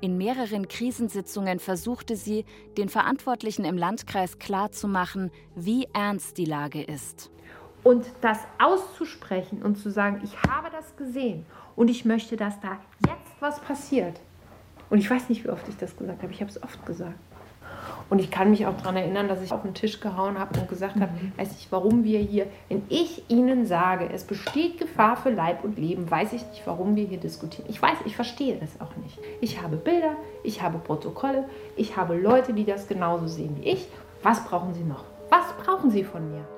In 0.00 0.18
mehreren 0.18 0.68
Krisensitzungen 0.68 1.58
versuchte 1.58 2.16
sie, 2.16 2.44
den 2.76 2.88
Verantwortlichen 2.88 3.64
im 3.64 3.76
Landkreis 3.78 4.38
klarzumachen, 4.38 5.30
wie 5.54 5.86
ernst 5.92 6.38
die 6.38 6.44
Lage 6.44 6.82
ist. 6.82 7.30
Und 7.82 8.06
das 8.20 8.38
auszusprechen 8.58 9.62
und 9.62 9.76
zu 9.76 9.90
sagen, 9.90 10.20
ich 10.24 10.36
habe 10.50 10.70
das 10.70 10.96
gesehen 10.96 11.46
und 11.76 11.88
ich 11.88 12.04
möchte, 12.04 12.36
dass 12.36 12.58
da 12.60 12.80
jetzt 13.06 13.40
was 13.40 13.60
passiert. 13.60 14.20
Und 14.90 14.98
ich 14.98 15.10
weiß 15.10 15.28
nicht, 15.28 15.44
wie 15.44 15.50
oft 15.50 15.68
ich 15.68 15.76
das 15.76 15.96
gesagt 15.96 16.22
habe. 16.22 16.32
Ich 16.32 16.40
habe 16.40 16.50
es 16.50 16.62
oft 16.62 16.84
gesagt. 16.86 17.18
Und 18.08 18.20
ich 18.20 18.30
kann 18.30 18.50
mich 18.50 18.66
auch 18.66 18.76
daran 18.76 18.96
erinnern, 18.96 19.28
dass 19.28 19.42
ich 19.42 19.52
auf 19.52 19.62
den 19.62 19.74
Tisch 19.74 20.00
gehauen 20.00 20.38
habe 20.38 20.58
und 20.60 20.68
gesagt 20.68 20.96
habe, 20.96 21.10
weiß 21.36 21.58
ich, 21.58 21.68
warum 21.70 22.04
wir 22.04 22.18
hier, 22.20 22.46
wenn 22.68 22.82
ich 22.88 23.28
Ihnen 23.28 23.66
sage, 23.66 24.08
es 24.12 24.24
besteht 24.24 24.78
Gefahr 24.78 25.16
für 25.16 25.30
Leib 25.30 25.64
und 25.64 25.78
Leben, 25.78 26.10
weiß 26.10 26.32
ich 26.32 26.46
nicht, 26.46 26.62
warum 26.66 26.96
wir 26.96 27.04
hier 27.04 27.18
diskutieren. 27.18 27.68
Ich 27.68 27.80
weiß, 27.80 27.98
ich 28.04 28.14
verstehe 28.14 28.56
das 28.56 28.80
auch 28.80 28.96
nicht. 28.96 29.18
Ich 29.40 29.60
habe 29.60 29.76
Bilder, 29.76 30.16
ich 30.42 30.62
habe 30.62 30.78
Protokolle, 30.78 31.44
ich 31.76 31.96
habe 31.96 32.16
Leute, 32.16 32.52
die 32.52 32.64
das 32.64 32.86
genauso 32.86 33.26
sehen 33.26 33.56
wie 33.60 33.70
ich. 33.70 33.88
Was 34.22 34.44
brauchen 34.44 34.74
Sie 34.74 34.84
noch? 34.84 35.04
Was 35.30 35.52
brauchen 35.64 35.90
Sie 35.90 36.04
von 36.04 36.30
mir? 36.30 36.55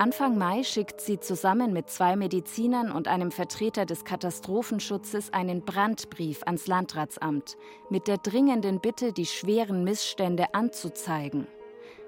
Anfang 0.00 0.38
Mai 0.38 0.62
schickt 0.62 1.02
sie 1.02 1.20
zusammen 1.20 1.74
mit 1.74 1.90
zwei 1.90 2.16
Medizinern 2.16 2.90
und 2.90 3.06
einem 3.06 3.30
Vertreter 3.30 3.84
des 3.84 4.06
Katastrophenschutzes 4.06 5.34
einen 5.34 5.60
Brandbrief 5.60 6.42
ans 6.44 6.66
Landratsamt 6.66 7.58
mit 7.90 8.08
der 8.08 8.16
dringenden 8.16 8.80
Bitte, 8.80 9.12
die 9.12 9.26
schweren 9.26 9.84
Missstände 9.84 10.54
anzuzeigen. 10.54 11.46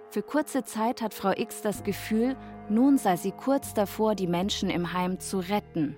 Für 0.09 0.23
kurze 0.23 0.65
Zeit 0.65 1.03
hat 1.03 1.13
Frau 1.13 1.33
X 1.37 1.61
das 1.61 1.85
Gefühl, 1.85 2.35
nun 2.71 2.97
sei 2.97 3.17
sie 3.17 3.33
kurz 3.33 3.75
davor, 3.75 4.15
die 4.15 4.27
Menschen 4.27 4.71
im 4.71 4.95
Heim 4.95 5.21
zu 5.21 5.41
retten. 5.41 5.95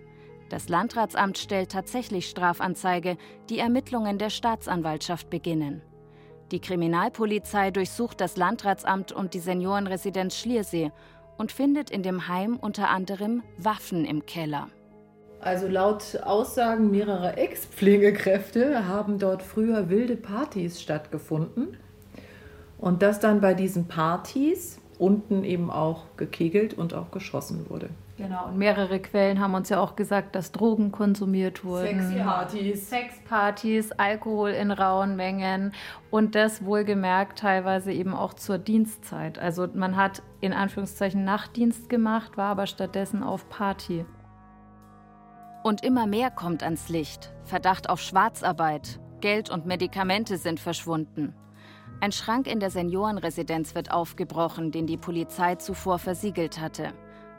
Das 0.49 0.69
Landratsamt 0.69 1.39
stellt 1.39 1.71
tatsächlich 1.71 2.29
Strafanzeige, 2.29 3.17
die 3.49 3.61
Ermittlungen 3.61 4.19
der 4.19 4.31
Staatsanwaltschaft 4.31 5.31
beginnen. 5.31 5.81
Die 6.51 6.61
Kriminalpolizei 6.61 7.71
durchsucht 7.71 8.21
das 8.21 8.37
Landratsamt 8.37 9.13
und 9.13 9.33
die 9.33 9.39
Seniorenresidenz 9.39 10.37
Schliersee 10.37 10.93
und 11.39 11.53
findet 11.53 11.91
in 11.91 12.03
dem 12.03 12.29
Heim 12.29 12.57
unter 12.57 12.91
anderem 12.91 13.43
Waffen 13.59 14.05
im 14.05 14.27
Keller. 14.27 14.69
Also 15.41 15.69
laut 15.69 16.19
Aussagen 16.25 16.91
mehrerer 16.91 17.37
Ex-Pflegekräfte 17.37 18.89
haben 18.89 19.19
dort 19.19 19.43
früher 19.43 19.91
wilde 19.91 20.17
Partys 20.17 20.81
stattgefunden. 20.81 21.77
Und 22.79 23.03
dass 23.03 23.21
dann 23.21 23.41
bei 23.41 23.55
diesen 23.55 23.87
Partys 23.87 24.79
unten 24.99 25.45
eben 25.45 25.71
auch 25.71 26.05
gekegelt 26.17 26.75
und 26.75 26.95
auch 26.95 27.11
geschossen 27.11 27.67
wurde. 27.69 27.91
Genau, 28.25 28.47
und 28.47 28.57
mehrere 28.57 29.01
Quellen 29.01 29.39
haben 29.39 29.53
uns 29.53 29.69
ja 29.69 29.79
auch 29.79 29.97
gesagt, 29.97 30.35
dass 30.35 30.51
Drogen 30.51 30.93
konsumiert 30.93 31.63
wurden. 31.63 32.01
Sexpartys. 32.01 32.89
Sexpartys, 32.89 33.93
Alkohol 33.93 34.51
in 34.51 34.71
rauen 34.71 35.15
Mengen 35.15 35.75
und 36.11 36.35
das 36.35 36.65
wohlgemerkt 36.65 37.41
teilweise 37.41 37.93
eben 37.93 38.15
auch 38.15 38.33
zur 38.33 38.57
Dienstzeit. 38.57 39.39
Also 39.39 39.69
man 39.75 39.97
hat 39.97 40.23
in 40.41 40.55
Anführungszeichen 40.55 41.23
Nachtdienst 41.23 41.91
gemacht, 41.91 42.39
war 42.39 42.47
aber 42.47 42.67
stattdessen 42.67 43.23
auf 43.23 43.51
Party. 43.51 44.07
Und 45.63 45.85
immer 45.85 46.07
mehr 46.07 46.31
kommt 46.31 46.63
ans 46.63 46.89
Licht. 46.89 47.35
Verdacht 47.45 47.91
auf 47.91 48.01
Schwarzarbeit, 48.01 49.01
Geld 49.21 49.51
und 49.51 49.67
Medikamente 49.67 50.39
sind 50.39 50.61
verschwunden. 50.61 51.35
Ein 52.01 52.13
Schrank 52.13 52.47
in 52.47 52.59
der 52.59 52.71
Seniorenresidenz 52.71 53.75
wird 53.75 53.91
aufgebrochen, 53.91 54.71
den 54.71 54.87
die 54.87 54.97
Polizei 54.97 55.57
zuvor 55.57 55.99
versiegelt 55.99 56.59
hatte. 56.59 56.95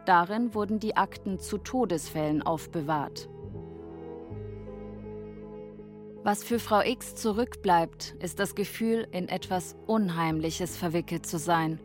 Darin 0.06 0.54
wurden 0.54 0.80
die 0.80 0.96
Akten 0.96 1.40
zu 1.40 1.58
Todesfällen 1.58 2.44
aufbewahrt. 2.44 3.28
Was 6.24 6.44
für 6.44 6.60
Frau 6.60 6.82
X 6.82 7.16
zurückbleibt, 7.16 8.16
ist 8.20 8.40
das 8.40 8.56
Gefühl, 8.56 9.08
in 9.12 9.30
etwas 9.30 9.76
Unheimliches 9.86 10.76
verwickelt 10.76 11.26
zu 11.26 11.38
sein. 11.38 11.80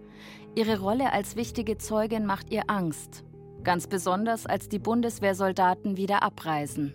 Ihre 0.55 0.81
Rolle 0.81 1.13
als 1.13 1.37
wichtige 1.37 1.79
Zeugin 1.79 2.27
macht 2.27 2.51
ihr 2.51 2.65
Angst, 2.69 3.23
ganz 3.65 3.87
besonders 3.87 4.47
als 4.47 4.69
die 4.69 4.79
Bundeswehrsoldaten 4.79 5.97
wieder 5.97 6.23
abreisen. 6.23 6.95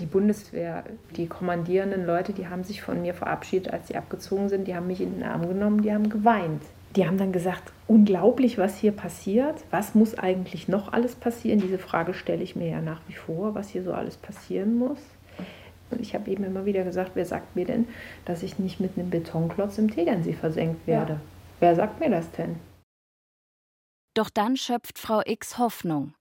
Die 0.00 0.06
Bundeswehr, 0.06 0.84
die 1.16 1.26
kommandierenden 1.26 2.06
Leute, 2.06 2.32
die 2.32 2.48
haben 2.48 2.64
sich 2.64 2.80
von 2.80 3.02
mir 3.02 3.12
verabschiedet, 3.12 3.72
als 3.72 3.88
sie 3.88 3.96
abgezogen 3.96 4.48
sind. 4.48 4.66
Die 4.66 4.74
haben 4.74 4.86
mich 4.86 5.02
in 5.02 5.14
den 5.14 5.22
Arm 5.22 5.46
genommen, 5.46 5.82
die 5.82 5.92
haben 5.92 6.08
geweint. 6.08 6.62
Die 6.96 7.06
haben 7.06 7.18
dann 7.18 7.32
gesagt, 7.32 7.72
unglaublich, 7.86 8.58
was 8.58 8.76
hier 8.76 8.92
passiert. 8.92 9.64
Was 9.70 9.94
muss 9.94 10.18
eigentlich 10.18 10.66
noch 10.66 10.92
alles 10.92 11.14
passieren? 11.14 11.60
Diese 11.60 11.78
Frage 11.78 12.14
stelle 12.14 12.42
ich 12.42 12.56
mir 12.56 12.68
ja 12.68 12.80
nach 12.80 13.00
wie 13.06 13.14
vor, 13.14 13.54
was 13.54 13.68
hier 13.68 13.84
so 13.84 13.92
alles 13.92 14.16
passieren 14.16 14.76
muss. 14.76 14.98
Und 15.90 16.00
ich 16.00 16.14
habe 16.14 16.30
eben 16.30 16.44
immer 16.44 16.64
wieder 16.64 16.84
gesagt, 16.84 17.12
wer 17.14 17.26
sagt 17.26 17.56
mir 17.56 17.64
denn, 17.64 17.86
dass 18.24 18.42
ich 18.42 18.58
nicht 18.58 18.80
mit 18.80 18.96
einem 18.96 19.10
Betonklotz 19.10 19.78
im 19.78 19.90
Tegernsee 19.90 20.32
versenkt 20.32 20.86
werde? 20.86 21.14
Ja. 21.14 21.20
Wer 21.60 21.76
sagt 21.76 22.00
mir 22.00 22.10
das 22.10 22.30
denn? 22.32 22.56
Doch 24.14 24.30
dann 24.30 24.56
schöpft 24.56 24.98
Frau 24.98 25.22
X 25.24 25.58
Hoffnung. 25.58 26.14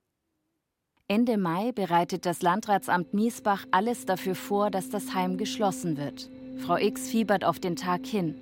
Ende 1.08 1.38
Mai 1.38 1.71
bereitet 1.71 2.27
das 2.27 2.43
Landratsamt 2.43 3.15
Miesbach 3.15 3.65
alles 3.71 4.05
dafür 4.05 4.36
vor, 4.36 4.69
dass 4.69 4.89
das 4.89 5.15
Heim 5.15 5.38
geschlossen 5.38 5.97
wird. 5.97 6.29
Frau 6.58 6.77
X 6.77 7.10
fiebert 7.10 7.43
auf 7.43 7.60
den 7.60 7.75
Tag 7.75 8.05
hin. 8.05 8.39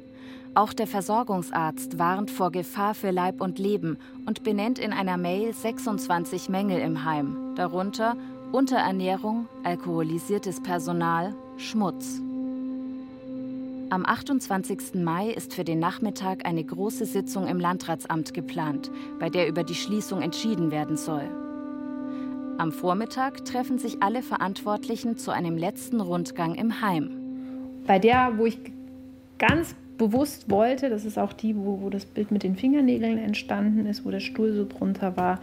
Auch 0.58 0.74
der 0.74 0.88
Versorgungsarzt 0.88 2.00
warnt 2.00 2.32
vor 2.32 2.52
Gefahr 2.52 2.96
für 2.96 3.12
Leib 3.12 3.41
und 3.41 3.60
Leben 3.60 4.00
und 4.26 4.41
benennt 4.41 4.80
in 4.80 4.91
einer 4.91 5.15
Mail 5.15 5.54
26 5.54 6.50
Mängel 6.50 6.80
im 6.80 7.06
Heim, 7.06 7.54
darunter 7.56 8.17
Unterernährung, 8.52 9.48
alkoholisiertes 9.63 10.63
Personal, 10.63 11.36
Schmutz. 11.58 12.20
Am 13.91 14.04
28. 14.04 14.96
Mai 14.96 15.30
ist 15.30 15.54
für 15.54 15.63
den 15.63 15.78
Nachmittag 15.78 16.43
eine 16.48 16.63
große 16.63 17.06
Sitzung 17.06 17.46
im 17.46 17.60
Landratsamt 17.60 18.34
geplant, 18.34 18.89
bei 19.20 19.30
der 19.30 19.48
über 19.48 19.63
die 19.63 19.76
Schließung 19.76 20.24
entschieden 20.24 20.72
werden 20.72 20.98
soll. 20.98 21.30
Am 22.58 22.72
Vormittag 22.72 23.46
treffen 23.46 23.78
sich 23.78 24.02
alle 24.02 24.24
Verantwortlichen 24.24 25.17
zu 25.17 25.30
einem 25.30 25.56
letzten 25.56 26.02
Rundgang 26.02 26.56
im 26.56 26.82
Heim. 26.82 27.12
Bei 27.86 28.00
der, 28.00 28.39
wo 28.39 28.48
ich 28.48 28.58
ganz 29.38 29.76
bewusst 29.98 30.50
wollte, 30.50 30.90
das 30.90 31.06
ist 31.06 31.18
auch 31.18 31.34
die, 31.34 31.56
wo, 31.56 31.82
wo 31.82 31.90
das 31.90 32.06
Bild 32.06 32.32
mit 32.32 32.44
den 32.44 32.56
Fingernägeln 32.56 33.18
entstanden 33.18 33.86
ist, 33.86 34.06
wo 34.06 34.12
der 34.12 34.20
Stuhl 34.20 34.54
so 34.54 34.66
drunter 34.66 35.18
war, 35.18 35.40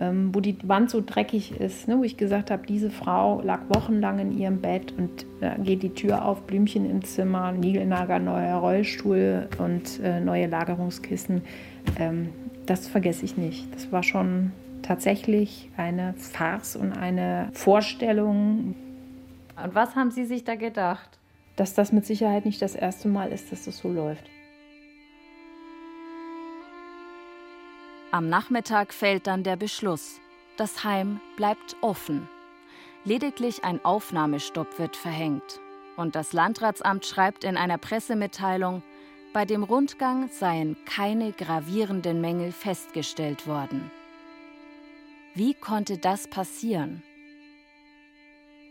ähm, 0.00 0.34
wo 0.34 0.40
die 0.40 0.56
Wand 0.66 0.90
so 0.90 1.02
dreckig 1.04 1.60
ist, 1.60 1.86
ne, 1.86 1.98
wo 1.98 2.04
ich 2.04 2.16
gesagt 2.16 2.50
habe, 2.50 2.66
diese 2.66 2.90
Frau 2.90 3.42
lag 3.42 3.60
wochenlang 3.68 4.18
in 4.18 4.36
ihrem 4.36 4.60
Bett 4.60 4.94
und 4.96 5.26
äh, 5.40 5.58
geht 5.62 5.82
die 5.82 5.94
Tür 5.94 6.24
auf, 6.24 6.42
Blümchen 6.42 6.88
im 6.88 7.04
Zimmer, 7.04 7.52
Niegelnager, 7.52 8.18
neuer 8.18 8.56
Rollstuhl 8.56 9.48
und 9.58 10.00
äh, 10.02 10.20
neue 10.20 10.46
Lagerungskissen. 10.46 11.42
Ähm, 11.98 12.30
das 12.66 12.88
vergesse 12.88 13.24
ich 13.24 13.36
nicht. 13.36 13.72
Das 13.74 13.92
war 13.92 14.02
schon 14.02 14.52
tatsächlich 14.82 15.68
eine 15.76 16.14
Farce 16.14 16.76
und 16.76 16.92
eine 16.92 17.50
Vorstellung. 17.52 18.74
Und 19.62 19.74
was 19.74 19.94
haben 19.94 20.10
Sie 20.10 20.24
sich 20.24 20.44
da 20.44 20.54
gedacht? 20.54 21.19
Dass 21.56 21.74
das 21.74 21.92
mit 21.92 22.06
Sicherheit 22.06 22.44
nicht 22.44 22.62
das 22.62 22.74
erste 22.74 23.08
Mal 23.08 23.32
ist, 23.32 23.52
dass 23.52 23.64
das 23.64 23.78
so 23.78 23.90
läuft. 23.92 24.24
Am 28.12 28.28
Nachmittag 28.28 28.92
fällt 28.92 29.26
dann 29.26 29.44
der 29.44 29.56
Beschluss. 29.56 30.20
Das 30.56 30.82
Heim 30.82 31.20
bleibt 31.36 31.76
offen. 31.80 32.28
Lediglich 33.04 33.64
ein 33.64 33.84
Aufnahmestopp 33.84 34.78
wird 34.78 34.96
verhängt. 34.96 35.60
Und 35.96 36.16
das 36.16 36.32
Landratsamt 36.32 37.06
schreibt 37.06 37.44
in 37.44 37.56
einer 37.56 37.78
Pressemitteilung, 37.78 38.82
bei 39.32 39.44
dem 39.44 39.62
Rundgang 39.62 40.28
seien 40.28 40.76
keine 40.86 41.30
gravierenden 41.32 42.20
Mängel 42.20 42.50
festgestellt 42.50 43.46
worden. 43.46 43.90
Wie 45.34 45.54
konnte 45.54 45.98
das 45.98 46.26
passieren? 46.26 47.04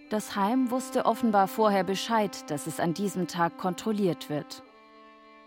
Das 0.09 0.35
Heim 0.35 0.71
wusste 0.71 1.05
offenbar 1.05 1.47
vorher 1.47 1.83
Bescheid, 1.83 2.49
dass 2.49 2.65
es 2.65 2.79
an 2.79 2.95
diesem 2.95 3.27
Tag 3.27 3.59
kontrolliert 3.59 4.27
wird. 4.29 4.63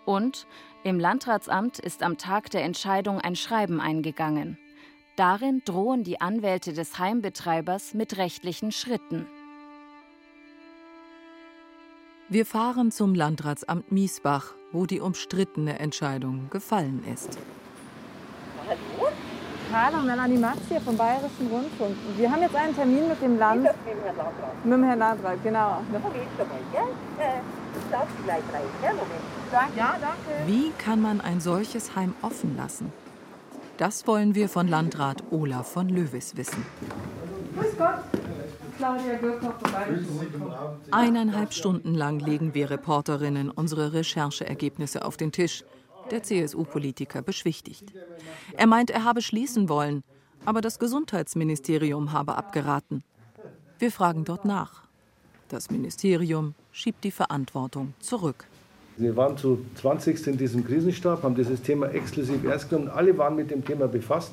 Und 0.04 0.46
im 0.84 1.00
Landratsamt 1.00 1.80
ist 1.80 2.04
am 2.04 2.16
Tag 2.16 2.50
der 2.50 2.62
Entscheidung 2.62 3.20
ein 3.20 3.34
Schreiben 3.34 3.80
eingegangen. 3.80 4.58
Darin 5.16 5.62
drohen 5.64 6.04
die 6.04 6.20
Anwälte 6.20 6.72
des 6.72 6.98
Heimbetreibers 6.98 7.92
mit 7.92 8.16
rechtlichen 8.18 8.70
Schritten. 8.70 9.26
Wir 12.28 12.46
fahren 12.46 12.92
zum 12.92 13.14
Landratsamt 13.14 13.90
Miesbach, 13.90 14.54
wo 14.70 14.86
die 14.86 15.00
umstrittene 15.00 15.80
Entscheidung 15.80 16.48
gefallen 16.50 17.04
ist. 17.12 17.36
Hallo? 19.72 19.96
Hallo, 19.96 20.06
Melanie 20.06 20.38
Max 20.38 20.58
hier 20.68 20.80
vom 20.80 20.96
Bayerischen 20.96 21.46
Rundfunk. 21.50 21.96
Wir 22.16 22.30
haben 22.30 22.42
jetzt 22.42 22.54
einen 22.54 22.74
Termin 22.74 23.08
mit 23.08 23.22
dem 23.22 23.38
Land. 23.38 23.62
Mit 23.62 23.72
dem 23.72 24.02
Herrn 24.02 24.16
Landrat. 24.16 24.64
Mit 24.64 24.72
dem 24.72 24.84
Herrn 24.84 24.98
Landrat, 24.98 25.42
genau. 25.42 25.82
Moment 25.90 26.14
einmal, 26.14 26.58
gell? 26.72 26.82
Äh, 27.18 27.40
ich 27.78 27.90
darf 27.90 28.06
Sie 28.16 28.22
gleich 28.24 28.42
rein, 28.52 28.62
gell? 28.82 28.90
Moment. 28.90 29.10
Danke. 29.50 29.78
Ja, 29.78 29.96
danke. 30.00 30.46
Wie 30.46 30.70
kann 30.78 31.00
man 31.00 31.20
ein 31.20 31.40
solches 31.40 31.96
Heim 31.96 32.14
offen 32.22 32.56
lassen? 32.56 32.92
Das 33.78 34.06
wollen 34.06 34.34
wir 34.34 34.48
von 34.48 34.68
Landrat 34.68 35.22
Olaf 35.30 35.72
von 35.72 35.88
Löwis 35.88 36.36
wissen. 36.36 36.64
Grüß 37.58 37.78
Gott. 37.78 38.00
Claudia 38.78 39.14
Gürkow 39.14 39.54
Eineinhalb 40.90 41.52
Stunden 41.52 41.94
lang 41.94 42.18
legen 42.18 42.54
wir 42.54 42.70
Reporterinnen 42.70 43.50
unsere 43.50 43.92
Rechercheergebnisse 43.92 45.04
auf 45.04 45.16
den 45.16 45.30
Tisch 45.30 45.64
der 46.10 46.22
CSU-Politiker 46.22 47.22
beschwichtigt. 47.22 47.92
Er 48.56 48.66
meint, 48.66 48.90
er 48.90 49.04
habe 49.04 49.22
schließen 49.22 49.68
wollen, 49.68 50.02
aber 50.44 50.60
das 50.60 50.78
Gesundheitsministerium 50.78 52.12
habe 52.12 52.36
abgeraten. 52.36 53.02
Wir 53.78 53.90
fragen 53.90 54.24
dort 54.24 54.44
nach. 54.44 54.82
Das 55.48 55.70
Ministerium 55.70 56.54
schiebt 56.72 57.04
die 57.04 57.10
Verantwortung 57.10 57.94
zurück. 58.00 58.46
Wir 58.96 59.16
waren 59.16 59.36
zu 59.36 59.64
20. 59.76 60.26
in 60.26 60.38
diesem 60.38 60.64
Krisenstab, 60.64 61.22
haben 61.22 61.34
dieses 61.34 61.62
Thema 61.62 61.88
exklusiv 61.88 62.44
ernst 62.44 62.70
genommen. 62.70 62.88
Alle 62.88 63.16
waren 63.18 63.36
mit 63.36 63.50
dem 63.50 63.64
Thema 63.64 63.88
befasst 63.88 64.32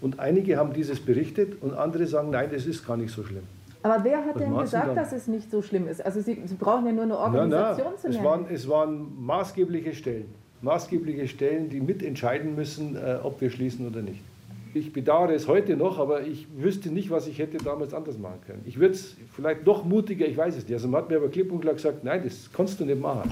und 0.00 0.18
einige 0.18 0.56
haben 0.56 0.72
dieses 0.72 1.00
berichtet 1.00 1.62
und 1.62 1.74
andere 1.74 2.06
sagen, 2.06 2.30
nein, 2.30 2.48
das 2.52 2.66
ist 2.66 2.86
gar 2.86 2.96
nicht 2.96 3.12
so 3.12 3.22
schlimm. 3.24 3.44
Aber 3.82 4.02
wer 4.02 4.24
hat 4.24 4.34
Was 4.34 4.42
denn 4.42 4.56
gesagt, 4.56 4.96
dass 4.96 5.12
es 5.12 5.26
nicht 5.28 5.50
so 5.50 5.62
schlimm 5.62 5.86
ist? 5.86 6.04
Also 6.04 6.20
Sie, 6.20 6.42
Sie 6.46 6.54
brauchen 6.56 6.86
ja 6.86 6.92
nur 6.92 7.04
eine 7.04 7.18
Organisation 7.18 7.86
na, 7.86 7.92
na, 7.92 7.96
zu 7.96 8.08
nennen. 8.08 8.18
Es 8.18 8.24
waren, 8.24 8.46
es 8.50 8.68
waren 8.68 9.24
maßgebliche 9.24 9.94
Stellen 9.94 10.34
maßgebliche 10.62 11.28
Stellen, 11.28 11.68
die 11.68 11.80
mitentscheiden 11.80 12.54
müssen, 12.54 12.96
äh, 12.96 13.18
ob 13.22 13.40
wir 13.40 13.50
schließen 13.50 13.86
oder 13.86 14.02
nicht. 14.02 14.20
Ich 14.74 14.92
bedauere 14.92 15.30
es 15.30 15.48
heute 15.48 15.76
noch, 15.76 15.98
aber 15.98 16.22
ich 16.22 16.46
wüsste 16.56 16.90
nicht, 16.90 17.10
was 17.10 17.26
ich 17.26 17.38
hätte 17.38 17.58
damals 17.58 17.94
anders 17.94 18.18
machen 18.18 18.40
können. 18.46 18.62
Ich 18.66 18.78
würde 18.78 18.94
es 18.94 19.16
vielleicht 19.32 19.64
noch 19.66 19.84
mutiger, 19.84 20.26
ich 20.26 20.36
weiß 20.36 20.56
es 20.56 20.64
nicht. 20.64 20.74
Also 20.74 20.88
man 20.88 21.02
hat 21.02 21.10
mir 21.10 21.16
aber 21.16 21.28
klipp 21.28 21.50
und 21.50 21.60
klar 21.60 21.74
gesagt, 21.74 22.04
nein, 22.04 22.22
das 22.22 22.50
kannst 22.52 22.78
du 22.78 22.84
nicht 22.84 23.00
machen. 23.00 23.30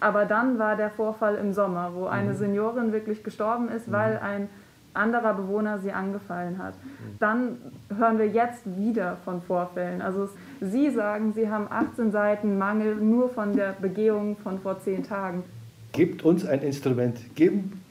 Aber 0.00 0.24
dann 0.24 0.58
war 0.58 0.76
der 0.76 0.90
Vorfall 0.90 1.36
im 1.36 1.52
Sommer, 1.52 1.92
wo 1.94 2.06
eine 2.06 2.30
mhm. 2.30 2.36
Seniorin 2.36 2.92
wirklich 2.92 3.22
gestorben 3.22 3.68
ist, 3.68 3.88
mhm. 3.88 3.92
weil 3.92 4.18
ein 4.18 4.48
anderer 4.94 5.34
Bewohner 5.34 5.78
sie 5.78 5.92
angefallen 5.92 6.58
hat. 6.58 6.74
Dann 7.18 7.56
hören 7.96 8.18
wir 8.18 8.28
jetzt 8.28 8.62
wieder 8.76 9.16
von 9.24 9.40
Vorfällen. 9.40 10.02
Also 10.02 10.28
Sie 10.60 10.90
sagen, 10.90 11.32
Sie 11.32 11.48
haben 11.48 11.66
18 11.70 12.12
Seiten 12.12 12.58
Mangel 12.58 12.96
nur 12.96 13.30
von 13.30 13.56
der 13.56 13.74
Begehung 13.80 14.36
von 14.36 14.58
vor 14.58 14.80
zehn 14.80 15.02
Tagen. 15.02 15.44
Gebt 15.92 16.24
uns 16.24 16.44
ein 16.44 16.62
Instrument. 16.62 17.18
Geben, 17.34 17.82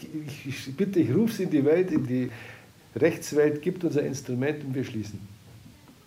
ich 0.45 0.75
bitte, 0.75 0.99
ich 0.99 1.13
rufe 1.13 1.33
Sie 1.33 1.43
in 1.43 1.49
die 1.51 1.63
Welt, 1.63 1.91
in 1.91 2.05
die 2.05 2.31
Rechtswelt, 2.95 3.61
gibt 3.61 3.83
uns 3.83 3.95
ein 3.97 4.05
Instrument 4.05 4.63
und 4.63 4.75
wir 4.75 4.83
schließen. 4.83 5.19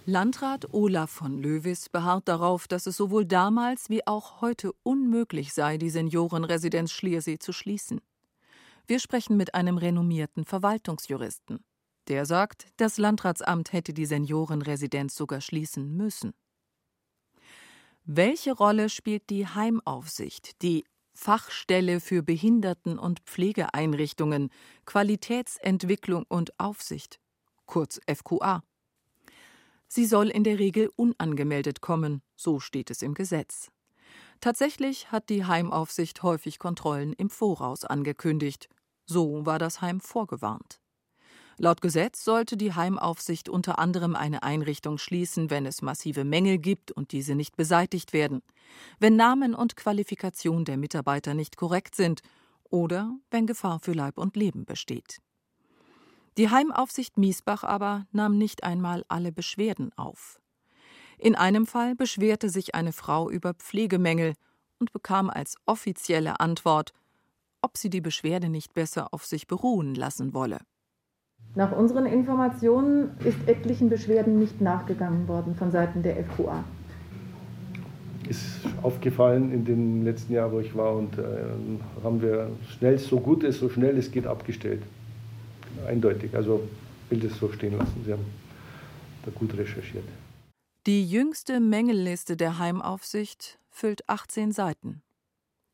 Landrat 0.06 0.74
Olaf 0.74 1.10
von 1.10 1.40
Löwis 1.40 1.88
beharrt 1.88 2.28
darauf, 2.28 2.68
dass 2.68 2.86
es 2.86 2.96
sowohl 2.96 3.24
damals 3.24 3.88
wie 3.88 4.06
auch 4.06 4.42
heute 4.42 4.72
unmöglich 4.82 5.54
sei, 5.54 5.78
die 5.78 5.88
Seniorenresidenz 5.88 6.92
Schliersee 6.92 7.38
zu 7.38 7.52
schließen. 7.52 8.02
Wir 8.86 8.98
sprechen 8.98 9.38
mit 9.38 9.54
einem 9.54 9.78
renommierten 9.78 10.44
Verwaltungsjuristen. 10.44 11.64
Der 12.08 12.26
sagt, 12.26 12.66
das 12.76 12.98
Landratsamt 12.98 13.72
hätte 13.72 13.94
die 13.94 14.04
Seniorenresidenz 14.04 15.16
sogar 15.16 15.40
schließen 15.40 15.96
müssen. 15.96 16.34
Welche 18.04 18.52
Rolle 18.52 18.90
spielt 18.90 19.30
die 19.30 19.46
Heimaufsicht, 19.46 20.60
die 20.60 20.84
Fachstelle 21.14 22.00
für 22.00 22.22
Behinderten- 22.22 22.98
und 22.98 23.20
Pflegeeinrichtungen, 23.20 24.50
Qualitätsentwicklung 24.84 26.24
und 26.28 26.58
Aufsicht, 26.58 27.20
kurz 27.66 28.00
FQA. 28.06 28.62
Sie 29.86 30.06
soll 30.06 30.28
in 30.28 30.44
der 30.44 30.58
Regel 30.58 30.90
unangemeldet 30.96 31.80
kommen, 31.80 32.20
so 32.34 32.58
steht 32.58 32.90
es 32.90 33.00
im 33.00 33.14
Gesetz. 33.14 33.70
Tatsächlich 34.40 35.12
hat 35.12 35.30
die 35.30 35.44
Heimaufsicht 35.44 36.22
häufig 36.22 36.58
Kontrollen 36.58 37.12
im 37.12 37.30
Voraus 37.30 37.84
angekündigt. 37.84 38.68
So 39.06 39.46
war 39.46 39.58
das 39.58 39.80
Heim 39.80 40.00
vorgewarnt. 40.00 40.80
Laut 41.56 41.80
Gesetz 41.80 42.24
sollte 42.24 42.56
die 42.56 42.72
Heimaufsicht 42.74 43.48
unter 43.48 43.78
anderem 43.78 44.16
eine 44.16 44.42
Einrichtung 44.42 44.98
schließen, 44.98 45.50
wenn 45.50 45.66
es 45.66 45.82
massive 45.82 46.24
Mängel 46.24 46.58
gibt 46.58 46.90
und 46.90 47.12
diese 47.12 47.34
nicht 47.34 47.56
beseitigt 47.56 48.12
werden, 48.12 48.42
wenn 48.98 49.16
Namen 49.16 49.54
und 49.54 49.76
Qualifikation 49.76 50.64
der 50.64 50.76
Mitarbeiter 50.76 51.34
nicht 51.34 51.56
korrekt 51.56 51.94
sind 51.94 52.22
oder 52.64 53.16
wenn 53.30 53.46
Gefahr 53.46 53.78
für 53.78 53.92
Leib 53.92 54.18
und 54.18 54.36
Leben 54.36 54.64
besteht. 54.64 55.20
Die 56.36 56.50
Heimaufsicht 56.50 57.16
Miesbach 57.16 57.62
aber 57.62 58.06
nahm 58.10 58.36
nicht 58.36 58.64
einmal 58.64 59.04
alle 59.08 59.30
Beschwerden 59.30 59.92
auf. 59.96 60.40
In 61.18 61.36
einem 61.36 61.66
Fall 61.66 61.94
beschwerte 61.94 62.50
sich 62.50 62.74
eine 62.74 62.92
Frau 62.92 63.30
über 63.30 63.54
Pflegemängel 63.54 64.34
und 64.80 64.92
bekam 64.92 65.30
als 65.30 65.54
offizielle 65.66 66.40
Antwort, 66.40 66.92
ob 67.62 67.78
sie 67.78 67.90
die 67.90 68.00
Beschwerde 68.00 68.48
nicht 68.48 68.74
besser 68.74 69.14
auf 69.14 69.24
sich 69.24 69.46
beruhen 69.46 69.94
lassen 69.94 70.34
wolle. 70.34 70.58
Nach 71.56 71.70
unseren 71.70 72.06
Informationen 72.06 73.10
ist 73.24 73.36
etlichen 73.46 73.88
Beschwerden 73.88 74.38
nicht 74.38 74.60
nachgegangen 74.60 75.28
worden 75.28 75.54
von 75.54 75.70
Seiten 75.70 76.02
der 76.02 76.24
FQA. 76.24 76.64
Ist 78.28 78.66
aufgefallen 78.82 79.52
in 79.52 79.64
dem 79.64 80.02
letzten 80.02 80.32
Jahr, 80.32 80.50
wo 80.50 80.58
ich 80.58 80.74
war, 80.74 80.96
und 80.96 81.16
äh, 81.16 81.22
haben 82.02 82.20
wir 82.20 82.50
schnell, 82.68 82.98
so 82.98 83.20
gut 83.20 83.44
es, 83.44 83.60
so 83.60 83.68
schnell 83.68 83.96
es 83.98 84.10
geht, 84.10 84.26
abgestellt. 84.26 84.82
Eindeutig. 85.86 86.34
Also 86.34 86.62
will 87.10 87.20
das 87.20 87.38
so 87.38 87.52
stehen 87.52 87.78
lassen. 87.78 88.02
Sie 88.04 88.12
haben 88.12 88.24
da 89.24 89.30
gut 89.32 89.56
recherchiert. 89.56 90.04
Die 90.86 91.08
jüngste 91.08 91.60
Mängelliste 91.60 92.36
der 92.36 92.58
Heimaufsicht 92.58 93.58
füllt 93.70 94.08
18 94.08 94.52
Seiten. 94.52 95.02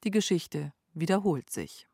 Die 0.04 0.10
Geschichte 0.10 0.72
wiederholt 0.94 1.50
sich. 1.50 1.89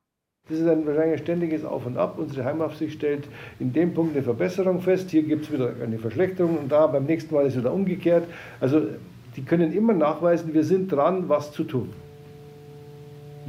Das 0.48 0.61
ist 0.61 0.68
ein 0.68 0.87
wahrscheinlich 0.87 1.20
ständiges 1.22 1.64
Auf 1.64 1.87
und 1.87 1.96
Ab. 1.96 2.18
Unsere 2.18 2.44
Heimaufsicht 2.44 2.94
stellt 2.94 3.26
in 3.59 3.72
dem 3.72 3.94
Punkt 3.94 4.14
eine 4.14 4.22
Verbesserung 4.22 4.80
fest. 4.80 5.11
Hier 5.11 5.24
gibt 5.24 5.46
es 5.46 5.52
wieder 5.52 5.72
eine 5.82 5.98
Verschlechterung 5.98 6.56
und 6.56 6.70
da 6.70 6.87
beim 6.87 7.04
nächsten 7.04 7.35
Mal 7.35 7.46
ist 7.46 7.54
es 7.54 7.61
wieder 7.61 7.72
umgekehrt. 7.72 8.24
Also 8.61 8.82
die 9.35 9.42
können 9.42 9.72
immer 9.72 9.92
nachweisen, 9.92 10.54
wir 10.54 10.62
sind 10.62 10.92
dran, 10.92 11.28
was 11.28 11.50
zu 11.50 11.64
tun. 11.64 11.90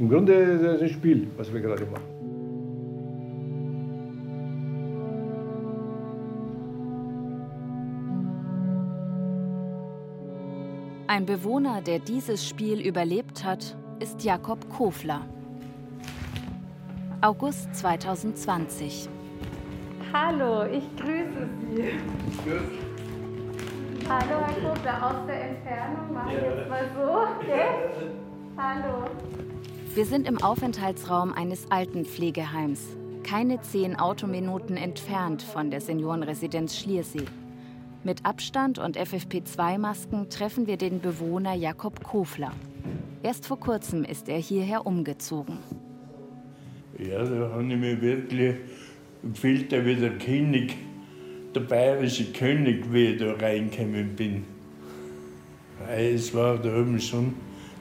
Im 0.00 0.08
Grunde 0.08 0.32
ist 0.32 0.62
es 0.62 0.82
ein 0.82 0.88
Spiel, 0.88 1.28
was 1.36 1.52
wir 1.52 1.60
gerade 1.60 1.86
machen. 1.86 2.02
Ein 11.06 11.26
Bewohner, 11.26 11.80
der 11.80 12.00
dieses 12.00 12.44
Spiel 12.44 12.80
überlebt 12.80 13.44
hat, 13.44 13.76
ist 14.00 14.24
Jakob 14.24 14.68
Kofler. 14.68 15.26
August 17.20 17.74
2020. 17.74 19.08
Hallo, 20.12 20.64
ich 20.66 20.84
grüße 20.96 21.48
Sie. 21.74 21.98
Hallo, 24.08 24.46
Herr 24.46 24.70
Kofler, 24.70 25.04
aus 25.04 25.26
der 25.26 25.50
Entfernung. 25.50 26.14
Machen 26.14 26.30
wir 26.30 26.56
jetzt 26.56 26.68
mal 26.68 26.88
so. 26.94 27.42
Okay? 27.42 27.66
Hallo. 28.56 29.10
Wir 29.96 30.06
sind 30.06 30.28
im 30.28 30.40
Aufenthaltsraum 30.40 31.32
eines 31.32 31.68
Altenpflegeheims, 31.72 32.82
keine 33.24 33.60
zehn 33.62 33.98
Autominuten 33.98 34.76
entfernt 34.76 35.42
von 35.42 35.72
der 35.72 35.80
Seniorenresidenz 35.80 36.76
Schliersee. 36.76 37.24
Mit 38.04 38.24
Abstand 38.24 38.78
und 38.78 38.96
FFP2-Masken 38.96 40.30
treffen 40.30 40.68
wir 40.68 40.76
den 40.76 41.00
Bewohner 41.00 41.54
Jakob 41.54 42.04
Kofler. 42.04 42.52
Erst 43.24 43.44
vor 43.44 43.58
kurzem 43.58 44.04
ist 44.04 44.28
er 44.28 44.38
hierher 44.38 44.86
umgezogen. 44.86 45.58
Ja, 46.98 47.22
da 47.22 47.50
habe 47.50 47.62
ich 47.62 47.78
mich 47.78 48.00
wirklich 48.00 48.56
gefühlt 49.22 49.70
wie 49.70 49.94
der 49.94 50.18
König, 50.18 50.76
der 51.54 51.60
bayerische 51.60 52.32
König, 52.32 52.92
wie 52.92 53.12
ich 53.12 53.18
da 53.18 53.34
reingekommen 53.34 54.16
bin. 54.16 54.44
Es 55.88 56.34
war 56.34 56.58
da 56.58 56.80
oben 56.80 57.00
schon 57.00 57.34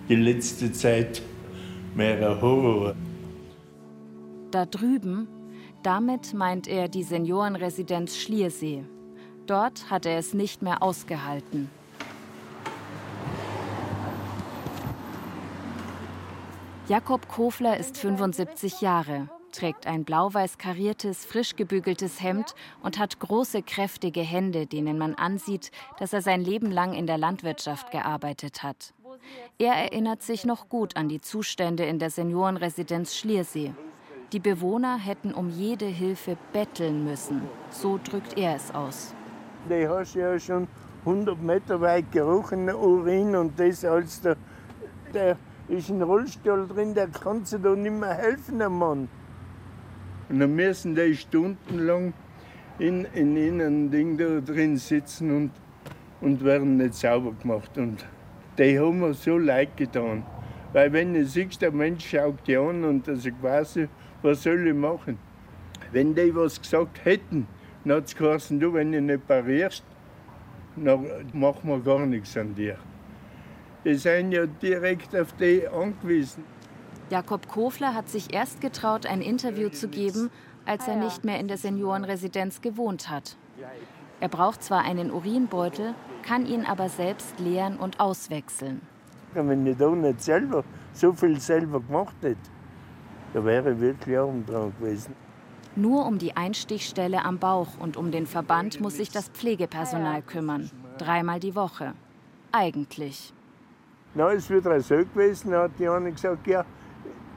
die 0.07 0.15
letzte 0.15 0.71
Zeit 0.71 1.23
mehr 1.95 2.15
ein 2.15 2.41
Horror. 2.41 2.95
Da 4.51 4.65
drüben, 4.65 5.27
damit 5.81 6.33
meint 6.35 6.67
er 6.67 6.87
die 6.87 7.03
Seniorenresidenz 7.03 8.17
Schliersee. 8.17 8.83
Dort 9.47 9.89
hat 9.89 10.05
er 10.05 10.19
es 10.19 10.35
nicht 10.35 10.61
mehr 10.61 10.83
ausgehalten. 10.83 11.69
Jakob 16.87 17.27
Kofler 17.27 17.77
ist 17.77 17.97
75 17.97 18.79
Jahre, 18.79 19.27
trägt 19.51 19.87
ein 19.87 20.05
blau-weiß 20.05 20.57
kariertes, 20.57 21.25
frisch 21.25 21.57
gebügeltes 21.57 22.23
Hemd 22.23 22.55
und 22.81 22.97
hat 22.97 23.19
große, 23.19 23.61
kräftige 23.61 24.21
Hände, 24.21 24.67
denen 24.67 24.97
man 24.97 25.13
ansieht, 25.15 25.71
dass 25.99 26.13
er 26.13 26.21
sein 26.21 26.39
Leben 26.39 26.71
lang 26.71 26.93
in 26.93 27.05
der 27.05 27.17
Landwirtschaft 27.17 27.91
gearbeitet 27.91 28.63
hat. 28.63 28.93
Er 29.59 29.73
erinnert 29.73 30.21
sich 30.21 30.45
noch 30.45 30.69
gut 30.69 30.95
an 30.95 31.09
die 31.09 31.19
Zustände 31.19 31.83
in 31.83 31.99
der 31.99 32.09
Seniorenresidenz 32.09 33.17
Schliersee. 33.17 33.73
Die 34.31 34.39
Bewohner 34.39 34.97
hätten 34.97 35.33
um 35.33 35.49
jede 35.49 35.87
Hilfe 35.87 36.37
betteln 36.53 37.03
müssen. 37.03 37.41
So 37.69 37.99
drückt 38.01 38.37
er 38.37 38.55
es 38.55 38.73
aus. 38.73 39.13
Die 39.69 39.85
hast 39.89 40.15
ja 40.15 40.39
schon 40.39 40.69
100 41.01 41.37
Meter 41.41 41.81
weit 41.81 42.09
gerochen, 42.13 42.69
Urin 42.69 43.35
und 43.35 43.59
das 43.59 43.83
als 43.83 44.21
der, 44.21 44.37
der 45.13 45.37
ist 45.69 45.89
ein 45.89 46.01
Rollstuhl 46.01 46.67
drin, 46.67 46.93
der 46.93 47.07
kann 47.07 47.43
sich 47.45 47.61
da 47.61 47.75
nicht 47.75 47.91
mehr 47.91 48.13
helfen, 48.13 48.59
der 48.59 48.69
Mann. 48.69 49.09
Und 50.29 50.39
dann 50.39 50.55
müssen 50.55 50.95
die 50.95 51.15
stundenlang 51.15 52.13
in, 52.79 53.05
in, 53.13 53.35
in 53.37 53.61
einem 53.61 53.91
Ding 53.91 54.17
da 54.17 54.39
drin 54.39 54.77
sitzen 54.77 55.35
und, 55.35 55.51
und 56.21 56.43
werden 56.43 56.77
nicht 56.77 56.93
sauber 56.93 57.33
gemacht. 57.41 57.77
Und 57.77 58.05
die 58.57 58.79
haben 58.79 58.99
mir 58.99 59.13
so 59.13 59.37
leid 59.37 59.75
getan. 59.77 60.23
Weil 60.73 60.91
wenn 60.93 61.13
du 61.13 61.25
siehst, 61.25 61.61
der 61.61 61.71
Mensch 61.71 62.09
schaut 62.09 62.45
dich 62.47 62.57
an 62.57 62.83
und 62.83 63.07
also 63.07 63.29
quasi, 63.31 63.87
was 64.21 64.43
soll 64.43 64.67
ich 64.67 64.73
machen? 64.73 65.17
Wenn 65.91 66.13
die 66.13 66.35
was 66.35 66.61
gesagt 66.61 67.03
hätten, 67.05 67.47
dann 67.83 67.97
hat 67.97 68.05
es 68.05 68.15
geheißen, 68.15 68.59
du, 68.59 68.73
wenn 68.73 68.91
du 68.91 69.01
nicht 69.01 69.27
parierst, 69.27 69.83
dann 70.75 71.05
machen 71.33 71.69
wir 71.69 71.79
gar 71.79 72.05
nichts 72.05 72.37
an 72.37 72.53
dir. 72.53 72.77
Die 73.87 73.95
sind 73.95 74.33
ja 74.33 74.45
direkt 74.45 75.15
auf 75.15 75.31
die 75.39 75.65
angewiesen. 75.65 76.43
Jakob 77.09 77.47
Kofler 77.47 77.93
hat 77.93 78.09
sich 78.09 78.33
erst 78.33 78.59
getraut, 78.59 79.05
ein 79.05 79.21
Interview 79.21 79.69
zu 79.69 79.87
geben, 79.87 80.29
als 80.65 80.89
er 80.89 80.97
nicht 80.97 81.23
mehr 81.23 81.39
in 81.39 81.47
der 81.47 81.55
Seniorenresidenz 81.55 82.59
gewohnt 82.59 83.09
hat. 83.09 83.37
Er 84.19 84.27
braucht 84.27 84.61
zwar 84.61 84.81
einen 84.83 85.09
Urinbeutel, 85.09 85.95
kann 86.21 86.45
ihn 86.45 86.65
aber 86.65 86.89
selbst 86.89 87.39
leeren 87.39 87.77
und 87.77 88.01
auswechseln. 88.01 88.81
Wenn 89.33 89.65
ich 89.65 89.77
da 89.77 89.89
nicht 89.89 90.21
selber 90.21 90.65
so 90.91 91.13
viel 91.13 91.39
selber 91.39 91.79
gemacht 91.79 92.17
hätte, 92.21 92.37
da 93.33 93.45
wäre 93.45 93.71
ich 93.71 93.79
wirklich 93.79 94.17
arm 94.17 94.45
dran 94.45 94.73
gewesen. 94.77 95.15
Nur 95.77 96.05
um 96.05 96.17
die 96.17 96.35
Einstichstelle 96.35 97.23
am 97.23 97.39
Bauch 97.39 97.79
und 97.79 97.95
um 97.95 98.11
den 98.11 98.27
Verband 98.27 98.81
muss 98.81 98.97
sich 98.97 99.11
das 99.11 99.29
Pflegepersonal 99.29 100.23
kümmern. 100.23 100.69
Dreimal 100.97 101.39
die 101.39 101.55
Woche. 101.55 101.93
Eigentlich. 102.51 103.33
Na, 104.17 104.29
ist 104.29 104.49
wieder 104.49 104.81
so 104.81 104.95
gewesen, 104.95 105.51
da 105.51 105.65
hat 105.65 105.71
die 105.77 105.87
eine 105.87 106.11
gesagt, 106.11 106.47
ja, 106.47 106.65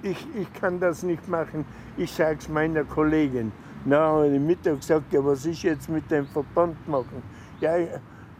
ich, 0.02 0.26
ich 0.34 0.50
kann 0.54 0.80
das 0.80 1.02
nicht 1.02 1.28
machen, 1.28 1.66
ich 1.98 2.10
sage 2.10 2.38
es 2.38 2.48
meiner 2.48 2.84
Kollegin. 2.84 3.52
Na, 3.84 3.98
habe 3.98 4.28
ich 4.28 4.40
Mittag 4.40 4.80
gesagt, 4.80 5.12
ja, 5.12 5.22
was 5.22 5.44
ist 5.44 5.62
jetzt 5.62 5.90
mit 5.90 6.10
dem 6.10 6.26
Verband 6.26 6.88
machen? 6.88 7.22
Ja, 7.60 7.74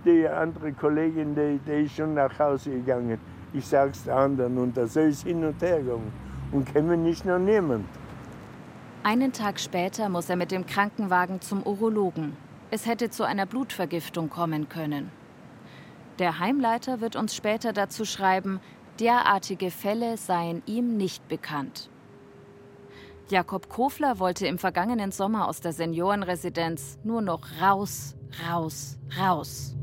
die 0.06 0.26
andere 0.26 0.72
Kollegin, 0.72 1.34
die, 1.34 1.60
die 1.66 1.84
ist 1.84 1.96
schon 1.96 2.14
nach 2.14 2.38
Hause 2.38 2.70
gegangen. 2.70 3.18
Ich 3.52 3.66
sage 3.66 3.90
es 3.90 4.04
der 4.04 4.16
anderen 4.16 4.56
und 4.56 4.74
da 4.74 4.86
soll 4.86 5.08
es 5.08 5.22
hin 5.22 5.44
und 5.44 5.60
her 5.60 5.82
gehen. 5.82 6.10
Und 6.50 6.72
kommen 6.72 7.02
nicht 7.02 7.26
noch 7.26 7.38
niemand. 7.38 7.84
Einen 9.02 9.34
Tag 9.34 9.60
später 9.60 10.08
muss 10.08 10.30
er 10.30 10.36
mit 10.36 10.50
dem 10.50 10.64
Krankenwagen 10.64 11.42
zum 11.42 11.62
Urologen. 11.62 12.34
Es 12.70 12.86
hätte 12.86 13.10
zu 13.10 13.24
einer 13.24 13.44
Blutvergiftung 13.44 14.30
kommen 14.30 14.70
können. 14.70 15.19
Der 16.20 16.38
Heimleiter 16.38 17.00
wird 17.00 17.16
uns 17.16 17.34
später 17.34 17.72
dazu 17.72 18.04
schreiben, 18.04 18.60
derartige 18.98 19.70
Fälle 19.70 20.18
seien 20.18 20.62
ihm 20.66 20.98
nicht 20.98 21.26
bekannt. 21.28 21.88
Jakob 23.30 23.70
Kofler 23.70 24.18
wollte 24.18 24.46
im 24.46 24.58
vergangenen 24.58 25.12
Sommer 25.12 25.48
aus 25.48 25.62
der 25.62 25.72
Seniorenresidenz 25.72 26.98
nur 27.04 27.22
noch 27.22 27.46
raus, 27.62 28.16
raus, 28.46 28.98
raus. 29.18 29.74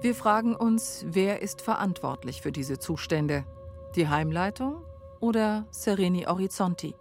Wir 0.00 0.14
fragen 0.16 0.56
uns, 0.56 1.04
wer 1.06 1.40
ist 1.40 1.62
verantwortlich 1.62 2.42
für 2.42 2.50
diese 2.50 2.80
Zustände? 2.80 3.44
Die 3.94 4.08
Heimleitung 4.08 4.82
oder 5.20 5.66
Sereni 5.70 6.22
Horizonti? 6.22 6.96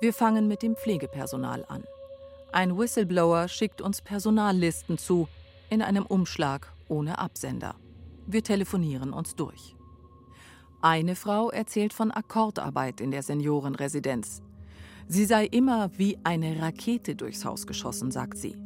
Wir 0.00 0.14
fangen 0.14 0.48
mit 0.48 0.62
dem 0.62 0.74
Pflegepersonal 0.74 1.66
an. 1.68 1.84
Ein 2.50 2.78
Whistleblower 2.78 3.46
schickt 3.48 3.82
uns 3.82 4.00
Personallisten 4.00 4.96
zu. 4.96 5.28
in 5.70 5.82
einem 5.82 6.06
Umschlag 6.06 6.72
ohne 6.88 7.18
Absender. 7.18 7.74
Wir 8.26 8.42
telefonieren 8.42 9.12
uns 9.12 9.36
durch. 9.36 9.76
Eine 10.80 11.14
Frau 11.14 11.50
erzählt 11.50 11.92
von 11.92 12.10
Akkordarbeit 12.10 13.02
in 13.02 13.10
der 13.10 13.22
Seniorenresidenz. 13.22 14.40
Sie 15.08 15.26
sei 15.26 15.44
immer 15.44 15.90
wie 15.98 16.18
eine 16.24 16.62
Rakete 16.62 17.16
durchs 17.16 17.44
Haus 17.44 17.66
geschossen, 17.66 18.10
sagt 18.10 18.38
sie. 18.38 18.56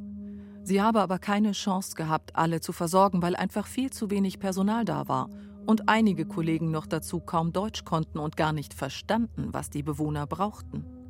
Sie 0.63 0.81
habe 0.81 1.01
aber 1.01 1.19
keine 1.19 1.51
Chance 1.51 1.97
gehabt, 1.97 2.37
alle 2.37 2.61
zu 2.61 2.73
versorgen, 2.73 3.21
weil 3.21 3.35
einfach 3.35 3.67
viel 3.67 3.91
zu 3.91 4.11
wenig 4.11 4.39
Personal 4.39 4.85
da 4.85 5.09
war 5.09 5.29
und 5.67 5.89
einige 5.89 6.25
Kollegen 6.25 6.71
noch 6.71 6.87
dazu 6.87 7.19
kaum 7.19 7.53
Deutsch 7.53 7.85
konnten 7.85 8.21
und 8.21 8.37
gar 8.37 8.53
nicht 8.53 8.75
verstanden, 8.75 9.49
was 9.51 9.71
die 9.71 9.83
Bewohner 9.83 10.29
brauchten. 10.29 11.02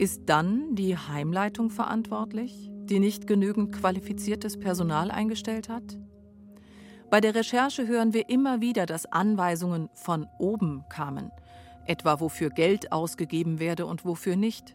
Ist 0.00 0.22
dann 0.30 0.74
die 0.76 0.96
Heimleitung 0.96 1.68
verantwortlich, 1.68 2.70
die 2.84 3.00
nicht 3.00 3.26
genügend 3.26 3.70
qualifiziertes 3.70 4.58
Personal 4.58 5.10
eingestellt 5.10 5.68
hat? 5.68 5.98
Bei 7.10 7.20
der 7.20 7.34
Recherche 7.34 7.86
hören 7.86 8.14
wir 8.14 8.30
immer 8.30 8.62
wieder, 8.62 8.86
dass 8.86 9.04
Anweisungen 9.04 9.90
von 9.92 10.26
oben 10.38 10.84
kamen, 10.88 11.30
etwa 11.84 12.18
wofür 12.18 12.48
Geld 12.48 12.92
ausgegeben 12.92 13.58
werde 13.58 13.84
und 13.84 14.06
wofür 14.06 14.36
nicht. 14.36 14.74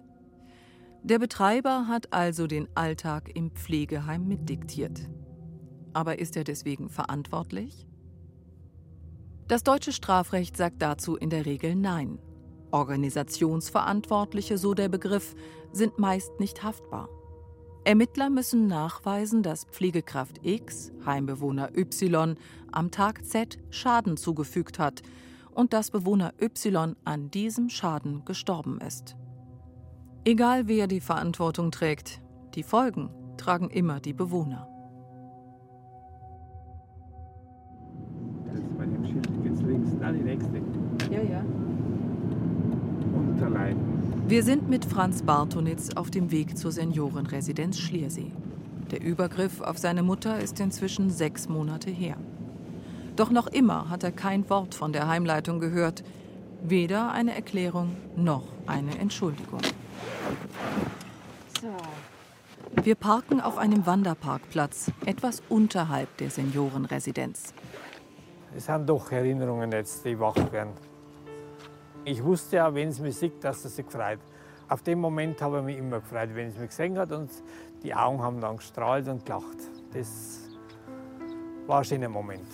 Der 1.02 1.18
Betreiber 1.18 1.88
hat 1.88 2.14
also 2.14 2.46
den 2.46 2.68
Alltag 2.76 3.32
im 3.34 3.50
Pflegeheim 3.50 4.28
mitdiktiert. 4.28 5.10
Aber 5.94 6.20
ist 6.20 6.38
er 6.38 6.44
deswegen 6.44 6.88
verantwortlich? 6.88 7.88
Das 9.48 9.64
deutsche 9.64 9.92
Strafrecht 9.92 10.56
sagt 10.56 10.84
dazu 10.84 11.16
in 11.16 11.32
der 11.32 11.48
Regel 11.48 11.76
Nein. 11.76 12.20
Organisationsverantwortliche, 12.76 14.58
so 14.58 14.74
der 14.74 14.90
Begriff, 14.90 15.34
sind 15.72 15.98
meist 15.98 16.42
nicht 16.42 16.62
haftbar. 16.62 17.08
Ermittler 17.86 18.30
müssen 18.30 18.68
nachweisen, 18.68 19.44
dass 19.44 19.64
Pflegekraft 19.64 20.42
X 20.44 20.92
Heimbewohner 21.06 21.70
Y 21.78 22.36
am 22.74 22.92
Tag 22.92 23.26
Z 23.26 23.60
Schaden 23.70 24.18
zugefügt 24.18 24.78
hat 24.78 25.04
und 25.52 25.72
dass 25.72 25.90
Bewohner 25.90 26.34
Y 26.42 26.98
an 27.06 27.32
diesem 27.32 27.70
Schaden 27.70 28.26
gestorben 28.26 28.82
ist. 28.82 29.16
Egal 30.26 30.68
wer 30.68 30.88
die 30.88 31.00
Verantwortung 31.00 31.72
trägt, 31.72 32.22
die 32.56 32.64
Folgen 32.64 33.10
tragen 33.38 33.70
immer 33.70 34.02
die 34.02 34.14
Bewohner. 34.14 34.68
Das 38.46 38.60
bei 38.78 38.86
dem 38.86 39.06
Schild 39.06 39.44
geht's 39.44 39.62
links, 39.62 39.92
da 40.02 40.12
die 40.12 40.24
nächste. 40.24 40.62
Ja, 41.10 41.22
ja. 41.22 41.65
Unterleiten. 43.36 44.24
Wir 44.28 44.44
sind 44.44 44.70
mit 44.70 44.86
Franz 44.86 45.22
Bartonitz 45.22 45.90
auf 45.96 46.10
dem 46.10 46.32
Weg 46.32 46.58
zur 46.58 46.72
Seniorenresidenz 46.72 47.78
Schliersee. 47.78 48.32
Der 48.92 49.04
Übergriff 49.04 49.62
auf 49.62 49.78
seine 49.78 50.04
Mutter 50.04 50.40
ist 50.40 50.60
inzwischen 50.60 51.10
sechs 51.10 51.50
Monate 51.50 51.92
her. 51.92 52.16
Doch 53.18 53.32
noch 53.32 53.48
immer 53.48 53.90
hat 53.90 54.04
er 54.04 54.12
kein 54.12 54.50
Wort 54.50 54.74
von 54.74 54.94
der 54.94 55.08
Heimleitung 55.08 55.60
gehört. 55.60 56.04
Weder 56.64 57.12
eine 57.12 57.36
Erklärung 57.36 57.96
noch 58.16 58.44
eine 58.68 58.98
Entschuldigung. 58.98 59.60
Wir 62.84 62.96
parken 62.96 63.42
auf 63.42 63.58
einem 63.58 63.86
Wanderparkplatz, 63.86 64.92
etwas 65.06 65.44
unterhalb 65.50 66.16
der 66.18 66.30
Seniorenresidenz. 66.30 67.54
Es 68.56 68.68
sind 68.68 68.88
doch 68.88 69.12
Erinnerungen 69.12 69.72
jetzt, 69.72 70.06
die 70.06 70.18
wach 70.20 70.36
werden. 70.52 70.72
Ich 72.08 72.24
wusste 72.24 72.58
ja, 72.58 72.74
wenn 72.74 72.90
es 72.90 73.00
mich 73.00 73.18
sieht, 73.18 73.44
dass 73.44 73.66
es 73.66 73.76
sich 73.76 73.88
freut. 73.88 74.20
Auf 74.70 74.84
dem 74.84 75.00
Moment 75.00 75.42
habe 75.42 75.58
ich 75.60 75.66
mich 75.66 75.78
immer 75.78 76.00
gefreut, 76.00 76.30
wenn 76.34 76.50
es 76.50 76.58
mich 76.58 76.70
gesehen 76.70 76.98
hat 77.00 77.12
und 77.12 77.32
die 77.82 77.96
Augen 77.96 78.22
haben 78.22 78.40
dann 78.40 78.58
gestrahlt 78.58 79.08
und 79.08 79.26
gelacht. 79.26 79.58
Das 79.92 80.50
war 81.66 81.80
ein 81.80 81.84
schöner 81.84 82.10
Moment. 82.10 82.48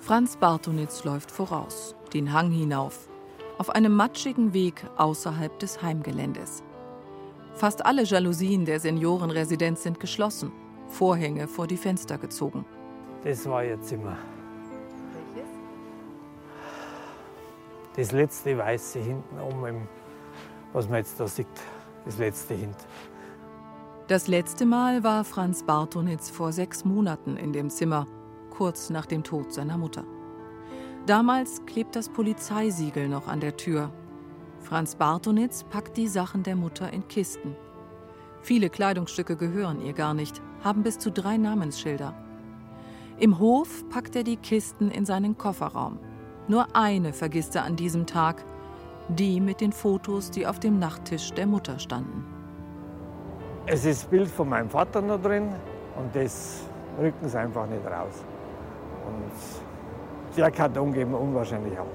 Franz 0.00 0.36
Bartonitz 0.36 1.04
läuft 1.04 1.30
voraus, 1.30 1.94
den 2.12 2.32
Hang 2.32 2.50
hinauf, 2.50 3.08
auf 3.56 3.70
einem 3.70 3.94
matschigen 3.94 4.52
Weg 4.52 4.84
außerhalb 4.98 5.58
des 5.58 5.80
Heimgeländes. 5.82 6.62
Fast 7.54 7.86
alle 7.86 8.04
Jalousien 8.04 8.66
der 8.66 8.80
Seniorenresidenz 8.80 9.82
sind 9.82 9.98
geschlossen, 9.98 10.52
Vorhänge 10.88 11.48
vor 11.48 11.66
die 11.66 11.76
Fenster 11.78 12.18
gezogen. 12.18 12.66
Das 13.24 13.48
war 13.48 13.64
ihr 13.64 13.80
Zimmer. 13.80 14.16
Das 18.00 18.12
letzte 18.12 18.56
Weiße 18.56 18.98
hinten 18.98 19.38
oben, 19.38 19.86
was 20.72 20.88
man 20.88 21.00
jetzt 21.00 21.20
da 21.20 21.28
sieht, 21.28 21.46
das 22.06 22.16
letzte 22.16 22.54
Hint. 22.54 22.78
Das 24.08 24.26
letzte 24.26 24.64
Mal 24.64 25.04
war 25.04 25.22
Franz 25.22 25.62
Bartonitz 25.62 26.30
vor 26.30 26.50
sechs 26.50 26.86
Monaten 26.86 27.36
in 27.36 27.52
dem 27.52 27.68
Zimmer, 27.68 28.06
kurz 28.48 28.88
nach 28.88 29.04
dem 29.04 29.22
Tod 29.22 29.52
seiner 29.52 29.76
Mutter. 29.76 30.04
Damals 31.04 31.66
klebt 31.66 31.94
das 31.94 32.08
Polizeisiegel 32.08 33.06
noch 33.06 33.28
an 33.28 33.40
der 33.40 33.58
Tür. 33.58 33.90
Franz 34.60 34.94
Bartonitz 34.94 35.64
packt 35.64 35.98
die 35.98 36.08
Sachen 36.08 36.42
der 36.42 36.56
Mutter 36.56 36.90
in 36.90 37.06
Kisten. 37.06 37.54
Viele 38.40 38.70
Kleidungsstücke 38.70 39.36
gehören 39.36 39.82
ihr 39.82 39.92
gar 39.92 40.14
nicht, 40.14 40.40
haben 40.64 40.82
bis 40.82 40.98
zu 40.98 41.12
drei 41.12 41.36
Namensschilder. 41.36 42.14
Im 43.18 43.38
Hof 43.38 43.86
packt 43.90 44.16
er 44.16 44.24
die 44.24 44.38
Kisten 44.38 44.90
in 44.90 45.04
seinen 45.04 45.36
Kofferraum. 45.36 45.98
Nur 46.50 46.66
eine 46.74 47.12
vergisst 47.12 47.54
er 47.54 47.62
an 47.62 47.76
diesem 47.76 48.06
Tag, 48.06 48.44
die 49.06 49.40
mit 49.40 49.60
den 49.60 49.70
Fotos, 49.70 50.32
die 50.32 50.48
auf 50.48 50.58
dem 50.58 50.80
Nachttisch 50.80 51.30
der 51.30 51.46
Mutter 51.46 51.78
standen. 51.78 52.24
Es 53.66 53.84
ist 53.84 54.02
das 54.02 54.10
Bild 54.10 54.28
von 54.28 54.48
meinem 54.48 54.68
Vater 54.68 55.00
noch 55.00 55.22
drin 55.22 55.48
und 55.96 56.12
das 56.12 56.64
rücken 56.98 57.28
sie 57.28 57.38
einfach 57.38 57.68
nicht 57.68 57.86
raus. 57.86 58.24
Und 59.06 60.36
der 60.36 60.50
Karton 60.50 60.92
geben 60.92 61.14
unwahrscheinlich 61.14 61.78
ab. 61.78 61.86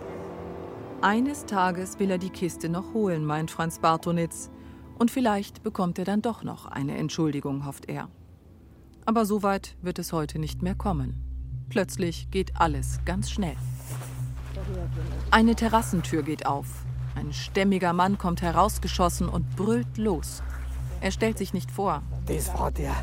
Eines 1.02 1.46
Tages 1.46 2.00
will 2.00 2.12
er 2.12 2.18
die 2.18 2.30
Kiste 2.30 2.70
noch 2.70 2.94
holen, 2.94 3.26
meint 3.26 3.52
Franz 3.52 3.80
Bartonitz. 3.80 4.50
Und 4.98 5.12
vielleicht 5.12 5.64
bekommt 5.64 6.00
er 6.00 6.06
dann 6.06 6.22
doch 6.22 6.44
noch 6.46 6.66
eine 6.66 6.96
Entschuldigung, 6.96 7.66
hofft 7.66 7.90
er. 7.90 8.08
Aber 9.06 9.26
so 9.26 9.44
weit 9.44 9.76
wird 9.82 10.00
es 10.00 10.14
heute 10.14 10.40
nicht 10.40 10.62
mehr 10.62 10.76
kommen. 10.76 11.26
Plötzlich 11.68 12.32
geht 12.32 12.54
alles 12.56 13.02
ganz 13.04 13.30
schnell. 13.30 13.58
Eine 15.32 15.56
Terrassentür 15.56 16.24
geht 16.24 16.46
auf. 16.46 16.68
Ein 17.16 17.32
stämmiger 17.34 17.94
Mann 17.94 18.18
kommt 18.18 18.42
herausgeschossen 18.42 19.30
und 19.30 19.56
brüllt 19.56 19.98
los. 19.98 20.44
Er 21.02 21.12
stellt 21.12 21.38
sich 21.38 21.54
nicht 21.54 21.72
vor. 21.72 22.02
Das 22.26 22.54
war 22.54 22.72
der, 22.72 22.96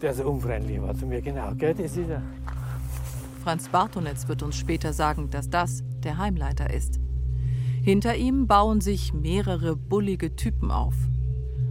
der 0.00 0.14
so 0.14 0.24
unfreundlich 0.24 0.80
war 0.80 0.94
zu 0.94 1.06
mir, 1.06 1.20
genau. 1.20 1.52
Gell? 1.54 1.74
Das 1.74 1.96
ist 1.96 2.08
er. 2.08 2.22
Franz 3.42 3.68
Bartonetz 3.68 4.28
wird 4.28 4.42
uns 4.42 4.56
später 4.56 4.92
sagen, 4.92 5.30
dass 5.30 5.48
das 5.48 5.82
der 6.02 6.18
Heimleiter 6.18 6.70
ist. 6.70 7.00
Hinter 7.82 8.16
ihm 8.16 8.46
bauen 8.46 8.80
sich 8.80 9.14
mehrere 9.14 9.76
bullige 9.76 10.36
Typen 10.36 10.70
auf. 10.70 10.94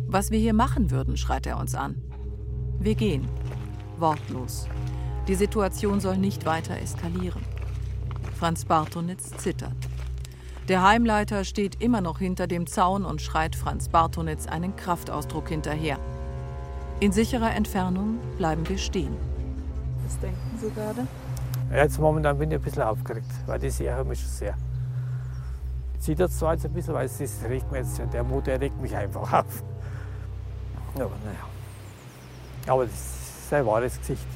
Was 0.07 0.31
wir 0.31 0.39
hier 0.39 0.53
machen 0.53 0.89
würden, 0.89 1.17
schreit 1.17 1.45
er 1.45 1.59
uns 1.59 1.75
an. 1.75 2.01
Wir 2.79 2.95
gehen. 2.95 3.27
Wortlos. 3.97 4.67
Die 5.27 5.35
Situation 5.35 5.99
soll 5.99 6.17
nicht 6.17 6.45
weiter 6.45 6.79
eskalieren. 6.79 7.41
Franz 8.37 8.65
Bartonitz 8.65 9.35
zittert. 9.37 9.73
Der 10.67 10.83
Heimleiter 10.83 11.43
steht 11.43 11.81
immer 11.81 12.01
noch 12.01 12.19
hinter 12.19 12.45
dem 12.45 12.67
Zaun 12.67 13.03
und 13.03 13.19
schreit 13.19 13.55
Franz 13.55 13.89
Bartonitz 13.89 14.45
einen 14.45 14.75
Kraftausdruck 14.75 15.49
hinterher. 15.49 15.97
In 16.99 17.11
sicherer 17.11 17.55
Entfernung 17.55 18.19
bleiben 18.37 18.69
wir 18.69 18.77
stehen. 18.77 19.17
Was 20.05 20.19
denken 20.19 20.59
Sie 20.61 20.69
gerade? 20.69 21.07
Jetzt 21.73 21.99
momentan 21.99 22.37
bin 22.37 22.51
ich 22.51 22.57
ein 22.57 22.61
bisschen 22.61 22.83
aufgeregt, 22.83 23.25
weil 23.47 23.57
das 23.57 23.79
ärgert 23.79 24.07
mich 24.07 24.19
schon 24.19 24.29
sehr. 24.29 24.55
Sieht 25.97 26.19
das 26.19 26.37
zwar 26.37 26.53
jetzt 26.53 26.65
ein 26.65 26.73
bisschen, 26.73 26.93
weil 26.93 27.07
es 27.07 27.19
ist, 27.19 27.43
regt 27.43 27.71
mir 27.71 27.79
jetzt, 27.79 27.99
der 28.13 28.23
Motor 28.23 28.59
regt 28.59 28.79
mich 28.79 28.95
einfach 28.95 29.21
auf. 29.21 29.63
Aber 30.93 31.15
naja. 31.25 31.47
Aber 32.67 32.85
das 32.85 32.93
ist 32.93 33.51
ein 33.53 33.65
wahres 33.65 33.97
Gesicht. 33.97 34.27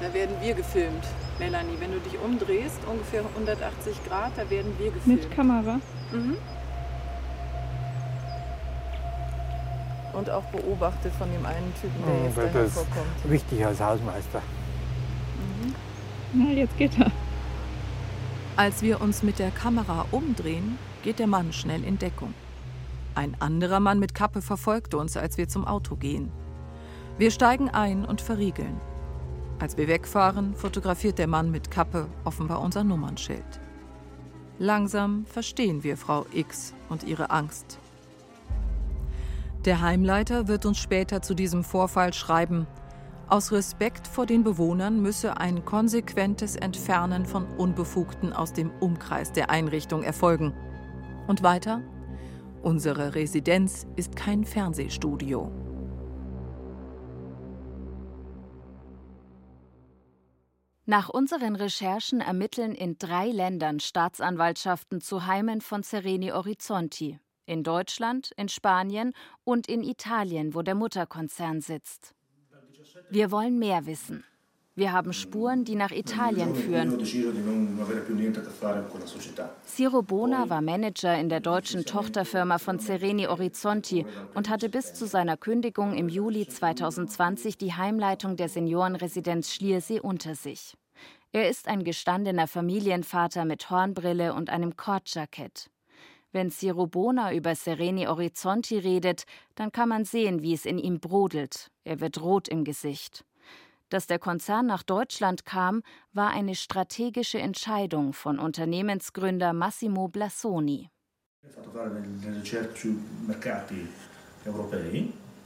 Da 0.00 0.12
werden 0.14 0.36
wir 0.40 0.54
gefilmt. 0.54 1.04
Melanie, 1.40 1.76
wenn 1.80 1.90
du 1.90 1.98
dich 2.00 2.18
umdrehst, 2.20 2.78
ungefähr 2.86 3.22
180 3.24 4.04
Grad, 4.06 4.32
da 4.36 4.48
werden 4.50 4.72
wir 4.78 4.90
gefilmt. 4.92 5.22
Mit 5.22 5.30
Kamera? 5.34 5.80
Mhm. 6.12 6.36
Und 10.12 10.28
auch 10.28 10.44
beobachtet 10.44 11.12
von 11.14 11.32
dem 11.32 11.46
einen 11.46 11.72
Typen, 11.80 12.04
der 12.06 12.24
jetzt 12.24 12.36
das 12.36 12.44
daher 12.52 12.64
ist 12.66 12.74
vorkommt. 12.74 13.30
wichtig 13.30 13.64
als 13.64 13.80
Hausmeister. 13.80 14.42
Na, 16.34 16.50
jetzt 16.50 16.76
geht 16.76 16.98
er. 16.98 17.10
Als 18.56 18.82
wir 18.82 19.00
uns 19.00 19.22
mit 19.22 19.38
der 19.38 19.50
Kamera 19.50 20.04
umdrehen, 20.10 20.78
geht 21.02 21.18
der 21.18 21.26
Mann 21.26 21.54
schnell 21.54 21.82
in 21.84 21.98
Deckung. 21.98 22.34
Ein 23.14 23.34
anderer 23.40 23.80
Mann 23.80 23.98
mit 23.98 24.14
Kappe 24.14 24.42
verfolgt 24.42 24.94
uns, 24.94 25.16
als 25.16 25.38
wir 25.38 25.48
zum 25.48 25.66
Auto 25.66 25.96
gehen. 25.96 26.30
Wir 27.16 27.30
steigen 27.30 27.70
ein 27.70 28.04
und 28.04 28.20
verriegeln. 28.20 28.78
Als 29.60 29.76
wir 29.76 29.88
wegfahren, 29.88 30.54
fotografiert 30.54 31.18
der 31.18 31.26
Mann 31.26 31.50
mit 31.50 31.70
Kappe 31.70 32.08
offenbar 32.24 32.62
unser 32.62 32.82
Nummernschild. 32.82 33.60
Langsam 34.58 35.26
verstehen 35.26 35.84
wir 35.84 35.96
Frau 35.96 36.26
X 36.32 36.74
und 36.88 37.04
ihre 37.04 37.30
Angst. 37.30 37.78
Der 39.66 39.82
Heimleiter 39.82 40.48
wird 40.48 40.64
uns 40.64 40.78
später 40.78 41.20
zu 41.20 41.34
diesem 41.34 41.62
Vorfall 41.62 42.14
schreiben, 42.14 42.66
aus 43.30 43.52
Respekt 43.52 44.08
vor 44.08 44.26
den 44.26 44.42
Bewohnern 44.42 45.00
müsse 45.00 45.36
ein 45.36 45.64
konsequentes 45.64 46.56
Entfernen 46.56 47.26
von 47.26 47.46
Unbefugten 47.46 48.32
aus 48.32 48.52
dem 48.52 48.72
Umkreis 48.80 49.30
der 49.30 49.50
Einrichtung 49.50 50.02
erfolgen. 50.02 50.52
Und 51.28 51.44
weiter, 51.44 51.80
unsere 52.62 53.14
Residenz 53.14 53.86
ist 53.94 54.16
kein 54.16 54.44
Fernsehstudio. 54.44 55.52
Nach 60.90 61.08
unseren 61.08 61.54
Recherchen 61.54 62.20
ermitteln 62.20 62.74
in 62.74 62.98
drei 62.98 63.28
Ländern 63.28 63.78
Staatsanwaltschaften 63.78 65.00
zu 65.00 65.24
Heimen 65.24 65.60
von 65.60 65.84
Sereni 65.84 66.32
Orizzonti. 66.32 67.20
In 67.46 67.62
Deutschland, 67.62 68.32
in 68.36 68.48
Spanien 68.48 69.12
und 69.44 69.68
in 69.68 69.84
Italien, 69.84 70.52
wo 70.52 70.62
der 70.62 70.74
Mutterkonzern 70.74 71.60
sitzt. 71.60 72.16
Wir 73.08 73.30
wollen 73.30 73.60
mehr 73.60 73.86
wissen. 73.86 74.24
Wir 74.80 74.94
haben 74.94 75.12
Spuren, 75.12 75.66
die 75.66 75.74
nach 75.74 75.90
Italien 75.90 76.54
führen. 76.54 77.04
Ciro 79.66 80.00
Bona 80.00 80.48
war 80.48 80.62
Manager 80.62 81.18
in 81.18 81.28
der 81.28 81.40
deutschen 81.40 81.84
Tochterfirma 81.84 82.56
von 82.56 82.78
Sereni 82.78 83.26
Orizzonti 83.26 84.06
und 84.32 84.48
hatte 84.48 84.70
bis 84.70 84.94
zu 84.94 85.06
seiner 85.06 85.36
Kündigung 85.36 85.92
im 85.92 86.08
Juli 86.08 86.48
2020 86.48 87.58
die 87.58 87.74
Heimleitung 87.74 88.36
der 88.36 88.48
Seniorenresidenz 88.48 89.52
Schliersee 89.52 90.00
unter 90.00 90.34
sich. 90.34 90.78
Er 91.32 91.50
ist 91.50 91.68
ein 91.68 91.84
gestandener 91.84 92.46
Familienvater 92.46 93.44
mit 93.44 93.68
Hornbrille 93.68 94.32
und 94.32 94.48
einem 94.48 94.78
Kordjackett. 94.78 95.68
Wenn 96.32 96.50
Ciro 96.50 96.86
Bona 96.86 97.34
über 97.34 97.54
Sereni 97.54 98.06
Orizzonti 98.06 98.78
redet, 98.78 99.24
dann 99.56 99.72
kann 99.72 99.90
man 99.90 100.06
sehen, 100.06 100.40
wie 100.40 100.54
es 100.54 100.64
in 100.64 100.78
ihm 100.78 101.00
brodelt. 101.00 101.70
Er 101.84 102.00
wird 102.00 102.22
rot 102.22 102.48
im 102.48 102.64
Gesicht. 102.64 103.26
Dass 103.90 104.06
der 104.06 104.20
Konzern 104.20 104.66
nach 104.66 104.84
Deutschland 104.84 105.44
kam, 105.44 105.82
war 106.12 106.30
eine 106.30 106.54
strategische 106.54 107.40
Entscheidung 107.40 108.12
von 108.12 108.38
Unternehmensgründer 108.38 109.52
Massimo 109.52 110.06
Blassoni. 110.06 110.88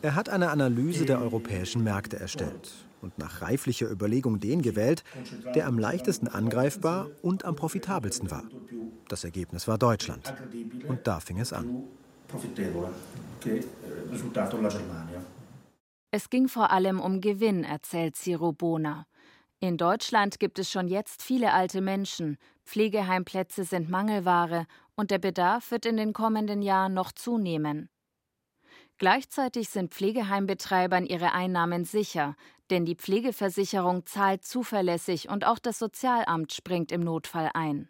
Er 0.03 0.15
hat 0.15 0.29
eine 0.29 0.51
Analyse 0.51 1.07
der 1.07 1.21
europäischen 1.23 1.83
Märkte 1.83 2.21
erstellt 2.21 2.73
und 3.01 3.19
nach 3.19 3.41
reiflicher 3.41 3.91
Überlegung 3.91 4.41
den 4.41 4.61
gewählt, 4.61 5.05
der 5.55 5.67
am 5.67 5.79
leichtesten 5.79 6.29
angreifbar 6.29 7.09
und 7.23 7.47
am 7.47 7.57
profitabelsten 7.57 8.31
war. 8.31 8.45
Das 9.09 9.25
Ergebnis 9.25 9.67
war 9.67 9.79
Deutschland. 9.79 10.35
Und 10.87 11.07
da 11.07 11.21
fing 11.21 11.41
es 11.41 11.55
an. 11.55 11.85
Es 16.17 16.31
ging 16.31 16.47
vor 16.47 16.71
allem 16.71 17.01
um 17.01 17.21
Gewinn, 17.21 17.65
erzählt 17.65 18.15
Ciro 18.15 18.53
Bona. 18.53 19.09
In 19.59 19.77
Deutschland 19.77 20.39
gibt 20.39 20.61
es 20.61 20.71
schon 20.71 20.87
jetzt 20.87 21.25
viele 21.25 21.53
alte 21.53 21.81
Menschen, 21.81 22.39
Pflegeheimplätze 22.65 23.65
sind 23.65 23.91
Mangelware 23.91 24.69
und 24.95 25.11
der 25.11 25.19
Bedarf 25.19 25.73
wird 25.73 25.87
in 25.87 25.97
den 25.97 26.13
kommenden 26.13 26.63
Jahren 26.63 26.95
noch 26.95 27.11
zunehmen. 27.11 27.89
Gleichzeitig 28.97 29.71
sind 29.71 29.93
Pflegeheimbetreibern 29.93 31.05
ihre 31.05 31.33
Einnahmen 31.33 31.85
sicher, 31.85 32.37
denn 32.71 32.85
die 32.85 32.95
Pflegeversicherung 32.95 34.07
zahlt 34.07 34.45
zuverlässig 34.45 35.29
und 35.29 35.45
auch 35.45 35.59
das 35.59 35.81
Sozialamt 35.81 36.53
springt 36.53 36.93
im 36.93 37.01
Notfall 37.01 37.51
ein. 37.55 37.89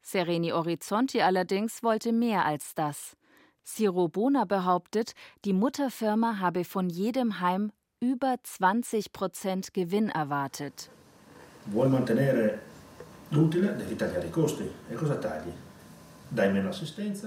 Sereni 0.00 0.54
Orizzonti 0.54 1.20
allerdings 1.20 1.82
wollte 1.82 2.14
mehr 2.14 2.46
als 2.46 2.74
das. 2.74 3.17
Ciro 3.68 4.08
Bona 4.08 4.44
behauptet, 4.46 5.12
die 5.44 5.52
Mutterfirma 5.52 6.38
habe 6.38 6.64
von 6.64 6.88
jedem 6.88 7.40
Heim 7.40 7.70
über 8.00 8.36
20 8.42 9.12
Prozent 9.12 9.74
Gewinn 9.74 10.08
erwartet. 10.08 10.90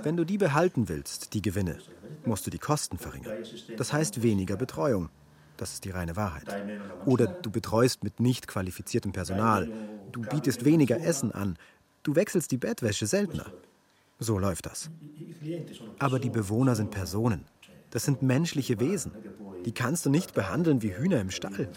Wenn 0.04 0.18
du 0.18 0.26
die 0.26 0.38
behalten 0.38 0.90
willst, 0.90 1.34
die 1.34 1.42
Gewinne, 1.42 1.78
musst 2.26 2.48
du 2.48 2.52
die 2.52 2.60
Kosten 2.60 2.98
verringern. 2.98 3.44
Das 3.78 3.94
heißt 3.94 4.24
weniger 4.24 4.58
Betreuung. 4.58 5.10
Das 5.58 5.74
ist 5.74 5.86
die 5.86 5.92
reine 5.92 6.16
Wahrheit. 6.16 6.48
Oder 7.06 7.28
du 7.28 7.52
betreust 7.52 8.04
mit 8.04 8.20
nicht 8.20 8.48
qualifiziertem 8.48 9.12
Personal. 9.12 9.72
Du 10.12 10.22
bietest 10.22 10.66
weniger 10.66 11.00
Essen 11.00 11.32
an. 11.32 11.58
Du 12.02 12.16
wechselst 12.16 12.52
die 12.52 12.58
Bettwäsche 12.58 13.06
seltener. 13.06 13.46
So 14.24 14.38
läuft 14.38 14.68
das. 14.68 14.92
Aber 15.98 16.20
die 16.20 16.30
Bewohner 16.30 16.76
sind 16.76 16.92
Personen. 16.92 17.46
Das 17.90 18.06
sind 18.06 18.22
menschliche 18.22 18.80
Wesen. 18.80 19.12
Die 19.66 19.72
kannst 19.74 20.06
du 20.06 20.12
nicht 20.12 20.36
behandeln 20.36 20.84
wie 20.84 20.96
Hühner 20.96 21.20
im 21.20 21.32
Stall. 21.32 21.70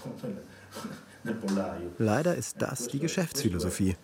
Leider 1.98 2.34
ist 2.34 2.60
das 2.60 2.88
die 2.88 2.98
Geschäftsphilosophie. 2.98 3.96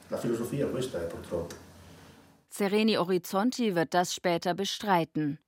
Sereni 2.49 2.97
Orizzonti 2.97 3.75
wird 3.75 3.93
das 3.93 4.15
später 4.15 4.55
bestreiten. 4.55 5.39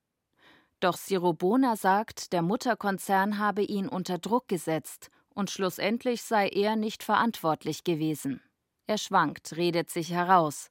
Doch 0.79 0.95
Sirobona 0.95 1.75
sagt, 1.75 2.31
der 2.31 2.43
Mutterkonzern 2.43 3.39
habe 3.39 3.63
ihn 3.63 3.87
unter 3.87 4.19
Druck 4.19 4.47
gesetzt 4.47 5.09
und 5.33 5.49
schlussendlich 5.49 6.21
sei 6.21 6.47
er 6.47 6.75
nicht 6.75 7.01
verantwortlich 7.01 7.83
gewesen. 7.83 8.39
Er 8.85 8.99
schwankt, 8.99 9.57
redet 9.57 9.89
sich 9.89 10.11
heraus. 10.11 10.69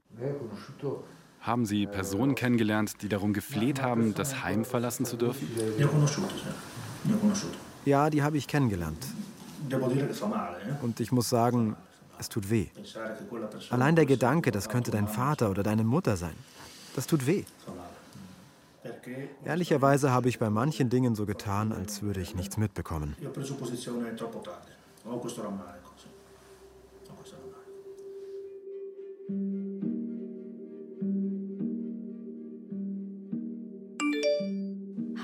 Haben 1.43 1.67
Sie 1.67 1.87
Personen 1.89 2.37
kennengelernt, 2.37 3.03
die 3.03 3.09
darum 3.09 3.33
gefleht 3.33 3.83
haben, 3.83 4.15
das 4.15 4.45
Heim 4.45 4.65
verlassen 4.65 5.05
zu 5.05 5.17
dürfen? 5.17 5.49
Ja, 7.85 8.11
die 8.11 8.23
habe 8.23 8.37
ich 8.37 8.47
kennengelernt. 8.47 9.05
Und 10.83 11.01
ich 11.01 11.11
muss 11.11 11.29
sagen, 11.29 11.77
es 12.19 12.29
tut 12.29 12.49
weh. 12.49 12.69
Allein 13.71 13.97
der 13.97 14.07
Gedanke, 14.07 14.53
das 14.53 14.69
könnte 14.69 14.93
dein 14.93 15.09
Vater 15.09 15.51
oder 15.51 15.65
deine 15.65 15.83
Mutter 15.83 16.17
sein, 16.17 16.35
das 16.95 17.09
tut 17.09 17.27
weh. 17.27 17.45
Ehrlicherweise 19.45 20.13
habe 20.13 20.29
ich 20.29 20.39
bei 20.39 20.49
manchen 20.49 20.91
Dingen 20.91 21.17
so 21.17 21.27
getan, 21.27 21.73
als 21.73 22.03
würde 22.03 22.21
ich 22.21 22.37
nichts 22.37 22.57
mitbekommen. 22.57 23.17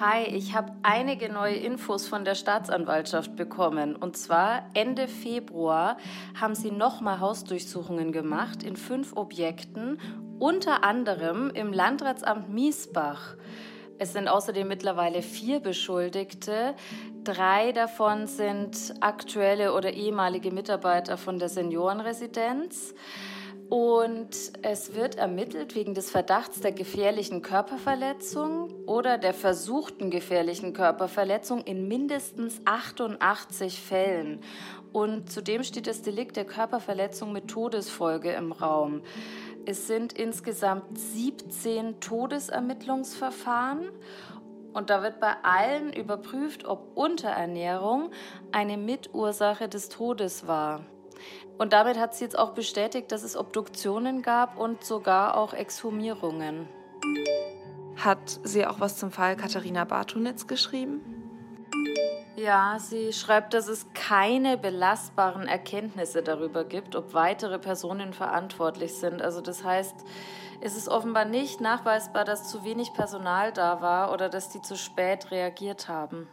Hi, 0.01 0.23
ich 0.27 0.55
habe 0.55 0.71
einige 0.85 1.29
neue 1.29 1.57
Infos 1.57 2.07
von 2.07 2.25
der 2.25 2.37
Staatsanwaltschaft 2.37 3.35
bekommen. 3.35 3.97
Und 3.97 4.17
zwar 4.17 4.71
Ende 4.75 5.09
Februar 5.09 5.97
haben 6.41 6.55
sie 6.55 6.71
nochmal 6.71 7.19
Hausdurchsuchungen 7.19 8.13
gemacht 8.13 8.63
in 8.63 8.77
fünf 8.77 9.17
Objekten, 9.17 9.99
unter 10.39 10.85
anderem 10.85 11.51
im 11.51 11.73
Landratsamt 11.73 12.49
Miesbach. 12.49 13.35
Es 13.99 14.13
sind 14.13 14.29
außerdem 14.29 14.69
mittlerweile 14.69 15.21
vier 15.21 15.59
Beschuldigte. 15.59 16.77
Drei 17.25 17.73
davon 17.73 18.29
sind 18.29 18.95
aktuelle 19.01 19.75
oder 19.75 19.93
ehemalige 19.93 20.53
Mitarbeiter 20.53 21.17
von 21.17 21.41
der 21.41 21.49
Seniorenresidenz. 21.49 22.95
Und 23.69 24.31
es 24.63 24.95
wird 24.95 25.17
ermittelt 25.17 25.75
wegen 25.75 25.93
des 25.93 26.11
Verdachts 26.11 26.61
der 26.61 26.73
gefährlichen 26.73 27.43
Körperverletzung 27.43 28.71
oder 28.87 29.19
der 29.19 29.35
versuchten 29.35 30.11
gefährlichen 30.11 30.73
Körperverletzung 30.73 31.63
in 31.65 31.87
mindestens 31.87 32.63
88 32.65 33.79
Fällen. 33.79 34.41
Und 34.93 35.31
zudem 35.31 35.65
steht 35.65 35.87
das 35.87 36.01
Delikt 36.01 36.37
der 36.37 36.47
Körperverletzung 36.47 37.31
mit 37.31 37.49
Todesfolge 37.49 38.33
im 38.33 38.53
Raum. 38.53 39.03
Es 39.67 39.87
sind 39.87 40.15
insgesamt 40.15 40.99
17 40.99 42.01
Todesermittlungsverfahren 42.01 43.91
und 44.73 44.89
da 44.89 45.03
wird 45.03 45.21
bei 45.21 45.35
allen 45.43 45.93
überprüft, 45.93 46.65
ob 46.65 46.97
Unterernährung 46.97 48.13
eine 48.51 48.79
Mitursache 48.79 49.69
des 49.69 49.91
Todes 49.91 50.47
war. 50.47 50.81
Und 51.59 51.73
damit 51.73 51.99
hat 51.99 52.15
sie 52.15 52.25
jetzt 52.25 52.39
auch 52.39 52.53
bestätigt, 52.53 53.11
dass 53.11 53.25
es 53.25 53.37
Obduktionen 53.37 54.23
gab 54.23 54.57
und 54.59 54.85
sogar 54.85 55.37
auch 55.37 55.53
Exhumierungen. 55.53 56.69
Hat 57.97 58.41
sie 58.45 58.65
auch 58.65 58.79
was 58.79 58.97
zum 58.97 59.11
Fall 59.11 59.37
Katharina 59.37 59.85
Bartunitz 59.85 60.47
geschrieben? 60.47 61.19
Ja, 62.37 62.77
sie 62.79 63.13
schreibt, 63.13 63.53
dass 63.53 63.67
es 63.67 63.93
keine 63.95 64.57
belastbaren 64.57 65.49
Erkenntnisse 65.49 66.23
darüber 66.23 66.63
gibt, 66.63 66.95
ob 66.95 67.13
weitere 67.13 67.59
Personen 67.59 68.13
verantwortlich 68.13 68.95
sind. 68.95 69.21
Also 69.21 69.41
das 69.41 69.65
heißt, 69.65 69.97
es 70.61 70.77
ist 70.77 70.89
offenbar 70.89 71.25
nicht 71.25 71.61
nachweisbar, 71.61 72.25
dass 72.25 72.49
zu 72.49 72.63
wenig 72.63 72.93
Personal 72.93 73.53
da 73.53 73.83
war 73.83 74.13
oder 74.13 74.29
dass 74.29 74.51
die 74.51 74.63
zu 74.63 74.77
spät 74.77 75.33
reagiert 75.33 75.89
haben. 75.89 76.29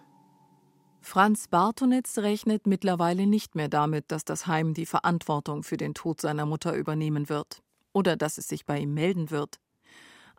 Franz 1.05 1.47
Bartonitz 1.47 2.17
rechnet 2.17 2.65
mittlerweile 2.65 3.27
nicht 3.27 3.53
mehr 3.53 3.69
damit, 3.69 4.11
dass 4.11 4.25
das 4.25 4.47
Heim 4.47 4.73
die 4.73 4.87
Verantwortung 4.87 5.61
für 5.61 5.77
den 5.77 5.93
Tod 5.93 6.19
seiner 6.19 6.47
Mutter 6.47 6.73
übernehmen 6.73 7.29
wird 7.29 7.61
oder 7.93 8.15
dass 8.15 8.39
es 8.39 8.47
sich 8.47 8.65
bei 8.65 8.79
ihm 8.79 8.95
melden 8.95 9.29
wird. 9.29 9.59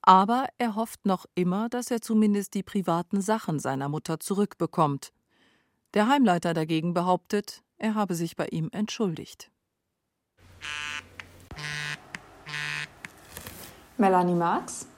Aber 0.03 0.49
er 0.59 0.75
hofft 0.75 1.07
noch 1.07 1.25
immer, 1.37 1.69
dass 1.69 1.93
er 1.93 2.03
zumindest 2.03 2.55
die 2.55 2.65
privaten 2.65 3.21
Sachen 3.21 3.61
seiner 3.61 3.89
Mutter 3.89 4.19
zurückbekommt. 4.19 5.13
Der 5.95 6.09
Heimleiter 6.09 6.53
dagegen 6.53 6.95
behauptet, 6.95 7.63
er 7.79 7.95
habe 7.95 8.17
sich 8.17 8.35
bei 8.35 8.49
ihm 8.49 8.69
entschuldigt. 8.73 9.53
Melanie 13.99 14.35
Marx? 14.35 14.89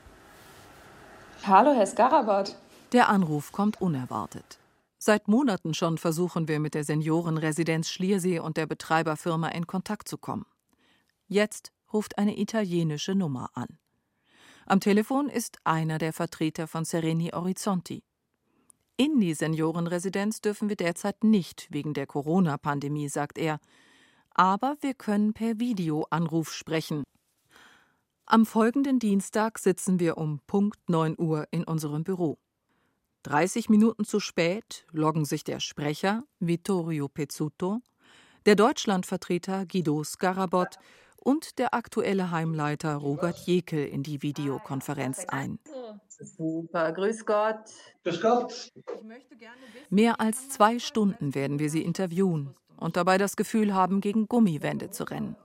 Hallo, 1.47 1.75
Herr 1.75 1.87
Skarabat. 1.87 2.57
Der 2.93 3.11
Anruf 3.11 3.53
kommt 3.53 3.83
unerwartet. 3.83 4.59
Seit 4.99 5.29
Monaten 5.29 5.75
schon 5.75 5.97
versuchen 5.97 6.49
wir 6.49 6.59
mit 6.59 6.75
der 6.75 6.83
Seniorenresidenz 6.83 7.89
Schliersee 7.89 8.41
und 8.41 8.57
der 8.57 8.67
Betreiberfirma 8.67 9.49
in 9.49 9.67
Kontakt 9.69 10.09
zu 10.09 10.19
kommen. 10.19 10.45
Jetzt 11.29 11.73
ruft 11.93 12.19
eine 12.19 12.39
italienische 12.39 13.15
Nummer 13.15 13.51
an. 13.55 13.79
Am 14.67 14.81
Telefon 14.81 15.29
ist 15.29 15.59
einer 15.65 15.99
der 15.99 16.13
Vertreter 16.13 16.67
von 16.67 16.85
Sereni 16.85 17.33
Orizzonti. 17.33 18.03
In 18.97 19.21
die 19.21 19.35
Seniorenresidenz 19.35 20.41
dürfen 20.41 20.69
wir 20.69 20.77
derzeit 20.77 21.23
nicht 21.23 21.69
wegen 21.71 21.95
der 21.95 22.07
Corona-Pandemie, 22.07 23.09
sagt 23.09 23.39
er. 23.39 23.61
Aber 24.33 24.77
wir 24.81 24.95
können 24.95 25.33
per 25.33 25.61
Videoanruf 25.61 26.53
sprechen. 26.53 27.05
Am 28.27 28.45
folgenden 28.45 28.99
Dienstag 28.99 29.61
sitzen 29.61 30.01
wir 30.01 30.19
um 30.19 30.41
Punkt 30.49 30.91
9 30.91 31.15
Uhr 31.17 31.47
in 31.53 31.63
unserem 31.63 32.03
Büro. 32.03 32.39
30 33.29 33.69
Minuten 33.69 34.07
zu 34.07 34.21
spät 34.21 34.87
loggen 34.91 35.27
sich 35.27 35.45
der 35.45 35.61
Sprecher 35.61 36.25
Vittorio 36.41 37.09
Pezzuto, 37.09 37.81
der 38.47 38.55
Deutschlandvertreter 38.55 39.67
Guido 39.67 40.03
Scarabot 40.03 40.79
und 41.19 41.59
der 41.59 41.75
aktuelle 41.75 42.31
Heimleiter 42.31 42.95
Robert 42.97 43.37
Jekel 43.41 43.85
in 43.87 44.03
die 44.03 44.23
Videokonferenz 44.23 45.27
ein. 45.27 45.59
Super, 46.09 46.91
grüß 46.93 47.27
Gott. 47.27 47.67
Grüß 48.03 48.23
Gott. 48.23 48.73
Mehr 49.91 50.23
als 50.23 50.49
zwei 50.49 50.79
Stunden 50.79 51.35
werden 51.35 51.59
wir 51.59 51.69
sie 51.69 51.83
interviewen 51.83 52.55
und 52.79 52.97
dabei 52.97 53.19
das 53.19 53.37
Gefühl 53.37 53.75
haben, 53.75 54.01
gegen 54.01 54.27
Gummiwände 54.27 54.89
zu 54.89 55.05
rennen. 55.05 55.37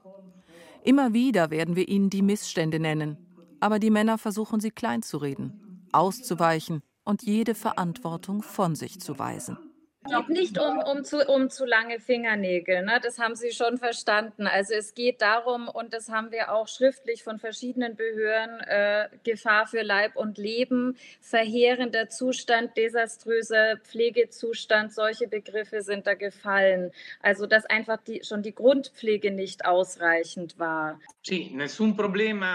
Immer 0.86 1.11
wieder 1.11 1.51
werden 1.51 1.75
wir 1.75 1.89
ihnen 1.89 2.09
die 2.09 2.21
Missstände 2.21 2.79
nennen, 2.79 3.17
aber 3.59 3.77
die 3.77 3.91
Männer 3.91 4.17
versuchen 4.17 4.61
sie 4.61 4.71
kleinzureden, 4.71 5.89
auszuweichen 5.91 6.81
und 7.04 7.24
jede 7.24 7.56
Verantwortung 7.56 8.41
von 8.43 8.76
sich 8.76 8.99
zu 8.99 9.20
weisen. 9.20 9.58
Es 10.06 10.12
geht 10.12 10.30
nicht 10.30 10.60
um, 10.60 10.80
um, 10.80 11.04
zu, 11.04 11.26
um 11.28 11.49
zu 11.49 11.66
lange 11.66 11.99
Fingernägel, 11.99 12.84
ne? 12.84 12.99
das 13.01 13.20
haben 13.20 13.36
Sie 13.36 13.51
schon 13.51 13.78
verstanden. 13.78 14.47
Also 14.47 14.74
es 14.74 14.93
geht 14.93 15.22
darum, 15.22 15.68
und 15.68 15.93
das 15.93 16.10
haben 16.10 16.32
wir 16.32 16.54
auch 16.54 16.68
schriftlich 16.68 17.24
von 17.24 17.39
verschiedenen 17.39 17.95
Behörden, 17.95 18.60
äh, 18.62 19.08
Gefahr 19.24 19.66
für 19.68 19.82
Leib 19.82 20.16
und 20.16 20.38
Leben, 20.38 20.97
verheerender 21.22 22.10
Zustand, 22.10 22.76
desaströser 22.76 23.78
Pflegezustand, 23.78 24.93
solche 24.93 25.28
Begriffe 25.28 25.82
sind 25.82 26.06
da 26.06 26.16
gefallen. 26.16 26.91
Also 27.22 27.45
dass 27.45 27.66
einfach 27.66 27.97
die, 28.06 28.22
schon 28.24 28.43
die 28.43 28.54
Grundpflege 28.54 29.32
nicht 29.32 29.66
ausreichend 29.66 30.60
war. 30.60 30.99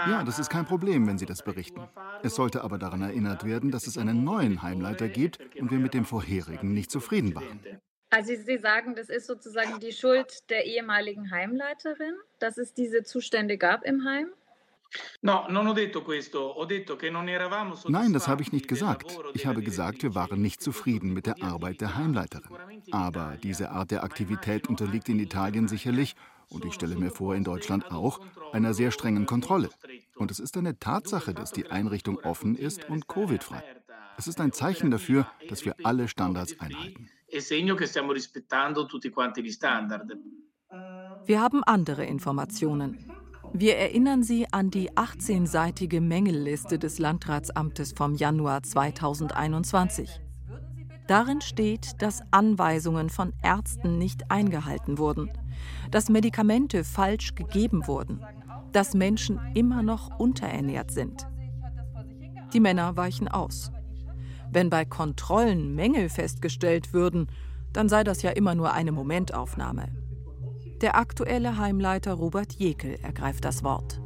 Ja, 0.09 0.23
das 0.23 0.37
ist 0.37 0.49
kein 0.49 0.65
Problem, 0.65 1.07
wenn 1.07 1.17
Sie 1.17 1.25
das 1.25 1.43
berichten. 1.43 1.81
Es 2.21 2.35
sollte 2.35 2.63
aber 2.63 2.77
daran 2.77 3.01
erinnert 3.01 3.43
werden, 3.43 3.71
dass 3.71 3.87
es 3.87 3.97
einen 3.97 4.23
neuen 4.23 4.61
Heimleiter 4.61 5.07
gibt 5.07 5.39
und 5.59 5.71
wir 5.71 5.79
mit 5.79 5.93
dem 5.93 6.05
vorherigen 6.05 6.73
nicht 6.73 6.91
zufrieden 6.91 7.33
waren. 7.33 7.38
Also 8.11 8.33
Sie 8.35 8.57
sagen, 8.57 8.95
das 8.95 9.09
ist 9.09 9.27
sozusagen 9.27 9.79
die 9.79 9.91
Schuld 9.91 10.49
der 10.49 10.65
ehemaligen 10.65 11.29
Heimleiterin, 11.29 12.15
dass 12.39 12.57
es 12.57 12.73
diese 12.73 13.03
Zustände 13.03 13.57
gab 13.57 13.83
im 13.83 14.03
Heim? 14.03 14.29
Nein, 17.87 18.13
das 18.13 18.27
habe 18.27 18.41
ich 18.41 18.51
nicht 18.51 18.67
gesagt. 18.67 19.19
Ich 19.35 19.45
habe 19.45 19.61
gesagt, 19.61 20.01
wir 20.01 20.15
waren 20.15 20.41
nicht 20.41 20.63
zufrieden 20.63 21.13
mit 21.13 21.27
der 21.27 21.43
Arbeit 21.43 21.81
der 21.81 21.95
Heimleiterin. 21.95 22.49
Aber 22.91 23.37
diese 23.43 23.69
Art 23.69 23.91
der 23.91 24.03
Aktivität 24.03 24.67
unterliegt 24.67 25.07
in 25.09 25.19
Italien 25.19 25.67
sicherlich 25.67 26.15
und 26.49 26.65
ich 26.65 26.73
stelle 26.73 26.95
mir 26.95 27.11
vor, 27.11 27.35
in 27.35 27.43
Deutschland 27.43 27.91
auch, 27.91 28.19
einer 28.51 28.73
sehr 28.73 28.89
strengen 28.89 29.27
Kontrolle. 29.27 29.69
Und 30.15 30.31
es 30.31 30.39
ist 30.39 30.57
eine 30.57 30.79
Tatsache, 30.79 31.35
dass 31.35 31.51
die 31.51 31.69
Einrichtung 31.69 32.17
offen 32.19 32.55
ist 32.55 32.89
und 32.89 33.07
Covid-frei. 33.07 33.63
Es 34.17 34.27
ist 34.27 34.41
ein 34.41 34.51
Zeichen 34.51 34.89
dafür, 34.89 35.29
dass 35.47 35.65
wir 35.65 35.75
alle 35.83 36.07
Standards 36.07 36.59
einhalten. 36.59 37.09
Wir 41.25 41.41
haben 41.41 41.63
andere 41.63 42.05
Informationen. 42.05 43.11
Wir 43.53 43.77
erinnern 43.77 44.23
Sie 44.23 44.45
an 44.51 44.69
die 44.69 44.91
18-seitige 44.91 46.01
Mängelliste 46.01 46.77
des 46.77 46.99
Landratsamtes 46.99 47.93
vom 47.93 48.15
Januar 48.15 48.63
2021. 48.63 50.21
Darin 51.07 51.41
steht, 51.41 52.01
dass 52.01 52.21
Anweisungen 52.31 53.09
von 53.09 53.33
Ärzten 53.41 53.97
nicht 53.97 54.29
eingehalten 54.29 54.99
wurden 54.99 55.31
dass 55.91 56.09
Medikamente 56.09 56.83
falsch 56.83 57.35
gegeben 57.35 57.87
wurden, 57.87 58.23
dass 58.71 58.93
Menschen 58.93 59.39
immer 59.55 59.83
noch 59.83 60.19
unterernährt 60.19 60.91
sind. 60.91 61.27
Die 62.53 62.59
Männer 62.59 62.95
weichen 62.97 63.27
aus. 63.27 63.71
Wenn 64.51 64.69
bei 64.69 64.83
Kontrollen 64.85 65.75
Mängel 65.75 66.09
festgestellt 66.09 66.93
würden, 66.93 67.27
dann 67.71 67.87
sei 67.87 68.03
das 68.03 68.23
ja 68.23 68.31
immer 68.31 68.55
nur 68.55 68.73
eine 68.73 68.91
Momentaufnahme. 68.91 69.89
Der 70.81 70.95
aktuelle 70.95 71.57
Heimleiter 71.57 72.13
Robert 72.13 72.53
Jekel 72.53 72.97
ergreift 73.03 73.45
das 73.45 73.63
Wort. 73.63 74.01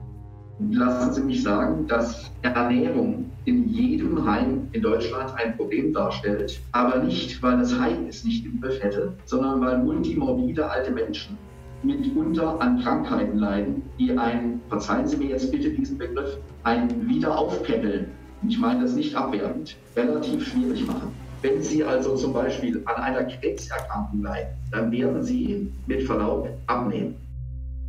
Lassen 0.71 1.13
Sie 1.13 1.21
mich 1.21 1.43
sagen, 1.43 1.87
dass 1.87 2.31
Ernährung 2.41 3.31
in 3.45 3.69
jedem 3.69 4.25
Heim 4.25 4.67
in 4.71 4.81
Deutschland 4.81 5.33
ein 5.35 5.55
Problem 5.55 5.93
darstellt. 5.93 6.59
Aber 6.71 7.03
nicht, 7.03 7.41
weil 7.41 7.57
das 7.57 7.77
Heim 7.77 8.07
es 8.07 8.23
nicht 8.23 8.45
im 8.45 8.59
Griff 8.59 8.81
hätte, 8.81 9.13
sondern 9.25 9.61
weil 9.61 9.77
multimorbide 9.79 10.69
alte 10.69 10.91
Menschen 10.91 11.37
mitunter 11.83 12.61
an 12.61 12.79
Krankheiten 12.81 13.37
leiden, 13.37 13.83
die 13.99 14.17
ein, 14.17 14.61
verzeihen 14.69 15.05
Sie 15.07 15.17
mir 15.17 15.29
jetzt 15.29 15.51
bitte 15.51 15.69
diesen 15.69 15.97
Begriff, 15.97 16.37
ein 16.63 17.07
Wiederaufpäppeln, 17.07 18.07
ich 18.47 18.57
meine 18.57 18.81
das 18.81 18.93
nicht 18.93 19.15
abwertend, 19.15 19.75
relativ 19.95 20.47
schwierig 20.47 20.85
machen. 20.85 21.11
Wenn 21.41 21.61
Sie 21.61 21.83
also 21.83 22.15
zum 22.15 22.33
Beispiel 22.33 22.81
an 22.85 23.03
einer 23.03 23.23
Krebserkrankung 23.25 24.21
leiden, 24.21 24.53
dann 24.71 24.91
werden 24.91 25.23
Sie 25.23 25.71
mit 25.87 26.03
Verlaub 26.03 26.49
abnehmen. 26.67 27.15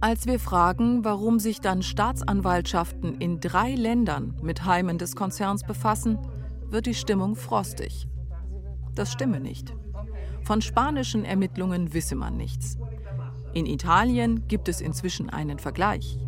Als 0.00 0.26
wir 0.26 0.38
fragen, 0.38 1.04
warum 1.04 1.38
sich 1.38 1.60
dann 1.60 1.82
Staatsanwaltschaften 1.82 3.16
in 3.20 3.40
drei 3.40 3.74
Ländern 3.74 4.34
mit 4.42 4.64
Heimen 4.64 4.98
des 4.98 5.16
Konzerns 5.16 5.62
befassen, 5.62 6.18
wird 6.68 6.86
die 6.86 6.94
Stimmung 6.94 7.36
frostig. 7.36 8.06
Das 8.94 9.12
stimme 9.12 9.40
nicht. 9.40 9.72
Von 10.42 10.60
spanischen 10.60 11.24
Ermittlungen 11.24 11.94
wisse 11.94 12.16
man 12.16 12.36
nichts. 12.36 12.76
In 13.54 13.66
Italien 13.66 14.46
gibt 14.46 14.68
es 14.68 14.80
inzwischen 14.80 15.30
einen 15.30 15.58
Vergleich. 15.58 16.18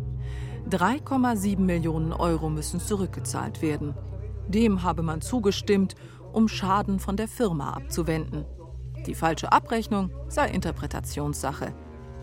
3,7 0.69 1.59
Millionen 1.59 2.13
Euro 2.13 2.49
müssen 2.49 2.79
zurückgezahlt 2.79 3.61
werden. 3.61 3.93
Dem 4.47 4.83
habe 4.83 5.03
man 5.03 5.21
zugestimmt, 5.21 5.95
um 6.33 6.47
Schaden 6.47 6.99
von 6.99 7.17
der 7.17 7.27
Firma 7.27 7.73
abzuwenden. 7.73 8.45
Die 9.05 9.15
falsche 9.15 9.51
Abrechnung 9.51 10.11
sei 10.27 10.49
Interpretationssache. 10.49 11.73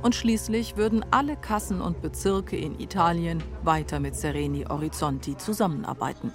Und 0.03 0.15
schließlich 0.15 0.77
würden 0.77 1.05
alle 1.11 1.37
Kassen 1.37 1.81
und 1.81 2.03
Bezirke 2.03 2.57
in 2.57 2.79
Italien 2.79 3.43
weiter 3.63 4.01
mit 4.01 4.15
Sereni 4.15 4.67
Orizzonti 4.67 5.37
zusammenarbeiten. 5.37 6.31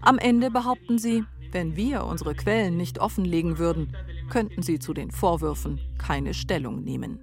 Am 0.00 0.18
Ende 0.18 0.50
behaupten 0.50 0.98
sie, 0.98 1.24
wenn 1.50 1.76
wir 1.76 2.04
unsere 2.04 2.34
Quellen 2.34 2.76
nicht 2.76 3.00
offenlegen 3.00 3.58
würden, 3.58 3.96
könnten 4.30 4.62
sie 4.62 4.78
zu 4.78 4.94
den 4.94 5.10
Vorwürfen 5.10 5.80
keine 5.98 6.32
Stellung 6.32 6.82
nehmen. 6.82 7.18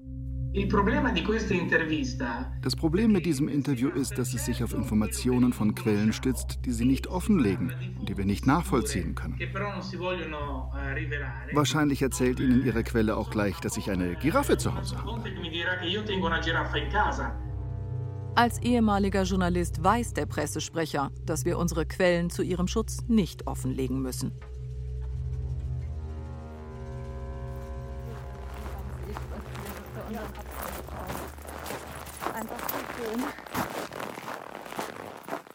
Das 2.62 2.76
Problem 2.76 3.12
mit 3.12 3.26
diesem 3.26 3.48
Interview 3.48 3.90
ist, 3.90 4.18
dass 4.18 4.34
es 4.34 4.46
sich 4.46 4.64
auf 4.64 4.74
Informationen 4.74 5.54
von 5.54 5.76
Quellen 5.76 6.12
stützt, 6.12 6.60
die 6.66 6.72
sie 6.72 6.86
nicht 6.86 7.08
offenlegen 7.08 7.72
und 8.00 8.10
die 8.10 8.18
wir 8.18 8.26
nicht 8.26 8.48
nachvollziehen 8.48 9.14
können. 9.14 9.38
Wahrscheinlich 11.54 12.02
erzählt 12.02 12.40
Ihnen 12.40 12.66
Ihre 12.66 12.84
Quelle 12.84 13.16
auch 13.16 13.30
gleich, 13.30 13.60
dass 13.60 13.78
ich 13.78 13.92
eine 13.92 14.16
Giraffe 14.16 14.58
zu 14.58 14.76
Hause 14.76 14.98
habe. 14.98 15.24
Als 18.36 18.62
ehemaliger 18.62 19.24
Journalist 19.24 19.84
weiß 19.84 20.14
der 20.14 20.26
Pressesprecher, 20.26 21.12
dass 21.26 21.46
wir 21.46 21.58
unsere 21.58 21.86
Quellen 21.86 22.30
zu 22.30 22.42
ihrem 22.42 22.68
Schutz 22.68 23.00
nicht 23.08 23.48
offenlegen 23.48 24.02
müssen. 24.02 24.32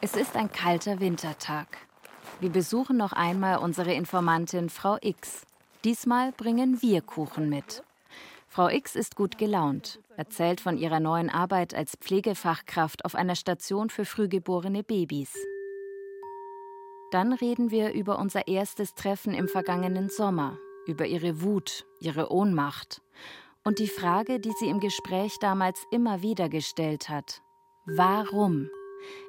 Es 0.05 0.17
ist 0.17 0.37
ein 0.37 0.53
kalter 0.53 1.01
Wintertag. 1.01 1.79
Wir 2.39 2.51
besuchen 2.51 2.99
noch 2.99 3.15
einmal 3.15 3.57
unsere 3.57 3.95
Informantin 3.95 4.69
Frau 4.69 4.99
X. 5.01 5.47
Diesmal 5.83 6.31
bringen 6.33 6.83
wir 6.83 7.01
Kuchen 7.01 7.49
mit. 7.49 7.83
Frau 8.47 8.69
X 8.69 8.97
ist 8.97 9.17
gut 9.17 9.39
gelaunt, 9.39 10.01
erzählt 10.19 10.61
von 10.61 10.77
ihrer 10.77 11.01
neuen 11.01 11.31
Arbeit 11.31 11.73
als 11.73 11.97
Pflegefachkraft 11.97 13.07
auf 13.07 13.15
einer 13.15 13.35
Station 13.35 13.89
für 13.89 14.05
frühgeborene 14.05 14.83
Babys. 14.83 15.33
Dann 17.11 17.33
reden 17.33 17.71
wir 17.71 17.95
über 17.95 18.19
unser 18.19 18.47
erstes 18.47 18.93
Treffen 18.93 19.33
im 19.33 19.49
vergangenen 19.49 20.11
Sommer, 20.11 20.59
über 20.87 21.07
ihre 21.07 21.41
Wut, 21.41 21.87
ihre 21.99 22.31
Ohnmacht 22.31 23.01
und 23.65 23.79
die 23.79 23.89
Frage, 23.89 24.39
die 24.39 24.53
sie 24.61 24.69
im 24.69 24.81
Gespräch 24.81 25.39
damals 25.39 25.83
immer 25.91 26.21
wieder 26.21 26.51
gestellt 26.51 27.09
hat. 27.09 27.41
Warum? 27.87 28.69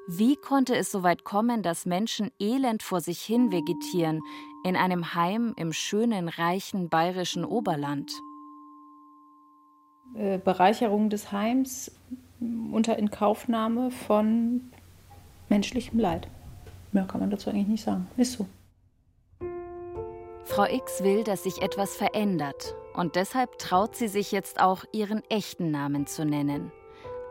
Wie 0.08 0.36
konnte 0.36 0.76
es 0.76 0.92
so 0.92 1.04
weit 1.04 1.24
kommen, 1.24 1.64
dass 1.64 1.86
Menschen 1.86 2.32
elend 2.40 2.84
vor 2.84 3.02
sich 3.02 3.22
hin 3.22 3.52
vegetieren 3.52 4.22
in 4.64 4.76
einem 4.76 5.16
Heim 5.16 5.54
im 5.58 5.74
schönen, 5.74 6.30
reichen 6.30 6.90
bayerischen 6.90 7.46
Oberland? 7.46 8.12
Äh, 10.16 10.38
Bereicherung 10.38 11.10
des 11.10 11.32
Heims 11.32 11.92
unter 12.72 12.98
Inkaufnahme 12.98 13.92
von 13.92 14.72
menschlichem 15.50 16.00
Leid. 16.00 16.28
Mehr 16.92 17.06
kann 17.06 17.22
man 17.22 17.30
dazu 17.30 17.50
eigentlich 17.50 17.68
nicht 17.68 17.84
sagen. 17.84 18.08
Ist 18.18 18.34
so. 18.34 18.48
Frau 20.46 20.66
X 20.66 21.04
will, 21.04 21.24
dass 21.24 21.44
sich 21.44 21.62
etwas 21.62 21.96
verändert 21.96 22.76
und 22.94 23.16
deshalb 23.16 23.58
traut 23.58 23.96
sie 23.96 24.08
sich 24.08 24.32
jetzt 24.32 24.62
auch, 24.62 24.86
ihren 24.94 25.22
echten 25.30 25.72
Namen 25.72 26.08
zu 26.08 26.24
nennen. 26.24 26.72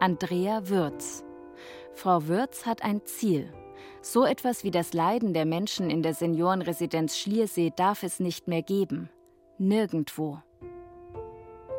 Andrea 0.01 0.69
Würz. 0.69 1.24
Frau 1.95 2.27
Würz 2.27 2.67
hat 2.67 2.83
ein 2.83 3.05
Ziel. 3.05 3.53
So 4.03 4.25
etwas 4.25 4.65
wie 4.65 4.71
das 4.71 4.93
Leiden 4.93 5.33
der 5.33 5.47
Menschen 5.47 5.91
in 5.91 6.03
der 6.03 6.13
Seniorenresidenz 6.13 7.17
Schliersee 7.17 7.73
darf 7.75 8.03
es 8.03 8.21
nicht 8.21 8.49
mehr 8.49 8.63
geben. 8.63 9.09
Nirgendwo. 9.59 10.43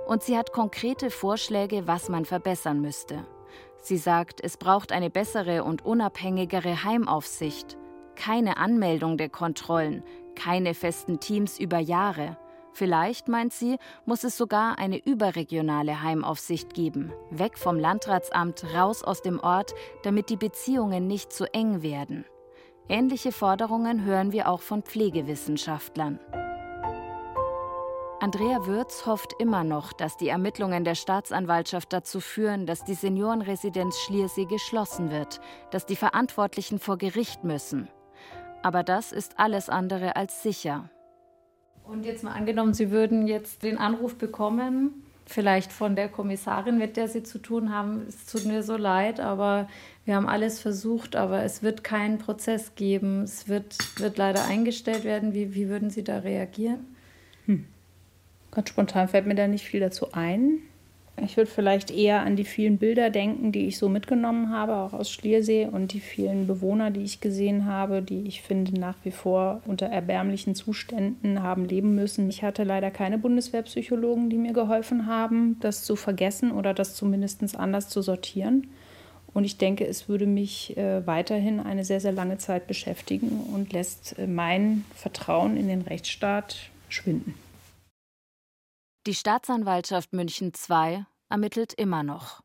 Und 0.08 0.24
sie 0.24 0.38
hat 0.38 0.54
konkrete 0.54 1.10
Vorschläge, 1.10 1.88
was 1.88 2.10
man 2.10 2.26
verbessern 2.26 2.80
müsste. 2.80 3.26
Sie 3.82 3.98
sagt, 3.98 4.42
es 4.44 4.58
braucht 4.58 4.92
eine 4.92 5.10
bessere 5.10 5.64
und 5.64 5.86
unabhängigere 5.86 6.84
Heimaufsicht, 6.84 7.78
keine 8.16 8.58
Anmeldung 8.58 9.18
der 9.18 9.30
Kontrollen, 9.30 10.04
keine 10.36 10.74
festen 10.74 11.20
Teams 11.20 11.60
über 11.60 11.80
Jahre. 11.80 12.38
Vielleicht, 12.76 13.30
meint 13.30 13.54
sie, 13.54 13.78
muss 14.06 14.26
es 14.26 14.36
sogar 14.36 14.78
eine 14.78 14.98
überregionale 14.98 16.04
Heimaufsicht 16.04 16.74
geben, 16.74 17.14
weg 17.30 17.58
vom 17.58 17.80
Landratsamt, 17.80 18.66
raus 18.76 19.02
aus 19.02 19.22
dem 19.22 19.40
Ort, 19.40 19.74
damit 20.04 20.30
die 20.30 20.36
Beziehungen 20.36 21.08
nicht 21.08 21.32
zu 21.32 21.46
eng 21.54 21.84
werden. 21.84 22.26
Ähnliche 22.90 23.32
Forderungen 23.32 24.04
hören 24.04 24.34
wir 24.34 24.50
auch 24.50 24.60
von 24.60 24.84
Pflegewissenschaftlern. 24.84 26.20
Andrea 28.20 28.66
Würz 28.66 29.06
hofft 29.06 29.32
immer 29.40 29.64
noch, 29.64 29.94
dass 29.94 30.18
die 30.18 30.28
Ermittlungen 30.28 30.84
der 30.84 30.96
Staatsanwaltschaft 30.96 31.94
dazu 31.94 32.20
führen, 32.20 32.66
dass 32.66 32.84
die 32.84 32.94
Seniorenresidenz 32.94 33.98
Schliersee 34.00 34.46
geschlossen 34.46 35.12
wird, 35.12 35.40
dass 35.72 35.86
die 35.86 35.96
Verantwortlichen 35.96 36.80
vor 36.80 36.98
Gericht 36.98 37.46
müssen. 37.46 37.88
Aber 38.64 38.84
das 38.84 39.14
ist 39.14 39.40
alles 39.40 39.70
andere 39.70 40.18
als 40.18 40.44
sicher. 40.44 40.90
Und 41.88 42.06
jetzt 42.06 42.24
mal 42.24 42.34
angenommen, 42.34 42.74
Sie 42.74 42.92
würden 42.92 43.28
jetzt 43.28 43.64
den 43.64 43.78
Anruf 43.78 44.16
bekommen, 44.16 45.04
vielleicht 45.26 45.72
von 45.72 45.96
der 45.96 46.10
Kommissarin, 46.10 46.78
mit 46.78 46.98
der 46.98 47.08
Sie 47.08 47.24
zu 47.24 47.40
tun 47.40 47.74
haben. 47.74 48.06
Es 48.08 48.26
tut 48.26 48.46
mir 48.46 48.64
so 48.64 48.78
leid, 48.78 49.20
aber 49.20 49.68
wir 50.06 50.16
haben 50.16 50.28
alles 50.28 50.60
versucht, 50.60 51.16
aber 51.16 51.44
es 51.44 51.64
wird 51.64 51.84
keinen 51.84 52.18
Prozess 52.18 52.76
geben. 52.76 53.24
Es 53.24 53.48
wird, 53.48 53.78
wird 54.00 54.18
leider 54.18 54.46
eingestellt 54.46 55.04
werden. 55.04 55.34
Wie, 55.34 55.54
wie 55.56 55.70
würden 55.70 55.90
Sie 55.90 56.04
da 56.04 56.20
reagieren? 56.20 56.86
Hm. 57.46 57.66
Ganz 58.52 58.70
spontan 58.70 59.08
fällt 59.08 59.26
mir 59.26 59.36
da 59.36 59.48
nicht 59.48 59.66
viel 59.66 59.80
dazu 59.80 60.12
ein. 60.14 60.60
Ich 61.24 61.38
würde 61.38 61.50
vielleicht 61.50 61.92
eher 61.92 62.22
an 62.22 62.36
die 62.36 62.44
vielen 62.44 62.78
Bilder 62.78 63.10
denken, 63.10 63.54
die 63.54 63.68
ich 63.68 63.78
so 63.78 63.88
mitgenommen 63.88 64.50
habe, 64.50 64.76
auch 64.76 64.92
aus 64.92 65.10
Schliersee 65.10 65.66
und 65.66 65.94
die 65.94 66.02
vielen 66.02 66.46
Bewohner, 66.46 66.92
die 66.92 67.04
ich 67.04 67.22
gesehen 67.22 67.66
habe, 67.66 68.02
die 68.02 68.28
ich 68.28 68.42
finde 68.42 68.78
nach 68.78 68.98
wie 69.04 69.12
vor 69.12 69.62
unter 69.66 69.86
erbärmlichen 69.86 70.56
Zuständen 70.56 71.42
haben 71.42 71.64
leben 71.66 71.96
müssen. 71.96 72.30
Ich 72.30 72.44
hatte 72.44 72.66
leider 72.66 72.92
keine 72.92 73.18
Bundeswehrpsychologen, 73.18 74.30
die 74.30 74.38
mir 74.38 74.52
geholfen 74.52 75.06
haben, 75.06 75.58
das 75.62 75.84
zu 75.84 75.96
vergessen 75.96 76.52
oder 76.52 76.74
das 76.74 76.96
zumindest 76.96 77.58
anders 77.58 77.88
zu 77.88 78.02
sortieren. 78.02 78.68
Und 79.34 79.46
ich 79.46 79.58
denke, 79.58 79.86
es 79.86 80.10
würde 80.10 80.26
mich 80.26 80.76
äh, 80.78 81.06
weiterhin 81.08 81.60
eine 81.60 81.86
sehr, 81.86 82.02
sehr 82.02 82.14
lange 82.14 82.38
Zeit 82.38 82.68
beschäftigen 82.68 83.42
und 83.54 83.72
lässt 83.72 84.18
äh, 84.20 84.28
mein 84.28 84.86
Vertrauen 84.96 85.58
in 85.58 85.68
den 85.68 85.82
Rechtsstaat 85.82 86.70
schwinden. 86.90 87.36
Die 89.08 89.14
Staatsanwaltschaft 89.14 90.14
München 90.14 90.52
II 90.68 91.06
ermittelt 91.30 91.74
immer 91.74 92.02
noch. 92.02 92.42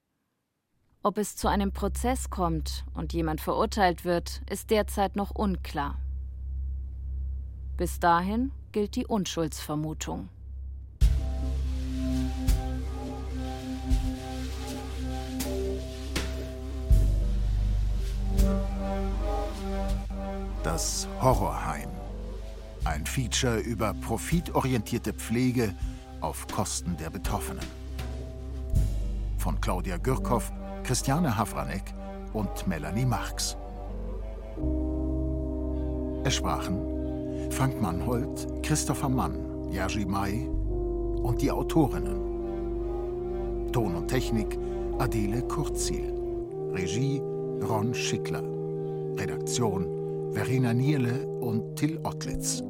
Ob 1.03 1.17
es 1.17 1.35
zu 1.35 1.49
einem 1.49 1.73
Prozess 1.73 2.29
kommt 2.29 2.85
und 2.93 3.15
jemand 3.15 3.41
verurteilt 3.41 4.05
wird, 4.05 4.43
ist 4.51 4.69
derzeit 4.69 5.17
noch 5.17 5.31
unklar. 5.31 5.99
Bis 7.79 7.99
dahin 7.99 8.53
gilt 8.73 8.95
die 8.95 9.07
Unschuldsvermutung. 9.07 10.29
Das 20.63 21.09
Horrorheim. 21.23 21.89
Ein 22.85 23.07
Feature 23.07 23.61
über 23.61 23.95
profitorientierte 23.95 25.15
Pflege 25.15 25.75
auf 26.21 26.47
Kosten 26.49 26.97
der 26.97 27.11
Betroffenen. 27.11 27.65
Von 29.39 29.61
Claudia 29.61 29.97
Gürkow, 29.97 30.51
Christiane 30.85 31.37
Havranek 31.37 31.95
und 32.33 32.67
Melanie 32.67 33.07
Marx. 33.07 33.57
Es 36.25 36.35
sprachen 36.35 37.51
Frank 37.51 37.81
Mannhold, 37.81 38.47
Christopher 38.63 39.09
Mann, 39.09 39.71
Jerzy 39.71 40.05
May 40.05 40.47
und 40.47 41.41
die 41.41 41.51
Autorinnen. 41.51 42.31
Ton 43.73 43.95
und 43.95 44.09
Technik 44.09 44.59
Adele 44.99 45.43
Kurzziel. 45.43 46.13
Regie 46.73 47.21
Ron 47.67 47.95
Schickler. 47.95 48.43
Redaktion 49.17 50.33
Verena 50.33 50.73
Nierle 50.73 51.27
und 51.41 51.77
Till 51.77 51.99
Ottlitz. 52.05 52.63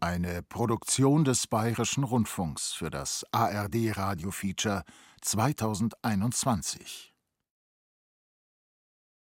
Eine 0.00 0.42
Produktion 0.44 1.24
des 1.24 1.48
Bayerischen 1.48 2.04
Rundfunks 2.04 2.72
für 2.72 2.88
das 2.88 3.26
ARD 3.32 3.96
Radio 3.96 4.30
Feature 4.30 4.84
2021. 5.22 7.07